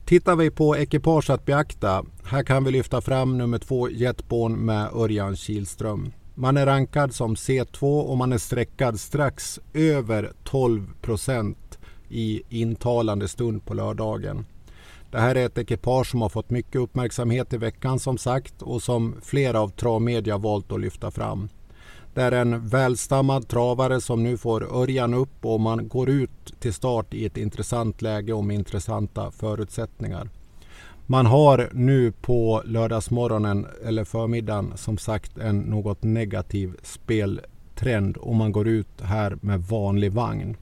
Tittar 0.06 0.36
vi 0.36 0.52
på 0.52 0.78
ekipage 0.78 1.30
att 1.30 1.46
beakta. 1.46 2.06
Här 2.24 2.44
kan 2.44 2.64
vi 2.64 2.72
lyfta 2.72 3.02
fram 3.02 3.38
nummer 3.38 3.58
2 3.58 3.90
Jetbone 3.90 4.58
med 4.58 4.90
Örjan 4.94 5.36
Kihlström. 5.36 6.12
Man 6.40 6.58
är 6.58 6.66
rankad 6.66 7.16
som 7.16 7.36
C2 7.36 8.02
och 8.02 8.18
man 8.18 8.34
är 8.34 8.38
sträckad 8.38 9.00
strax 9.00 9.60
över 9.74 10.32
12 10.44 10.94
procent 11.02 11.80
i 12.10 12.42
intalande 12.50 13.28
stund 13.28 13.66
på 13.66 13.74
lördagen. 13.74 14.46
Det 15.12 15.20
här 15.20 15.36
är 15.36 15.46
ett 15.46 15.58
ekipage 15.58 16.08
som 16.12 16.22
har 16.22 16.30
fått 16.30 16.50
mycket 16.50 16.82
uppmärksamhet 16.82 17.54
i 17.54 17.58
veckan 17.58 18.00
som 18.00 18.18
sagt 18.18 18.62
och 18.62 18.84
som 18.84 19.16
flera 19.22 19.60
av 19.60 19.70
travmedia 19.70 20.38
valt 20.38 20.72
att 20.72 20.80
lyfta 20.80 21.12
fram. 21.12 21.50
Det 22.14 22.22
är 22.22 22.32
en 22.32 22.68
välstammad 22.68 23.48
travare 23.48 24.02
som 24.02 24.24
nu 24.24 24.38
får 24.38 24.82
Örjan 24.82 25.14
upp 25.14 25.46
och 25.46 25.60
man 25.60 25.88
går 25.88 26.10
ut 26.10 26.60
till 26.60 26.74
start 26.74 27.14
i 27.14 27.26
ett 27.26 27.38
intressant 27.38 28.02
läge 28.02 28.34
och 28.34 28.46
med 28.46 28.56
intressanta 28.56 29.32
förutsättningar. 29.32 30.30
Man 31.10 31.26
har 31.26 31.70
nu 31.74 32.12
på 32.12 32.62
lördagsmorgonen 32.66 33.68
eller 33.86 34.04
förmiddagen 34.04 34.74
som 34.76 34.98
sagt 34.98 35.38
en 35.38 35.60
något 35.60 36.04
negativ 36.04 36.76
speltrend 36.84 38.18
och 38.18 38.36
man 38.36 38.52
går 38.52 38.68
ut 38.68 39.02
här 39.02 39.38
med 39.42 39.62
vanlig 39.62 40.12
vagn. 40.12 40.58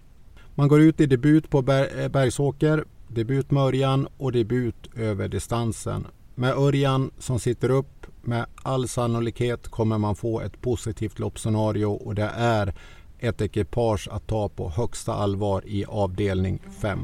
Man 0.56 0.68
går 0.68 0.82
ut 0.82 1.00
i 1.00 1.06
debut 1.06 1.50
på 1.50 1.58
eh, 1.58 2.08
Bergsåker, 2.08 2.86
debut 3.08 3.52
med 3.52 3.64
Örjan 3.64 4.08
och 4.18 4.32
debut 4.32 4.90
över 4.96 5.28
distansen. 5.28 6.08
Med 6.36 6.58
Örjan 6.58 7.12
som 7.18 7.40
sitter 7.40 7.70
upp 7.70 8.08
med 8.22 8.46
all 8.64 8.88
sannolikhet 8.88 9.68
kommer 9.68 9.98
man 9.98 10.16
få 10.16 10.42
ett 10.42 10.62
positivt 10.62 11.20
loppscenario 11.20 11.86
och 11.86 12.16
det 12.16 12.32
är 12.36 12.74
ett 13.20 13.42
ekipage 13.42 14.08
att 14.12 14.28
ta 14.28 14.50
på 14.50 14.70
högsta 14.70 15.14
allvar 15.14 15.64
i 15.66 15.86
avdelning 15.86 16.60
5. 16.82 17.00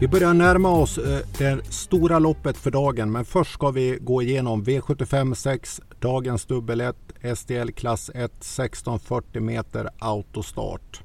Vi 0.00 0.08
börjar 0.08 0.34
närma 0.34 0.70
oss 0.70 0.98
eh, 0.98 1.20
det 1.38 1.72
stora 1.72 2.18
loppet 2.18 2.56
för 2.56 2.70
dagen 2.70 3.12
men 3.12 3.24
först 3.24 3.52
ska 3.52 3.70
vi 3.70 3.98
gå 4.00 4.22
igenom 4.22 4.64
V75 4.64 5.34
6, 5.34 5.80
dagens 6.00 6.44
dubbel 6.44 6.80
1, 6.80 6.96
STL 7.36 7.70
klass 7.70 8.08
1, 8.08 8.14
1640 8.14 9.42
meter 9.42 9.88
autostart. 9.98 11.00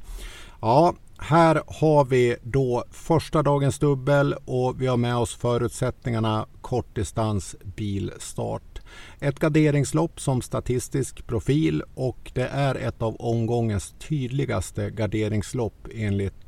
Ja, 0.61 0.93
här 1.17 1.61
har 1.67 2.05
vi 2.05 2.35
då 2.43 2.83
första 2.91 3.43
dagens 3.43 3.79
dubbel 3.79 4.35
och 4.45 4.81
vi 4.81 4.87
har 4.87 4.97
med 4.97 5.15
oss 5.17 5.35
förutsättningarna 5.35 6.45
kortdistans 6.61 7.55
bilstart. 7.75 8.81
Ett 9.19 9.39
garderingslopp 9.39 10.19
som 10.19 10.41
statistisk 10.41 11.27
profil 11.27 11.83
och 11.95 12.31
det 12.33 12.47
är 12.47 12.75
ett 12.75 13.01
av 13.01 13.15
omgångens 13.15 13.95
tydligaste 14.09 14.89
garderingslopp 14.89 15.87
enligt 15.93 16.40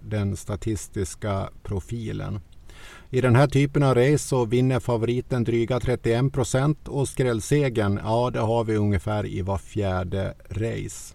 den 0.00 0.36
statistiska 0.36 1.50
profilen. 1.62 2.40
I 3.10 3.20
den 3.20 3.36
här 3.36 3.46
typen 3.46 3.82
av 3.82 3.94
race 3.94 4.18
så 4.18 4.44
vinner 4.44 4.80
favoriten 4.80 5.44
dryga 5.44 5.80
31 5.80 6.32
procent 6.32 6.88
och 6.88 7.08
skrällsegen, 7.08 8.00
ja 8.04 8.30
det 8.30 8.40
har 8.40 8.64
vi 8.64 8.76
ungefär 8.76 9.26
i 9.26 9.42
var 9.42 9.58
fjärde 9.58 10.34
race. 10.50 11.14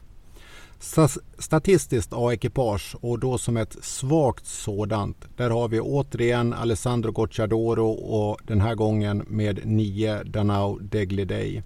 Statistiskt 1.40 2.14
A-ekipage 2.14 2.96
och 3.02 3.20
då 3.20 3.38
som 3.38 3.58
ett 3.58 3.78
svagt 3.82 4.46
sådant. 4.46 5.18
Där 5.38 5.50
har 5.50 5.68
vi 5.68 5.80
återigen 5.80 6.54
Alessandro 6.54 7.12
Gocciadoro 7.12 7.90
och 7.92 8.40
den 8.48 8.62
här 8.62 8.76
gången 8.76 9.24
med 9.28 9.60
9 9.64 10.24
Danao 10.24 10.80
Degliday. 10.80 11.64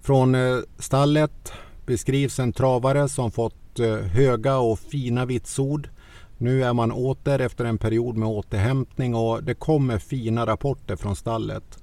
Från 0.00 0.34
eh, 0.34 0.58
stallet 0.78 1.52
beskrivs 1.86 2.38
en 2.38 2.52
travare 2.52 3.08
som 3.08 3.30
fått 3.30 3.59
fått 3.70 3.80
eh, 3.80 3.96
höga 3.96 4.58
och 4.58 4.78
fina 4.78 5.26
vitsord. 5.26 5.88
Nu 6.38 6.64
är 6.64 6.72
man 6.72 6.92
åter 6.92 7.38
efter 7.38 7.64
en 7.64 7.78
period 7.78 8.16
med 8.16 8.28
återhämtning 8.28 9.14
och 9.14 9.44
det 9.44 9.54
kommer 9.54 9.98
fina 9.98 10.46
rapporter 10.46 10.96
från 10.96 11.16
stallet. 11.16 11.78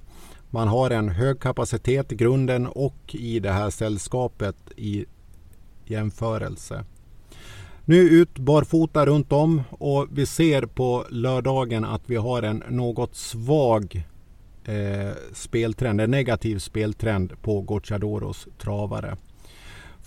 Man 0.50 0.68
har 0.68 0.90
en 0.90 1.08
hög 1.08 1.40
kapacitet 1.40 2.12
i 2.12 2.16
grunden 2.16 2.66
och 2.66 3.14
i 3.14 3.40
det 3.40 3.52
här 3.52 3.70
sällskapet 3.70 4.56
i 4.76 5.04
jämförelse. 5.86 6.84
Nu 7.84 7.96
ut 7.96 8.38
barfota 8.38 9.06
runt 9.06 9.32
om 9.32 9.62
och 9.70 10.06
vi 10.10 10.26
ser 10.26 10.62
på 10.66 11.04
lördagen 11.10 11.84
att 11.84 12.02
vi 12.06 12.16
har 12.16 12.42
en 12.42 12.62
något 12.68 13.16
svag 13.16 14.06
eh, 14.64 15.12
speltrend, 15.32 16.00
en 16.00 16.10
negativ 16.10 16.58
speltrend 16.58 17.42
på 17.42 17.60
Gocciadoros 17.60 18.48
travare. 18.58 19.16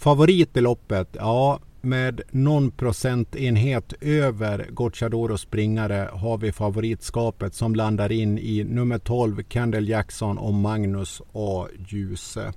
Favorit 0.02 0.58
i 0.58 0.62
loppet? 0.62 1.08
Ja, 1.20 1.60
med 1.82 2.22
någon 2.32 2.72
procentenhet 2.72 3.94
över 4.02 4.68
Gocciadoros 4.70 5.42
springare 5.42 6.10
har 6.14 6.38
vi 6.38 6.52
favoritskapet 6.52 7.54
som 7.54 7.76
landar 7.76 8.12
in 8.12 8.38
i 8.38 8.64
nummer 8.64 8.98
12 8.98 9.44
Kendall 9.50 9.90
Jackson 9.90 10.38
och 10.38 10.54
Magnus 10.54 11.22
A. 11.34 11.68
Djuse. 11.88 12.54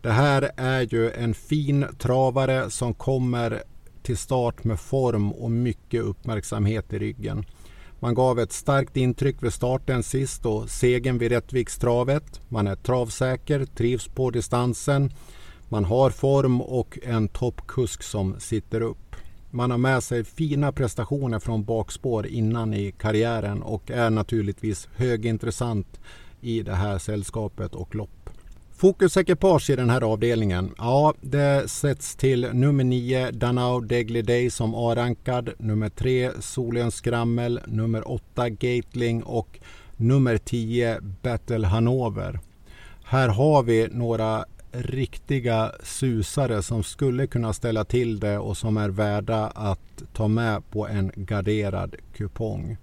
Det 0.00 0.10
här 0.10 0.50
är 0.56 0.94
ju 0.94 1.10
en 1.10 1.34
fin 1.34 1.86
travare 1.98 2.70
som 2.70 2.94
kommer 2.94 3.62
till 4.02 4.16
start 4.16 4.64
med 4.64 4.80
form 4.80 5.32
och 5.32 5.50
mycket 5.50 6.02
uppmärksamhet 6.02 6.92
i 6.92 6.98
ryggen. 6.98 7.44
Man 8.00 8.14
gav 8.14 8.40
ett 8.40 8.52
starkt 8.52 8.96
intryck 8.96 9.42
vid 9.42 9.52
starten 9.52 10.02
sist 10.02 10.46
och 10.46 10.70
segern 10.70 11.18
vid 11.18 11.32
Rättvikstravet. 11.32 12.40
Man 12.48 12.66
är 12.66 12.76
travsäker, 12.76 13.64
trivs 13.64 14.08
på 14.08 14.30
distansen. 14.30 15.10
Man 15.74 15.84
har 15.84 16.10
form 16.10 16.60
och 16.60 16.98
en 17.02 17.28
toppkusk 17.28 18.02
som 18.02 18.40
sitter 18.40 18.80
upp. 18.80 19.16
Man 19.50 19.70
har 19.70 19.78
med 19.78 20.02
sig 20.02 20.24
fina 20.24 20.72
prestationer 20.72 21.38
från 21.38 21.64
bakspår 21.64 22.26
innan 22.26 22.74
i 22.74 22.92
karriären 22.92 23.62
och 23.62 23.90
är 23.90 24.10
naturligtvis 24.10 24.88
högintressant 24.96 26.00
i 26.40 26.62
det 26.62 26.74
här 26.74 26.98
sällskapet 26.98 27.74
och 27.74 27.94
lopp. 27.94 28.30
Fokusekipage 28.72 29.70
i 29.70 29.76
den 29.76 29.90
här 29.90 30.00
avdelningen. 30.00 30.74
Ja, 30.78 31.14
det 31.20 31.70
sätts 31.70 32.16
till 32.16 32.48
nummer 32.52 32.84
9 32.84 33.30
Danao 33.30 33.80
Degly 33.80 34.22
Day 34.22 34.50
som 34.50 34.74
A-rankad, 34.74 35.50
nummer 35.58 35.88
3 35.88 36.30
Solens 36.40 36.94
Skrammel, 36.94 37.60
nummer 37.66 38.08
8 38.10 38.48
Gatling 38.48 39.22
och 39.22 39.58
nummer 39.96 40.38
10 40.38 41.00
Battle 41.22 41.66
Hanover. 41.66 42.40
Här 43.04 43.28
har 43.28 43.62
vi 43.62 43.88
några 43.90 44.44
riktiga 44.74 45.72
susare 45.82 46.62
som 46.62 46.82
skulle 46.82 47.26
kunna 47.26 47.52
ställa 47.52 47.84
till 47.84 48.20
det 48.20 48.38
och 48.38 48.56
som 48.56 48.76
är 48.76 48.88
värda 48.88 49.46
att 49.46 50.02
ta 50.12 50.28
med 50.28 50.70
på 50.70 50.88
en 50.88 51.12
garderad 51.16 51.96
kupong. 52.16 52.76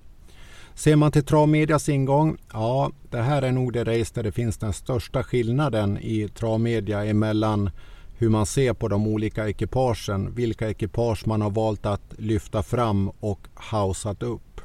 Ser 0.74 0.96
man 0.96 1.12
till 1.12 1.24
Travmedias 1.24 1.90
ingång, 1.90 2.38
ja 2.54 2.92
det 3.10 3.22
här 3.22 3.42
är 3.42 3.52
nog 3.52 3.74
det 3.74 3.84
race 3.84 4.12
där 4.14 4.24
det 4.24 4.32
finns 4.32 4.58
den 4.58 4.74
största 4.74 5.24
skillnaden 5.24 5.98
i 5.98 6.30
Travmedia 6.30 7.06
emellan 7.06 7.70
hur 8.18 8.30
man 8.30 8.46
ser 8.46 8.74
på 8.74 8.88
de 8.88 9.08
olika 9.08 9.50
ekipagen, 9.50 10.36
vilka 10.36 10.70
ekipage 10.70 11.28
man 11.28 11.42
har 11.42 11.50
valt 11.50 11.86
att 11.86 12.14
lyfta 12.18 12.64
fram 12.64 13.10
och 13.20 13.48
hausat 13.54 14.24
upp. 14.24 14.62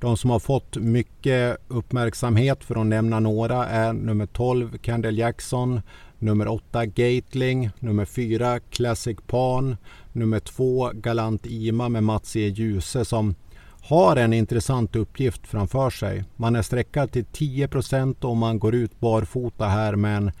De 0.00 0.16
som 0.16 0.30
har 0.30 0.38
fått 0.38 0.76
mycket 0.76 1.58
uppmärksamhet, 1.68 2.64
för 2.64 2.80
att 2.80 2.86
nämna 2.86 3.20
några, 3.20 3.66
är 3.66 3.92
nummer 3.92 4.26
12 4.26 4.78
Kendall 4.82 5.18
Jackson, 5.18 5.80
nummer 6.22 6.48
8 6.48 6.86
Gatling, 6.86 7.70
nummer 7.78 8.04
4 8.04 8.60
Classic 8.60 9.18
Pan, 9.26 9.76
nummer 10.12 10.40
2 10.40 10.90
Galant 10.94 11.46
Ima 11.46 11.88
med 11.88 12.04
Mats 12.04 12.36
E. 12.36 12.48
Djuse 12.48 13.04
som 13.04 13.34
har 13.82 14.16
en 14.16 14.32
intressant 14.32 14.96
uppgift 14.96 15.46
framför 15.46 15.90
sig. 15.90 16.24
Man 16.36 16.56
är 16.56 16.62
sträckad 16.62 17.12
till 17.12 17.24
10% 17.24 18.24
om 18.24 18.38
man 18.38 18.58
går 18.58 18.74
ut 18.74 19.00
barfota 19.00 19.66
här 19.66 19.96
men 19.96 20.32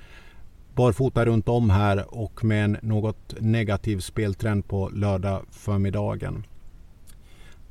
barfota 0.74 1.24
runt 1.26 1.48
om 1.48 1.70
här 1.70 2.14
och 2.14 2.44
med 2.44 2.64
en 2.64 2.76
något 2.82 3.34
negativ 3.40 3.98
speltrend 3.98 4.68
på 4.68 4.88
lördag 4.88 5.42
förmiddagen. 5.50 6.44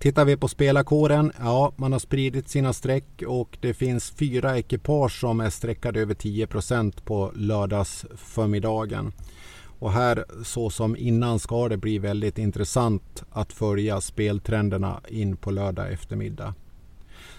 Tittar 0.01 0.25
vi 0.25 0.37
på 0.37 0.47
spelarkåren, 0.47 1.31
ja 1.39 1.73
man 1.75 1.91
har 1.91 1.99
spridit 1.99 2.49
sina 2.49 2.73
streck 2.73 3.23
och 3.27 3.57
det 3.61 3.73
finns 3.73 4.11
fyra 4.11 4.57
ekipage 4.57 5.19
som 5.19 5.39
är 5.39 5.49
streckade 5.49 6.01
över 6.01 6.13
10% 6.13 7.01
på 7.03 7.31
lördags 7.35 8.05
förmiddagen. 8.15 9.13
Och 9.79 9.91
här 9.91 10.25
så 10.43 10.69
som 10.69 10.95
innan 10.95 11.39
ska 11.39 11.69
det 11.69 11.77
bli 11.77 11.99
väldigt 11.99 12.37
intressant 12.37 13.23
att 13.31 13.53
följa 13.53 14.01
speltrenderna 14.01 15.01
in 15.09 15.37
på 15.37 15.51
lördag 15.51 15.93
eftermiddag. 15.93 16.53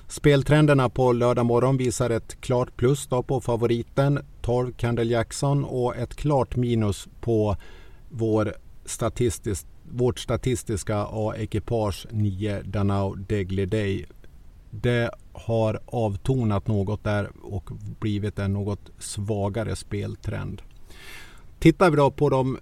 Speltrenderna 0.08 0.88
på 0.88 1.12
lördag 1.12 1.46
morgon 1.46 1.76
visar 1.76 2.10
ett 2.10 2.40
klart 2.40 2.76
plus 2.76 3.06
då 3.06 3.22
på 3.22 3.40
favoriten 3.40 4.18
12 4.42 4.72
Candle 4.72 5.04
Jackson 5.04 5.64
och 5.64 5.96
ett 5.96 6.14
klart 6.14 6.56
minus 6.56 7.08
på 7.20 7.56
vår 8.10 8.54
statistiskt 8.84 9.66
vårt 9.93 10.18
statistiska 10.18 11.07
A-ekipage 11.11 12.07
9 12.11 12.62
Danao 12.62 13.14
Degli 13.14 13.66
Day. 13.66 14.07
Det 14.70 15.11
har 15.32 15.80
avtonat 15.86 16.66
något 16.66 17.05
där 17.05 17.30
och 17.43 17.70
blivit 18.01 18.38
en 18.38 18.53
något 18.53 18.90
svagare 18.99 19.76
speltrend. 19.76 20.62
Tittar 21.59 21.90
vi 21.90 21.97
då 21.97 22.11
på 22.11 22.28
de 22.28 22.59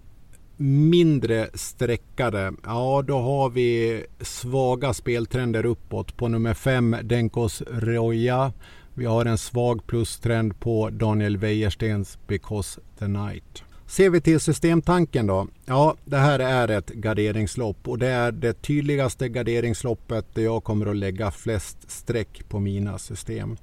mindre 0.90 1.48
streckade, 1.54 2.52
ja 2.64 3.02
då 3.06 3.18
har 3.18 3.50
vi 3.50 4.04
svaga 4.20 4.94
speltrender 4.94 5.66
uppåt. 5.66 6.16
På 6.16 6.28
nummer 6.28 6.54
5 6.54 6.96
Denkos 7.02 7.62
Roja. 7.66 8.52
Vi 8.94 9.04
har 9.04 9.24
en 9.24 9.38
svag 9.38 9.86
plustrend 9.86 10.60
på 10.60 10.90
Daniel 10.90 11.36
Wäjerstens 11.36 12.18
Because 12.26 12.80
the 12.98 13.08
Night. 13.08 13.64
Ser 13.90 14.10
vi 14.10 14.20
till 14.20 14.40
systemtanken 14.40 15.26
då? 15.26 15.46
Ja, 15.66 15.96
det 16.04 16.16
här 16.16 16.38
är 16.38 16.68
ett 16.68 16.90
garderingslopp 16.90 17.88
och 17.88 17.98
det 17.98 18.06
är 18.06 18.32
det 18.32 18.62
tydligaste 18.62 19.28
garderingsloppet 19.28 20.34
där 20.34 20.42
jag 20.42 20.64
kommer 20.64 20.86
att 20.86 20.96
lägga 20.96 21.30
flest 21.30 21.90
streck 21.90 22.48
på 22.48 22.58
mina 22.60 22.98
system. 22.98 23.56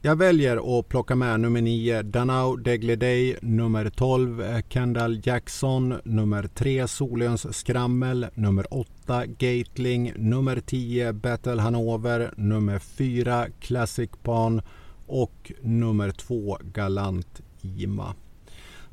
Jag 0.00 0.16
väljer 0.16 0.78
att 0.78 0.88
plocka 0.88 1.14
med 1.14 1.40
nummer 1.40 1.60
9 1.60 2.02
Danao 2.02 2.56
Degleday, 2.56 3.36
nummer 3.42 3.90
12 3.90 4.42
eh, 4.42 4.60
Kendall 4.68 5.20
Jackson, 5.24 5.94
nummer 6.04 6.48
3 6.54 6.88
Solöns 6.88 7.56
Skrammel, 7.56 8.26
nummer 8.34 8.74
8 8.74 9.26
Gatling, 9.26 10.12
nummer 10.16 10.60
10 10.60 11.12
Battle 11.12 11.60
Hanover, 11.60 12.34
nummer 12.36 12.78
4 12.78 13.46
Classic 13.60 14.10
Pan 14.22 14.62
och 15.06 15.52
nummer 15.62 16.10
2 16.10 16.58
Galant 16.72 17.42
Ima. 17.62 18.14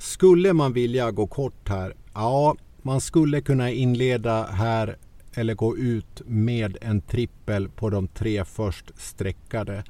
Skulle 0.02 0.54
man 0.54 0.74
vilja 0.74 1.12
gå 1.12 1.28
kort 1.28 1.70
här? 1.70 1.96
Ja, 2.14 2.56
man 2.82 3.02
skulle 3.02 3.42
kunna 3.42 3.72
inleda 3.72 4.44
här 4.44 4.98
eller 5.34 5.54
gå 5.54 5.78
ut 5.78 6.22
med 6.26 6.78
en 6.82 7.02
trippel 7.02 7.70
på 7.70 7.90
de 7.90 8.08
tre 8.08 8.46
först 8.46 8.92
streckade. 8.98 9.84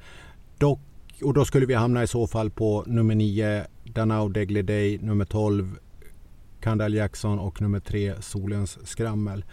Dock 0.58 0.80
och 1.22 1.34
då 1.34 1.44
skulle 1.44 1.66
vi 1.66 1.74
hamna 1.74 2.02
i 2.02 2.06
så 2.06 2.26
fall 2.26 2.50
på 2.50 2.84
nummer 2.86 3.14
9 3.14 3.66
Danao 3.84 4.28
Degleday, 4.28 4.98
nummer 4.98 5.24
12 5.24 5.78
Kandal 6.60 6.94
Jackson 6.94 7.38
och 7.38 7.60
nummer 7.60 7.80
3 7.80 8.14
Solens 8.20 8.88
Skrammel. 8.88 9.44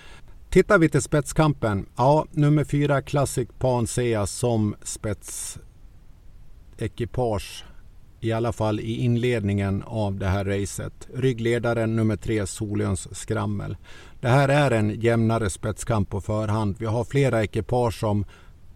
Tittar 0.50 0.78
vi 0.78 0.90
till 0.90 1.02
spetskampen, 1.02 1.86
ja 1.96 2.26
nummer 2.32 2.64
4 2.64 3.02
Classic 3.02 3.50
Pansea 3.60 4.28
som 4.28 4.76
spetsekipage 4.84 7.66
i 8.20 8.32
alla 8.32 8.52
fall 8.52 8.80
i 8.80 8.96
inledningen 8.96 9.84
av 9.86 10.18
det 10.18 10.28
här 10.28 10.46
racet. 10.46 11.08
Ryggledaren 11.14 11.96
nummer 11.96 12.16
tre, 12.16 12.48
Solens 12.48 13.20
Skrammel. 13.20 13.78
Det 14.20 14.28
här 14.28 14.50
är 14.50 14.72
en 14.72 15.02
jämnare 15.02 15.50
spetskamp 15.50 16.10
på 16.10 16.22
förhand. 16.22 16.76
Vi 16.80 16.86
har 16.86 17.04
flera 17.04 17.44
ekipage 17.44 18.00
som 18.00 18.26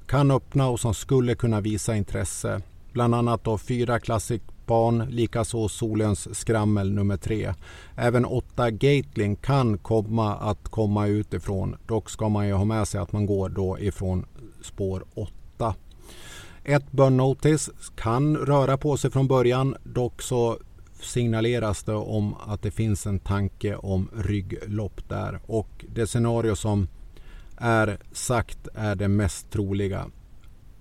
kan 0.08 0.32
öppna 0.32 0.70
och 0.70 0.80
som 0.80 0.94
skulle 0.94 1.36
kunna 1.36 1.62
visa 1.62 1.96
intresse. 1.96 2.62
Bland 2.92 3.16
annat 3.16 3.44
då 3.44 3.58
fyra 3.58 4.00
Classic 4.00 4.42
Barn, 4.66 5.06
likaså 5.10 5.70
Solens 5.70 6.40
Skrammel 6.40 6.92
nummer 6.92 7.18
tre. 7.18 7.54
Även 7.96 8.26
åtta 8.26 8.72
Gatling 8.72 9.36
kan 9.36 9.78
komma 9.78 10.36
att 10.36 10.64
komma 10.70 11.08
utifrån. 11.08 11.76
Dock 11.88 12.10
ska 12.10 12.30
man 12.30 12.48
ju 12.48 12.54
ha 12.54 12.66
med 12.66 12.88
sig 12.88 13.02
att 13.02 13.12
man 13.12 13.26
går 13.26 13.50
då 13.50 13.80
ifrån 13.80 14.26
spår 14.62 15.04
åtta. 15.14 15.76
Ett 16.66 16.92
Burn 16.92 17.18
Notice 17.18 17.70
kan 17.96 18.38
röra 18.38 18.78
på 18.78 18.98
sig 18.98 19.12
från 19.12 19.28
början. 19.28 19.76
Dock 19.84 20.22
så 20.22 20.58
signaleras 21.02 21.84
det 21.84 21.94
om 21.94 22.36
att 22.36 22.62
det 22.62 22.72
finns 22.72 23.06
en 23.08 23.20
tanke 23.20 23.76
om 23.76 24.10
rygglopp 24.16 25.10
där. 25.10 25.40
Och 25.46 25.86
det 25.90 26.08
scenario 26.08 26.56
som 26.56 26.88
är 27.58 27.98
sagt 28.12 28.68
är 28.74 28.96
det 28.96 29.08
mest 29.08 29.50
troliga. 29.52 30.06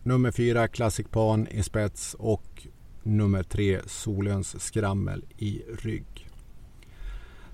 Nummer 0.03 0.30
fyra 0.30 0.68
Classic 0.68 1.07
Pan 1.11 1.47
i 1.47 1.62
spets 1.62 2.16
och 2.18 2.66
nummer 3.03 3.43
tre 3.43 3.80
Solens 3.87 4.64
Skrammel 4.64 5.24
i 5.39 5.62
rygg. 5.78 6.28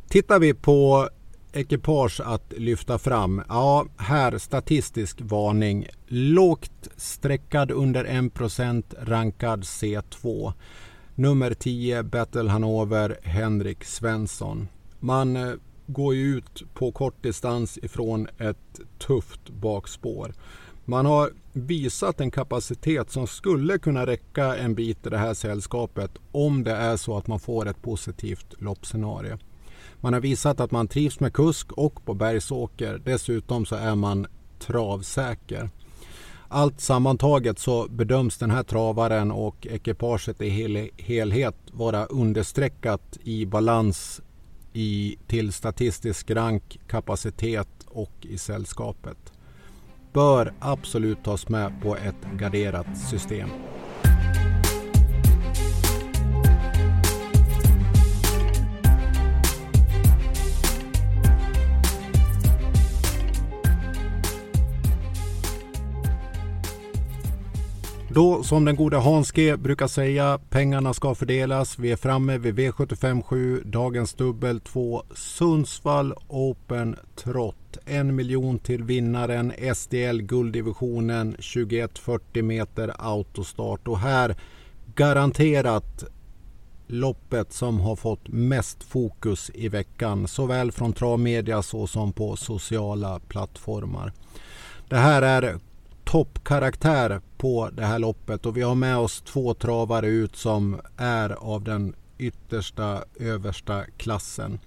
Tittar 0.09 0.39
vi 0.39 0.55
på 0.55 1.09
ekipage 1.59 2.21
att 2.25 2.53
lyfta 2.57 2.99
fram. 2.99 3.43
Ja, 3.49 3.87
här 3.97 4.39
statistisk 4.39 5.21
varning. 5.21 5.87
Lågt 6.07 6.89
streckad 6.97 7.71
under 7.71 8.05
1% 8.05 8.83
rankad 9.01 9.63
C2. 9.63 10.53
Nummer 11.15 11.55
10 11.55 12.03
Battle 12.03 12.51
Hanover 12.51 13.19
Henrik 13.23 13.85
Svensson. 13.85 14.69
Man 15.01 15.37
eh, 15.37 15.53
går 15.87 16.15
ju 16.15 16.37
ut 16.37 16.63
på 16.75 16.93
kort 16.93 17.23
distans 17.23 17.79
ifrån 17.79 18.29
ett 18.39 18.81
tufft 18.99 19.51
bakspår. 19.51 20.35
Man 20.85 21.07
har 21.07 21.31
visat 21.53 22.21
en 22.21 22.31
kapacitet 22.31 23.11
som 23.11 23.27
skulle 23.27 23.79
kunna 23.79 24.07
räcka 24.07 24.57
en 24.57 24.75
bit 24.75 25.07
i 25.07 25.11
det 25.11 25.19
här 25.19 25.35
sällskapet 25.35 26.11
om 26.33 26.65
det 26.65 26.73
är 26.73 26.97
så 26.97 27.17
att 27.17 27.27
man 27.27 27.41
får 27.41 27.69
ett 27.69 27.83
positivt 27.83 28.55
loppscenario. 28.59 29.39
Man 30.01 30.13
har 30.13 30.21
visat 30.21 30.61
att 30.61 30.71
man 30.71 30.89
trivs 30.89 31.21
med 31.21 31.33
kusk 31.33 31.73
och 31.73 32.05
på 32.05 32.15
bergsåker. 32.15 33.03
Dessutom 33.05 33.67
så 33.67 33.77
är 33.77 33.95
man 33.95 34.27
travsäker. 34.59 35.71
Allt 36.49 36.81
sammantaget 36.81 37.59
så 37.59 37.89
bedöms 37.89 38.39
den 38.39 38.51
här 38.51 38.63
travaren 38.63 39.31
och 39.31 39.67
ekipaget 39.67 40.41
i 40.41 40.49
hel 40.49 40.89
helhet 40.97 41.57
vara 41.73 42.05
understreckat 42.05 43.19
i 43.23 43.47
balans 43.47 44.21
i, 44.73 45.17
till 45.27 45.53
statistisk 45.53 46.31
rank, 46.31 46.81
kapacitet 46.87 47.69
och 47.87 48.13
i 48.21 48.39
sällskapet. 48.39 49.33
Bör 50.13 50.53
absolut 50.61 51.25
tas 51.25 51.49
med 51.49 51.83
på 51.83 51.97
ett 51.97 52.39
garderat 52.41 52.99
system. 53.11 53.49
Då 68.11 68.43
som 68.43 68.65
den 68.65 68.77
gode 68.77 68.97
Hans 68.97 69.33
G 69.33 69.57
brukar 69.57 69.87
säga, 69.87 70.39
pengarna 70.51 70.95
ska 70.95 71.15
fördelas. 71.15 71.79
Vi 71.79 71.93
är 71.93 71.97
framme 71.97 72.39
vid 72.39 72.59
V757, 72.59 73.65
dagens 73.65 74.15
dubbel 74.15 74.61
2, 74.61 75.03
Sundsvall 75.15 76.15
Open 76.29 76.97
Trot. 77.17 77.79
En 77.87 78.17
miljon 78.17 78.59
till 78.59 78.83
vinnaren, 78.83 79.53
SDL 79.75 80.21
gulddivisionen, 80.21 81.33
2140 81.33 82.43
meter 82.43 82.93
autostart. 82.99 83.89
Och 83.89 83.99
här 83.99 84.37
garanterat 84.95 86.05
loppet 86.87 87.53
som 87.53 87.81
har 87.81 87.97
fått 87.97 88.29
mest 88.29 88.83
fokus 88.83 89.51
i 89.55 89.69
veckan. 89.69 90.29
Såväl 90.29 90.73
från 90.73 90.93
travmedia 90.93 91.63
så 91.63 91.87
som 91.87 92.13
på 92.13 92.37
sociala 92.37 93.21
plattformar. 93.29 94.13
Det 94.89 94.97
här 94.97 95.23
är 95.23 95.59
toppkaraktär 96.09 97.21
på 97.39 97.71
det 97.73 97.85
här 97.85 97.99
loppet 97.99 98.47
och 98.47 98.57
vi 98.57 98.63
har 98.63 98.75
med 98.75 98.99
oss 98.99 99.21
två 99.21 99.55
travare 99.55 100.07
ut 100.07 100.37
som 100.37 100.81
är 100.97 101.31
av 101.31 101.65
den 101.65 101.95
yttersta 102.19 103.05
översta 103.21 103.85
klassen. 103.97 104.59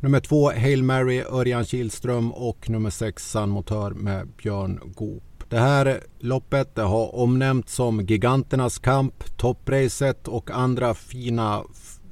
Nummer 0.00 0.20
två 0.20 0.50
Hail 0.50 0.82
Mary 0.82 1.22
Örjan 1.22 1.64
Kihlström 1.64 2.32
och 2.32 2.70
nummer 2.70 2.90
sex 2.90 3.30
San 3.30 3.48
Motör 3.48 3.90
med 3.90 4.28
Björn 4.28 4.80
Goop. 4.94 5.44
Det 5.48 5.58
här 5.58 6.00
loppet 6.18 6.74
det 6.74 6.82
har 6.82 7.14
omnämnts 7.14 7.74
som 7.74 8.00
giganternas 8.00 8.78
kamp, 8.78 9.36
toppracet 9.36 10.28
och 10.28 10.50
andra 10.50 10.94
fina 10.94 11.62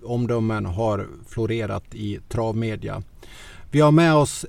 omdömen 0.04 0.66
har 0.66 1.08
florerat 1.28 1.94
i 1.94 2.20
travmedia. 2.28 3.02
Vi 3.70 3.80
har 3.80 3.92
med 3.92 4.14
oss 4.14 4.46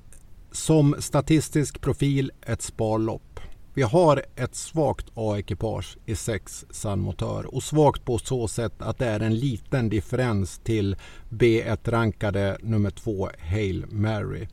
som 0.51 0.95
statistisk 0.99 1.81
profil 1.81 2.31
ett 2.41 2.61
sparlopp. 2.61 3.39
Vi 3.75 3.81
har 3.81 4.23
ett 4.35 4.55
svagt 4.55 5.05
A-ekipage 5.13 5.97
i 6.05 6.15
6 6.15 6.65
San 6.69 6.99
Motör 6.99 7.55
och 7.55 7.63
svagt 7.63 8.05
på 8.05 8.17
så 8.17 8.47
sätt 8.47 8.81
att 8.81 8.97
det 8.97 9.05
är 9.05 9.19
en 9.19 9.35
liten 9.35 9.89
differens 9.89 10.59
till 10.63 10.95
B1-rankade 11.29 12.57
nummer 12.61 12.89
2 12.89 13.29
Hail 13.39 13.85
Mary. 13.89 14.47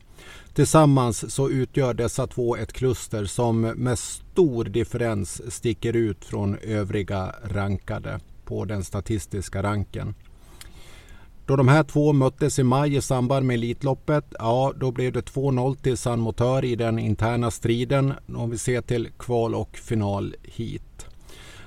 Tillsammans 0.53 1.33
så 1.33 1.49
utgör 1.49 1.93
dessa 1.93 2.27
två 2.27 2.55
ett 2.55 2.73
kluster 2.73 3.25
som 3.25 3.61
med 3.61 3.99
stor 3.99 4.65
differens 4.65 5.53
sticker 5.53 5.95
ut 5.95 6.25
från 6.25 6.57
övriga 6.57 7.35
rankade 7.43 8.19
på 8.45 8.65
den 8.65 8.83
statistiska 8.83 9.63
ranken. 9.63 10.15
Då 11.51 11.55
de 11.55 11.67
här 11.67 11.83
två 11.83 12.13
möttes 12.13 12.59
i 12.59 12.63
maj 12.63 12.95
i 12.95 13.01
samband 13.01 13.45
med 13.45 13.53
Elitloppet, 13.53 14.25
ja 14.39 14.73
då 14.75 14.91
blev 14.91 15.11
det 15.11 15.21
2-0 15.21 15.75
till 15.75 15.97
San 15.97 16.19
Motör 16.19 16.65
i 16.65 16.75
den 16.75 16.99
interna 16.99 17.51
striden 17.51 18.13
om 18.35 18.49
vi 18.49 18.57
ser 18.57 18.81
till 18.81 19.09
kval 19.19 19.55
och 19.55 19.77
final 19.77 20.35
hit. 20.43 21.07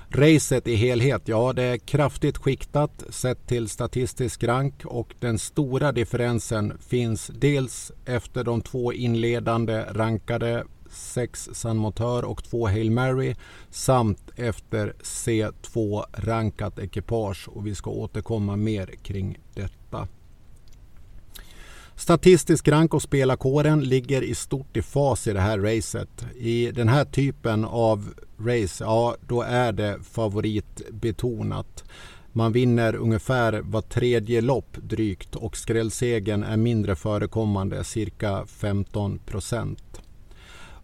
Racet 0.09 0.67
i 0.67 0.75
helhet, 0.75 1.21
ja 1.25 1.53
det 1.53 1.63
är 1.63 1.77
kraftigt 1.77 2.37
skiktat 2.37 3.03
sett 3.09 3.47
till 3.47 3.69
statistisk 3.69 4.43
rank 4.43 4.85
och 4.85 5.15
den 5.19 5.39
stora 5.39 5.91
differensen 5.91 6.73
finns 6.87 7.27
dels 7.27 7.91
efter 8.05 8.43
de 8.43 8.61
två 8.61 8.93
inledande 8.93 9.85
rankade 9.89 10.63
6 10.89 11.49
San 11.53 11.77
Motör 11.77 12.25
och 12.25 12.43
2 12.43 12.67
Hail 12.67 12.91
Mary 12.91 13.35
samt 13.69 14.31
efter 14.35 14.93
C2 15.03 16.05
rankat 16.13 16.79
ekipage 16.79 17.47
och 17.47 17.67
vi 17.67 17.75
ska 17.75 17.89
återkomma 17.89 18.55
mer 18.55 18.87
kring 19.03 19.37
detta. 19.53 20.07
Statistisk 21.95 22.67
rank 22.67 22.93
och 22.93 23.01
spelarkåren 23.01 23.81
ligger 23.81 24.21
i 24.21 24.35
stort 24.35 24.77
i 24.77 24.81
fas 24.81 25.27
i 25.27 25.33
det 25.33 25.39
här 25.39 25.59
racet. 25.59 26.25
I 26.35 26.71
den 26.71 26.87
här 26.87 27.05
typen 27.05 27.65
av 27.65 28.13
race, 28.39 28.83
ja 28.83 29.15
då 29.27 29.41
är 29.41 29.71
det 29.71 29.99
favoritbetonat. 30.03 31.83
Man 32.31 32.51
vinner 32.51 32.95
ungefär 32.95 33.61
var 33.61 33.81
tredje 33.81 34.41
lopp 34.41 34.77
drygt 34.77 35.35
och 35.35 35.57
skrällsegen 35.57 36.43
är 36.43 36.57
mindre 36.57 36.95
förekommande, 36.95 37.83
cirka 37.83 38.45
15 38.45 39.19
procent. 39.19 40.01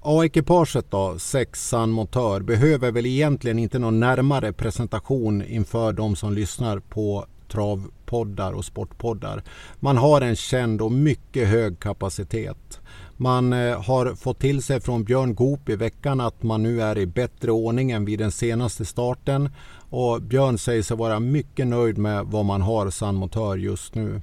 A-ekipaget 0.04 0.92
då, 0.92 1.20
sexan 1.20 1.92
motör, 1.92 2.42
behöver 2.42 2.92
väl 2.92 3.06
egentligen 3.06 3.60
inte 3.60 3.80
någon 3.80 4.00
närmare 4.00 4.54
presentation 4.54 5.42
inför 5.42 5.94
de 5.94 6.16
som 6.16 6.34
lyssnar 6.34 6.80
på 6.80 7.26
travpoddar 7.52 8.52
och 8.54 8.66
sportpoddar. 8.66 9.44
Man 9.80 9.98
har 9.98 10.22
en 10.22 10.36
känd 10.36 10.82
och 10.82 10.92
mycket 10.92 11.48
hög 11.48 11.80
kapacitet. 11.80 12.82
Man 13.18 13.54
eh, 13.54 13.82
har 13.82 14.16
fått 14.16 14.40
till 14.40 14.64
sig 14.64 14.80
från 14.80 15.04
Björn 15.04 15.36
Goop 15.36 15.70
i 15.70 15.76
veckan 15.76 16.22
att 16.22 16.44
man 16.44 16.64
nu 16.64 16.82
är 16.82 16.98
i 16.98 17.06
bättre 17.06 17.52
ordning 17.52 17.92
än 17.92 18.06
vid 18.06 18.20
den 18.20 18.32
senaste 18.32 18.86
starten. 18.86 19.50
Och 19.90 20.22
Björn 20.22 20.58
säger 20.58 20.84
sig 20.84 20.98
vara 20.98 21.20
mycket 21.20 21.68
nöjd 21.68 21.98
med 21.98 22.26
vad 22.26 22.46
man 22.46 22.62
har 22.62 22.90
San 22.90 23.16
Motör 23.16 23.58
just 23.58 23.96
nu. 23.96 24.22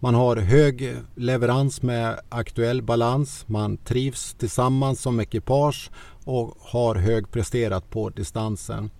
Man 0.00 0.14
har 0.14 0.36
hög 0.36 0.96
leverans 1.14 1.82
med 1.82 2.20
aktuell 2.28 2.82
balans. 2.82 3.44
Man 3.48 3.76
trivs 3.76 4.34
tillsammans 4.34 5.00
som 5.00 5.20
ekipage 5.20 5.90
och 6.24 6.56
har 6.60 6.94
högpresterat 6.94 7.90
på 7.90 8.10
distansen. 8.10 8.90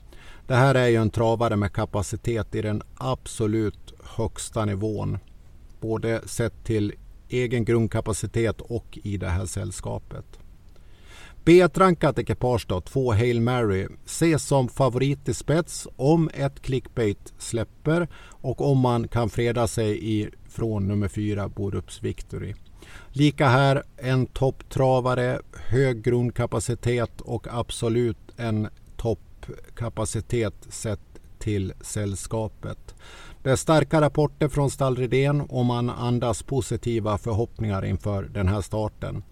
Det 0.47 0.55
här 0.55 0.75
är 0.75 0.89
ju 0.89 0.97
en 0.97 1.11
travare 1.11 1.57
med 1.57 1.73
kapacitet 1.73 2.55
i 2.55 2.63
den 2.63 2.83
absolut 2.97 3.93
högsta 4.05 4.65
nivån. 4.65 5.19
Både 5.81 6.29
sett 6.29 6.65
till 6.65 6.93
egen 7.29 7.65
grundkapacitet 7.65 8.61
och 8.61 8.99
i 9.03 9.17
det 9.17 9.29
här 9.29 9.47
sällskapet. 9.47 10.39
B1-rankat 11.45 12.19
ekipage 12.19 12.67
då, 12.69 12.81
två 12.81 13.13
Hail 13.13 13.41
Mary, 13.41 13.89
ses 14.05 14.43
som 14.43 14.69
favorit 14.69 15.29
i 15.29 15.35
spets 15.35 15.89
om 15.97 16.31
ett 16.35 16.61
clickbait 16.61 17.33
släpper 17.39 18.09
och 18.41 18.61
om 18.71 18.79
man 18.79 19.09
kan 19.09 19.31
freda 19.31 19.67
sig 19.67 20.19
i, 20.19 20.31
från 20.49 20.89
nummer 20.89 21.09
fyra 21.09 21.49
Borups 21.49 22.03
Victory. 22.03 22.55
Lika 23.09 23.49
här, 23.49 23.83
en 23.97 24.27
topptravare, 24.27 25.41
hög 25.55 26.03
grundkapacitet 26.03 27.21
och 27.21 27.47
absolut 27.51 28.19
en 28.37 28.69
toppkapacitet 28.97 30.55
sett 30.69 31.01
till 31.39 31.73
sällskapet. 31.81 32.95
Det 33.43 33.51
är 33.51 33.57
starka 33.57 34.01
rapporter 34.01 34.49
från 34.49 34.71
Stall 34.71 35.09
och 35.49 35.65
man 35.65 35.91
andas 35.91 36.43
positiva 36.43 37.19
förhoppningar 37.19 37.85
inför 37.85 38.23
den 38.23 38.49
här 38.49 38.61
starten. 38.61 39.23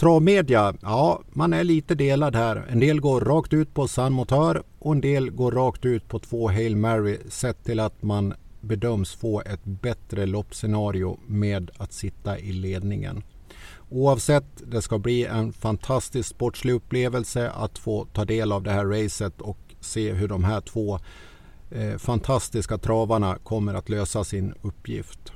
Travmedia, 0.00 0.74
ja 0.82 1.22
man 1.30 1.52
är 1.52 1.64
lite 1.64 1.94
delad 1.94 2.36
här. 2.36 2.66
En 2.70 2.80
del 2.80 3.00
går 3.00 3.20
rakt 3.20 3.52
ut 3.52 3.74
på 3.74 3.88
San 3.88 4.12
Motör 4.12 4.62
och 4.78 4.92
en 4.92 5.00
del 5.00 5.30
går 5.30 5.52
rakt 5.52 5.84
ut 5.84 6.08
på 6.08 6.18
två 6.18 6.48
Hail 6.48 6.76
Mary 6.76 7.18
sett 7.28 7.64
till 7.64 7.80
att 7.80 8.02
man 8.02 8.34
bedöms 8.60 9.14
få 9.14 9.40
ett 9.40 9.64
bättre 9.64 10.26
loppscenario 10.26 11.18
med 11.26 11.70
att 11.76 11.92
sitta 11.92 12.38
i 12.38 12.52
ledningen. 12.52 13.22
Oavsett, 13.90 14.44
det 14.66 14.82
ska 14.82 14.98
bli 14.98 15.24
en 15.24 15.52
fantastisk 15.52 16.28
sportslig 16.28 16.72
upplevelse 16.72 17.50
att 17.50 17.78
få 17.78 18.04
ta 18.12 18.24
del 18.24 18.52
av 18.52 18.62
det 18.62 18.70
här 18.70 18.86
racet 18.86 19.40
och 19.40 19.58
se 19.80 20.12
hur 20.12 20.28
de 20.28 20.44
här 20.44 20.60
två 20.60 20.98
eh, 21.70 21.96
fantastiska 21.96 22.78
travarna 22.78 23.38
kommer 23.42 23.74
att 23.74 23.88
lösa 23.88 24.24
sin 24.24 24.54
uppgift. 24.62 25.32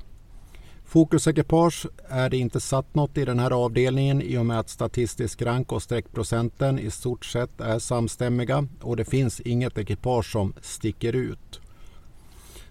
Fokusekipage 0.95 1.86
är 2.09 2.30
det 2.30 2.36
inte 2.36 2.61
satt 2.61 2.95
något 2.95 3.18
i 3.18 3.24
den 3.24 3.38
här 3.38 3.51
avdelningen 3.51 4.22
i 4.22 4.38
och 4.38 4.47
med 4.47 4.59
att 4.59 4.68
statistisk 4.68 5.42
rank 5.42 5.72
och 5.72 5.82
streckprocenten 5.82 6.78
i 6.78 6.90
stort 6.90 7.24
sett 7.24 7.61
är 7.61 7.78
samstämmiga 7.78 8.68
och 8.80 8.97
det 8.97 9.05
finns 9.05 9.40
inget 9.40 9.78
ekipage 9.78 10.32
som 10.32 10.55
sticker 10.61 11.12
ut. 11.12 11.61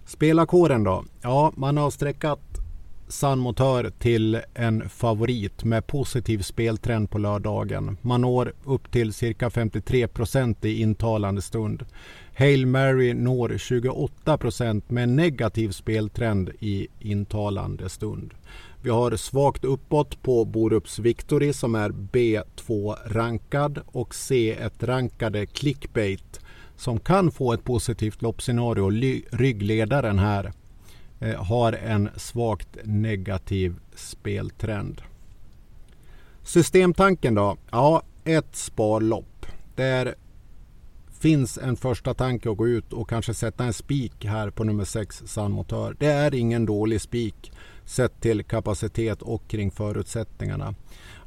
Spelarkåren 0.06 0.84
då? 0.84 1.04
Ja, 1.22 1.54
man 1.56 1.78
har 1.78 1.90
streckat 1.90 2.40
San 3.08 3.40
Motör 3.40 3.92
till 4.00 4.42
en 4.54 4.90
favorit 4.90 5.64
med 5.64 5.88
positiv 5.88 6.42
speltrend 6.42 7.10
på 7.10 7.18
lördagen. 7.18 7.98
Man 8.02 8.22
når 8.22 8.54
upp 8.64 8.92
till 8.92 9.14
cirka 9.14 9.50
53 9.50 10.08
procent 10.08 10.66
i 10.66 10.82
intalande 10.82 11.42
stund. 11.42 11.86
Hail 12.36 12.66
Mary 12.66 13.14
når 13.14 13.58
28 13.58 14.38
procent 14.38 14.90
med 14.90 15.10
negativ 15.10 15.70
speltrend 15.70 16.50
i 16.60 16.88
intalande 17.00 17.90
stund. 17.90 18.34
Vi 18.82 18.90
har 18.90 19.16
svagt 19.16 19.66
uppåt 19.66 20.22
på 20.22 20.46
Borups 20.46 21.00
Victory 21.00 21.54
som 21.54 21.76
är 21.76 21.90
B2-rankad 21.90 23.80
och 23.86 24.12
C1-rankade 24.12 25.46
Clickbait 25.46 26.40
som 26.76 27.00
kan 27.00 27.32
få 27.32 27.54
ett 27.54 27.64
positivt 27.64 28.22
loppscenario. 28.22 28.90
Ryggledaren 29.32 30.20
här 30.20 30.54
eh, 31.20 31.44
har 31.44 31.74
en 31.74 32.10
svagt 32.16 32.78
negativ 32.84 33.76
speltrend. 33.96 35.02
Systemtanken 36.44 37.36
då? 37.36 37.58
Ja, 37.72 38.02
ett 38.24 38.56
sparlopp. 38.56 39.46
Där 39.76 40.16
finns 41.24 41.58
en 41.58 41.76
första 41.76 42.14
tanke 42.14 42.52
att 42.52 42.58
gå 42.58 42.68
ut 42.68 42.94
och 42.94 43.10
kanske 43.10 43.34
sätta 43.34 43.64
en 43.64 43.74
spik 43.74 44.26
här 44.26 44.50
på 44.50 44.64
nummer 44.64 44.86
6 44.86 45.24
Sandmotör. 45.26 45.96
Det 46.00 46.06
är 46.06 46.36
ingen 46.36 46.66
dålig 46.66 47.02
spik 47.02 47.52
sett 47.86 48.22
till 48.22 48.44
kapacitet 48.44 49.22
och 49.22 49.48
kring 49.48 49.72
förutsättningarna. 49.72 50.76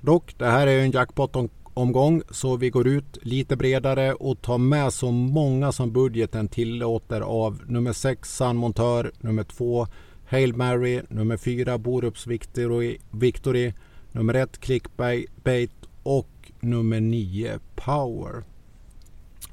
Dock, 0.01 0.35
det 0.39 0.47
här 0.47 0.67
är 0.67 0.81
en 0.81 0.91
jackpot-omgång 0.91 2.23
så 2.31 2.57
vi 2.57 2.71
går 2.71 2.87
ut 2.87 3.19
lite 3.23 3.57
bredare 3.57 4.15
och 4.15 4.43
tar 4.43 4.59
med 4.59 4.93
så 4.93 5.11
många 5.11 5.73
som 5.73 5.93
budgeten 5.93 6.49
tillåter 6.49 7.21
av 7.21 7.63
nummer 7.67 7.93
6 7.93 8.37
Sandmontör, 8.37 9.13
nummer 9.21 9.45
2 9.45 9.87
Hail 10.29 10.57
Mary, 10.57 11.03
nummer 11.09 11.37
4 11.37 11.79
Borups 11.79 12.27
Victory, 12.27 12.99
Victory 13.11 13.73
nummer 14.13 14.35
1 14.35 14.61
Clickbait 14.61 15.71
och 16.03 16.53
nummer 16.61 17.01
9 17.01 17.59
Power. 17.75 18.56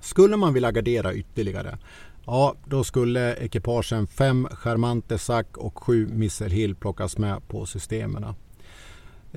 Skulle 0.03 0.37
man 0.37 0.53
vilja 0.53 0.71
gardera 0.71 1.13
ytterligare, 1.13 1.77
ja 2.25 2.55
då 2.65 2.83
skulle 2.83 3.35
ekipagen 3.35 4.07
5 4.07 4.47
Charmante 4.51 5.17
Sack 5.17 5.57
och 5.57 5.83
7 5.83 6.07
Missile 6.07 6.55
Hill 6.55 6.75
plockas 6.75 7.17
med 7.17 7.47
på 7.47 7.65
systemen. 7.65 8.25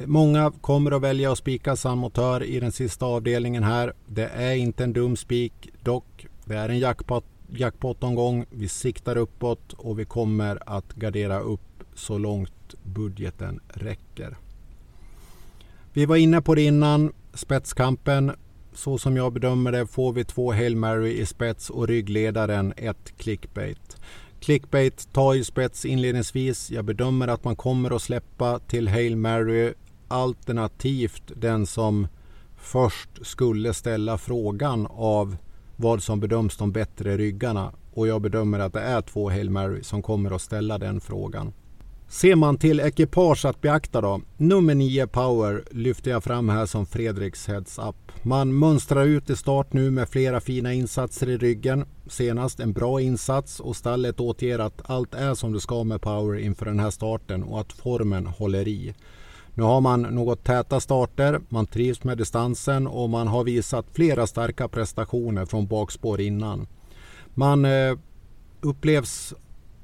Många 0.05 0.53
kommer 0.61 0.91
att 0.93 1.03
välja 1.03 1.33
att 1.33 1.39
spika 1.39 1.95
Motör 1.95 2.43
i 2.43 2.61
den 2.61 2.73
sista 2.73 3.07
avdelningen 3.07 3.63
här. 3.63 3.93
Det 4.07 4.29
är 4.29 4.55
inte 4.55 4.85
en 4.85 4.93
dum 4.93 5.17
spik, 5.17 5.71
dock 5.83 6.27
det 6.45 6.55
är 6.55 6.69
en 6.69 6.79
jackpot, 6.79 7.25
jackpot-omgång. 7.49 8.47
Vi 8.51 8.69
siktar 8.69 9.17
uppåt 9.17 9.73
och 9.73 9.99
vi 9.99 10.05
kommer 10.05 10.59
att 10.67 10.95
gardera 10.95 11.41
upp 11.41 11.85
så 11.95 12.19
långt 12.19 12.75
budgeten 12.83 13.61
räcker. 13.69 14.37
Vi 15.93 16.07
var 16.07 16.17
inne 16.17 16.43
på 16.43 16.55
det 16.55 16.63
innan, 16.63 17.13
spetskampen 17.35 18.33
så 18.77 18.99
som 18.99 19.17
jag 19.17 19.33
bedömer 19.33 19.73
det 19.73 19.87
får 19.87 20.13
vi 20.13 20.25
två 20.25 20.53
Hail 20.53 20.77
Mary 20.77 21.13
i 21.13 21.27
spets 21.27 21.71
och 21.71 21.89
ryggledaren 21.89 22.73
ett 22.77 23.19
clickbait. 23.19 23.97
Clickbait 24.41 25.13
tar 25.13 25.35
ju 25.35 25.45
spets 25.45 25.85
inledningsvis. 25.85 26.71
Jag 26.71 26.85
bedömer 26.85 27.29
att 27.29 27.45
man 27.45 27.57
kommer 27.57 27.97
att 27.97 28.03
släppa 28.03 28.59
till 28.59 28.89
Hail 28.89 29.17
Mary 29.17 29.73
alternativt 30.09 31.33
den 31.37 31.67
som 31.67 32.09
först 32.57 33.27
skulle 33.27 33.75
ställa 33.75 34.19
frågan 34.19 34.87
av 34.91 35.37
vad 35.77 36.03
som 36.03 36.21
bedöms 36.21 36.57
de 36.57 36.73
bättre 36.73 37.17
ryggarna. 37.17 37.73
Och 37.95 38.09
jag 38.09 38.23
bedömer 38.23 38.59
att 38.59 38.73
det 38.73 38.81
är 38.81 39.01
två 39.01 39.31
Hail 39.31 39.51
Mary 39.51 39.83
som 39.83 40.03
kommer 40.03 40.31
att 40.31 40.43
ställa 40.43 40.79
den 40.79 41.01
frågan. 41.01 41.53
Ser 42.09 42.37
man 42.37 42.59
till 42.59 42.81
ekipage 42.81 43.45
att 43.45 43.61
beakta 43.61 44.01
då. 44.01 44.21
Nummer 44.37 44.75
9 44.75 45.07
Power 45.07 45.65
lyfter 45.71 46.11
jag 46.11 46.25
fram 46.25 46.49
här 46.49 46.67
som 46.67 46.87
Fredriks 46.87 47.47
heads 47.47 47.79
up. 47.79 48.06
Man 48.27 48.59
mönstrar 48.59 49.05
ut 49.05 49.31
i 49.31 49.37
start 49.37 49.73
nu 49.73 49.91
med 49.91 50.09
flera 50.09 50.41
fina 50.41 50.73
insatser 50.73 51.29
i 51.29 51.37
ryggen. 51.37 51.85
Senast 52.07 52.61
en 52.61 52.73
bra 52.73 53.01
insats 53.01 53.61
och 53.61 53.77
stallet 53.77 54.21
återger 54.21 54.59
att 54.59 54.91
allt 54.91 55.15
är 55.15 55.35
som 55.35 55.53
det 55.53 55.61
ska 55.61 55.85
med 55.85 56.01
Power 56.01 56.39
inför 56.39 56.67
den 56.67 56.81
här 56.81 56.91
starten 56.91 57.43
och 57.43 57.61
att 57.61 57.73
formen 57.73 58.27
håller 58.27 58.69
i. 58.69 58.95
Nu 59.55 59.63
har 59.63 59.81
man 59.81 60.03
något 60.03 60.45
täta 60.45 60.81
starter, 60.81 61.41
man 61.49 61.67
trivs 61.67 62.05
med 62.05 62.19
distansen 62.19 62.87
och 62.87 63.11
man 63.11 63.29
har 63.29 63.45
visat 63.45 63.87
flera 63.93 64.27
starka 64.27 64.69
prestationer 64.69 65.45
från 65.45 65.67
bakspår 65.67 66.21
innan. 66.21 66.67
Man 67.35 67.65
eh, 67.65 67.99
upplevs 68.61 69.35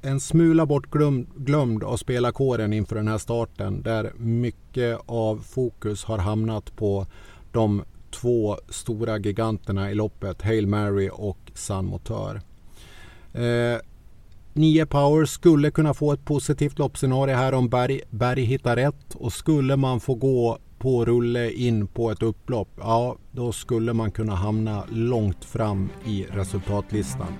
en 0.01 0.19
smula 0.19 0.65
bortglömd 0.65 1.83
av 1.83 1.97
spelarkåren 1.97 2.73
inför 2.73 2.95
den 2.95 3.07
här 3.07 3.17
starten 3.17 3.81
där 3.81 4.11
mycket 4.17 4.99
av 5.05 5.37
fokus 5.37 6.03
har 6.03 6.17
hamnat 6.17 6.75
på 6.75 7.07
de 7.51 7.83
två 8.13 8.57
stora 8.69 9.17
giganterna 9.17 9.91
i 9.91 9.95
loppet, 9.95 10.41
Hail 10.41 10.67
Mary 10.67 11.09
och 11.13 11.51
San 11.53 11.85
Motör. 11.85 12.41
Eh, 13.33 13.79
9 14.53 14.85
Power 14.85 15.25
skulle 15.25 15.71
kunna 15.71 15.93
få 15.93 16.11
ett 16.11 16.25
positivt 16.25 16.79
loppscenario 16.79 17.35
här 17.35 17.53
om 17.53 17.69
Berg, 17.69 18.01
Berg 18.09 18.41
hittar 18.41 18.75
rätt 18.75 19.15
och 19.15 19.33
skulle 19.33 19.75
man 19.75 19.99
få 19.99 20.15
gå 20.15 20.57
på 20.79 21.05
rulle 21.05 21.51
in 21.51 21.87
på 21.87 22.11
ett 22.11 22.23
upplopp, 22.23 22.69
ja 22.77 23.17
då 23.31 23.51
skulle 23.51 23.93
man 23.93 24.11
kunna 24.11 24.35
hamna 24.35 24.83
långt 24.91 25.45
fram 25.45 25.89
i 26.05 26.25
resultatlistan. 26.31 27.33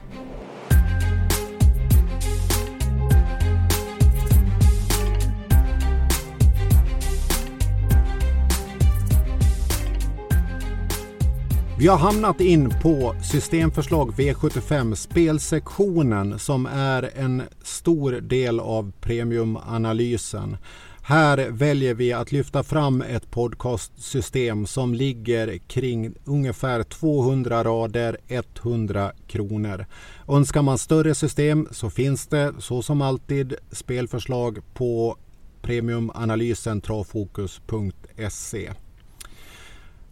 Vi 11.84 11.90
har 11.90 11.98
hamnat 11.98 12.42
in 12.42 12.74
på 12.82 13.16
systemförslag 13.32 14.12
V75 14.12 14.96
spelsektionen 14.96 16.40
som 16.40 16.66
är 16.66 17.12
en 17.16 17.42
stor 17.64 18.12
del 18.12 18.60
av 18.60 18.92
premiumanalysen. 19.02 20.58
Här 21.02 21.50
väljer 21.50 21.94
vi 21.94 22.14
att 22.14 22.32
lyfta 22.32 22.64
fram 22.64 23.02
ett 23.02 23.32
podcastsystem 23.32 24.66
som 24.66 24.94
ligger 24.94 25.58
kring 25.58 26.14
ungefär 26.26 26.84
200 26.84 27.64
rader, 27.64 28.18
100 28.28 29.12
kronor. 29.28 29.86
Önskar 30.28 30.62
man 30.62 30.78
större 30.78 31.16
system 31.16 31.68
så 31.72 31.90
finns 31.90 32.28
det 32.28 32.54
så 32.60 32.82
som 32.82 33.02
alltid 33.02 33.56
spelförslag 33.72 34.60
på 34.74 35.18
premiumanalysen 35.62 36.82
travfokus.se. 36.82 38.72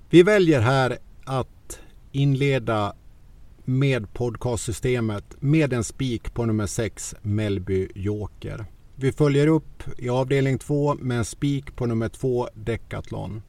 Vi 0.09 0.23
väljer 0.23 0.61
här 0.61 0.97
att 1.25 1.47
inleda 2.11 2.93
med 3.65 4.13
podcastsystemet 4.13 5.35
med 5.39 5.73
en 5.73 5.83
spik 5.83 6.33
på 6.33 6.45
nummer 6.45 6.67
6 6.67 7.15
Melby 7.21 7.87
Joker. 7.95 8.65
Vi 8.95 9.11
följer 9.11 9.47
upp 9.47 9.83
i 9.97 10.09
avdelning 10.09 10.57
2 10.57 10.95
med 10.95 11.17
en 11.17 11.25
spik 11.25 11.75
på 11.75 11.85
nummer 11.85 12.09
2 12.09 12.47
Decathlon. 12.53 13.41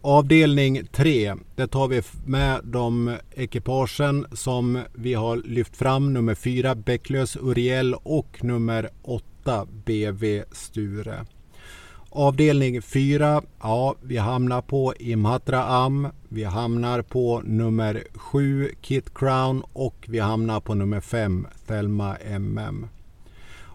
Avdelning 0.00 0.86
3, 0.92 1.34
där 1.56 1.66
tar 1.66 1.88
vi 1.88 2.02
med 2.26 2.60
de 2.64 3.16
ekipagen 3.34 4.26
som 4.32 4.80
vi 4.94 5.14
har 5.14 5.36
lyft 5.36 5.76
fram. 5.76 6.12
Nummer 6.12 6.34
4 6.34 6.74
Bäcklös 6.74 7.36
Uriel 7.36 7.94
och 7.94 8.44
nummer 8.44 8.90
8 9.02 9.66
BV 9.84 10.42
Sture. 10.52 11.26
Avdelning 12.14 12.82
4, 12.82 13.42
ja 13.62 13.94
vi 14.02 14.16
hamnar 14.16 14.62
på 14.62 14.94
Imhatra 14.98 15.64
Am, 15.64 16.08
vi 16.28 16.44
hamnar 16.44 17.02
på 17.02 17.42
nummer 17.44 18.04
7 18.14 18.70
Kit 18.80 19.14
Crown 19.14 19.62
och 19.72 20.06
vi 20.08 20.18
hamnar 20.18 20.60
på 20.60 20.74
nummer 20.74 21.00
5 21.00 21.46
Thelma 21.66 22.16
MM. 22.16 22.86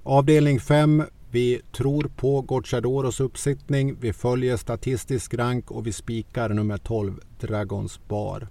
Avdelning 0.04 0.60
5, 0.60 1.04
vi 1.32 1.62
tror 1.72 2.10
på 2.16 2.42
Gocciadoros 2.42 3.20
uppsittning, 3.20 3.96
vi 4.00 4.14
följer 4.14 4.58
statistisk 4.58 5.34
rank 5.34 5.72
och 5.72 5.88
vi 5.88 5.94
spikar 5.94 6.50
nummer 6.50 6.78
12 6.78 7.20
Dragons 7.40 8.00
Bar. 8.08 8.48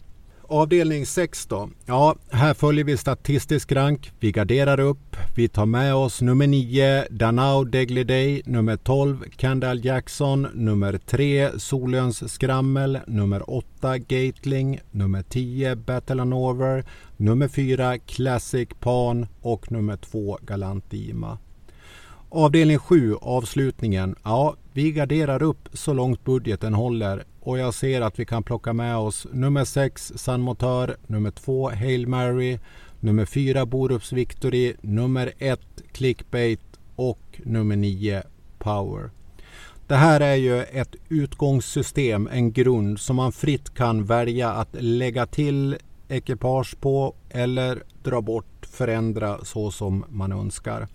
Avdelning 0.49 1.07
6 1.07 1.47
då. 1.47 1.71
Ja, 1.87 2.17
här 2.31 2.55
följer 2.55 2.85
vi 2.85 2.97
statistisk 2.97 3.73
rank. 3.73 4.13
Vi 4.21 4.33
garderar 4.33 4.81
upp. 4.81 5.17
Vi 5.37 5.49
tar 5.49 5.67
med 5.67 5.95
oss 5.95 6.21
nummer 6.23 6.47
9 6.47 7.07
Danao 7.11 7.65
Degliday, 7.65 8.43
nummer 8.45 8.77
12 8.77 9.25
Kendall 9.37 9.85
Jackson, 9.85 10.43
nummer 10.55 10.99
3 10.99 11.51
Solöns 11.59 12.33
Skrammel, 12.33 12.99
nummer 13.07 13.51
8 13.51 13.99
Gatling, 13.99 14.81
nummer 14.91 15.23
10 15.23 15.77
Battle 15.77 16.23
Over, 16.23 16.85
nummer 17.17 17.49
4 17.49 17.99
Classic 17.99 18.69
Pan 18.81 19.27
och 19.41 19.73
nummer 19.73 19.97
2 19.97 20.39
Galantima. 20.43 21.39
Avdelning 22.29 22.79
7, 22.79 23.15
avslutningen. 23.21 24.17
Ja, 24.23 24.57
vi 24.73 24.93
garderar 24.93 25.43
upp 25.43 25.69
så 25.73 25.93
långt 25.93 26.25
budgeten 26.25 26.75
håller 26.75 27.25
och 27.41 27.59
jag 27.59 27.75
ser 27.75 28.01
att 28.01 28.19
vi 28.19 28.25
kan 28.25 28.43
plocka 28.43 28.73
med 28.73 28.97
oss 28.97 29.27
nummer 29.33 29.65
6 29.65 30.13
San 30.17 30.41
Motör, 30.41 30.97
nummer 31.07 31.31
2 31.31 31.71
Hail 31.71 32.07
Mary, 32.07 32.59
nummer 33.01 33.25
4 33.25 33.67
Borups 33.67 34.13
Victory, 34.13 34.75
nummer 34.81 35.33
1 35.39 35.61
Clickbait 35.93 36.61
och 36.97 37.41
nummer 37.45 37.77
9 37.77 38.23
Power. 38.59 39.11
Det 39.87 39.97
här 39.97 40.21
är 40.21 40.35
ju 40.35 40.63
ett 40.63 40.97
utgångssystem, 41.09 42.29
en 42.33 42.53
grund 42.53 43.01
som 43.01 43.17
man 43.17 43.33
fritt 43.33 43.75
kan 43.75 44.05
välja 44.05 44.51
att 44.51 44.69
lägga 44.73 45.27
till 45.27 45.77
ekipage 46.09 46.81
på 46.81 47.15
eller 47.31 47.83
dra 48.03 48.21
bort, 48.21 48.67
förändra 48.67 49.45
så 49.45 49.71
som 49.71 50.05
man 50.09 50.33
önskar. 50.33 50.89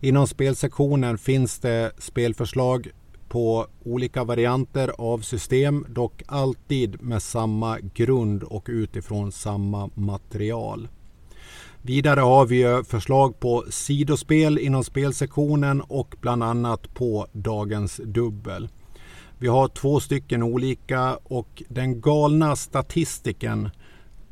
Inom 0.00 0.26
spelsektionen 0.26 1.18
finns 1.18 1.58
det 1.58 1.92
spelförslag 1.98 2.88
på 3.28 3.66
olika 3.84 4.24
varianter 4.24 4.92
av 4.98 5.18
system, 5.18 5.86
dock 5.88 6.22
alltid 6.26 7.02
med 7.02 7.22
samma 7.22 7.78
grund 7.94 8.42
och 8.42 8.66
utifrån 8.68 9.32
samma 9.32 9.90
material. 9.94 10.88
Vidare 11.82 12.20
har 12.20 12.46
vi 12.46 12.82
förslag 12.88 13.40
på 13.40 13.64
sidospel 13.70 14.58
inom 14.58 14.84
spelsektionen 14.84 15.80
och 15.80 16.14
bland 16.20 16.42
annat 16.42 16.94
på 16.94 17.26
dagens 17.32 18.00
dubbel. 18.04 18.68
Vi 19.38 19.48
har 19.48 19.68
två 19.68 20.00
stycken 20.00 20.42
olika 20.42 21.18
och 21.22 21.62
den 21.68 22.00
galna 22.00 22.56
statistiken 22.56 23.70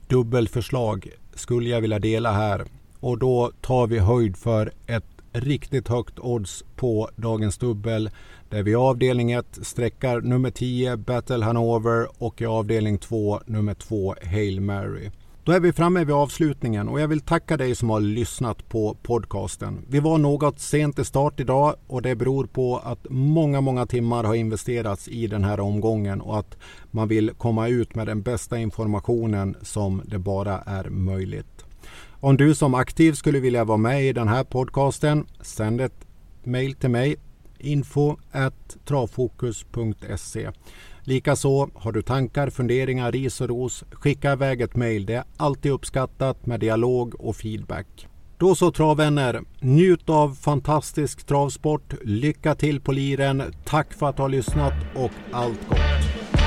dubbelförslag 0.09 1.09
skulle 1.35 1.69
jag 1.69 1.81
vilja 1.81 1.99
dela 1.99 2.33
här. 2.33 2.65
Och 3.01 3.19
då 3.19 3.53
tar 3.61 3.87
vi 3.87 3.99
höjd 3.99 4.37
för 4.37 4.73
ett 4.87 5.18
riktigt 5.41 5.89
högt 5.89 6.19
odds 6.19 6.65
på 6.77 7.11
dagens 7.17 7.59
dubbel. 7.59 8.11
Där 8.49 8.63
vi 8.63 8.71
i 8.71 8.75
avdelning 8.75 9.33
1 9.33 9.59
sträckar 9.63 10.21
nummer 10.21 10.51
10 10.51 10.97
Battle 10.97 11.45
Hanover 11.45 12.09
och 12.19 12.43
i 12.43 12.47
avdelning 12.47 12.99
2 12.99 13.41
nummer 13.47 13.75
2 13.75 14.15
Hail 14.23 14.61
Mary. 14.61 15.11
Då 15.49 15.55
är 15.55 15.61
vi 15.61 15.73
framme 15.73 16.05
vid 16.05 16.15
avslutningen 16.15 16.89
och 16.89 17.01
jag 17.01 17.09
vill 17.09 17.21
tacka 17.21 17.57
dig 17.57 17.75
som 17.75 17.91
har 17.91 18.01
lyssnat 18.01 18.69
på 18.69 18.97
podcasten. 19.03 19.85
Vi 19.89 20.01
var 20.01 20.19
något 20.19 20.61
sent 20.61 20.99
i 20.99 21.05
start 21.05 21.41
idag 21.41 21.75
och 21.87 22.03
det 22.03 22.15
beror 22.15 22.47
på 22.47 22.79
att 22.79 23.07
många, 23.11 23.61
många 23.61 23.87
timmar 23.87 24.25
har 24.25 24.35
investerats 24.35 25.09
i 25.09 25.27
den 25.27 25.45
här 25.45 25.61
omgången 25.61 26.21
och 26.21 26.39
att 26.39 26.57
man 26.91 27.09
vill 27.09 27.31
komma 27.31 27.69
ut 27.69 27.95
med 27.95 28.07
den 28.07 28.23
bästa 28.23 28.59
informationen 28.59 29.57
som 29.63 30.03
det 30.05 30.19
bara 30.19 30.59
är 30.59 30.91
möjligt. 30.91 31.58
Om 32.21 32.37
du 32.37 32.55
som 32.55 32.75
aktiv 32.75 33.13
skulle 33.13 33.41
vilja 33.41 33.65
vara 33.65 33.79
med 33.79 34.05
i 34.05 34.13
den 34.13 34.29
här 34.29 34.45
podcasten, 34.45 35.27
sänd 35.41 35.81
ett 35.81 36.07
mail 36.45 36.75
till 36.75 36.91
mig 36.91 37.17
info 37.59 38.17
travfokus.se 38.85 40.51
Likaså 41.03 41.69
har 41.75 41.93
du 41.93 42.03
tankar, 42.03 42.51
funderingar, 42.51 43.13
ris 43.13 43.41
och 43.41 43.49
ros, 43.49 43.85
skicka 43.93 44.33
iväg 44.33 44.61
ett 44.61 44.77
mail. 44.77 45.07
Det 45.07 45.15
är 45.15 45.25
alltid 45.37 45.73
uppskattat 45.73 46.47
med 46.47 46.61
dialog 46.61 47.15
och 47.21 47.37
feedback. 47.37 48.07
Då 48.39 48.55
så 48.55 48.71
travvänner, 48.71 49.43
njut 49.61 50.09
av 50.09 50.35
fantastisk 50.35 51.27
travsport. 51.27 51.95
Lycka 52.05 52.55
till 52.55 52.81
på 52.81 52.93
liren. 52.93 53.43
Tack 53.65 53.93
för 53.93 54.09
att 54.09 54.17
du 54.17 54.23
har 54.23 54.29
lyssnat 54.29 54.75
och 54.95 55.13
allt 55.33 55.69
gott! 55.69 56.38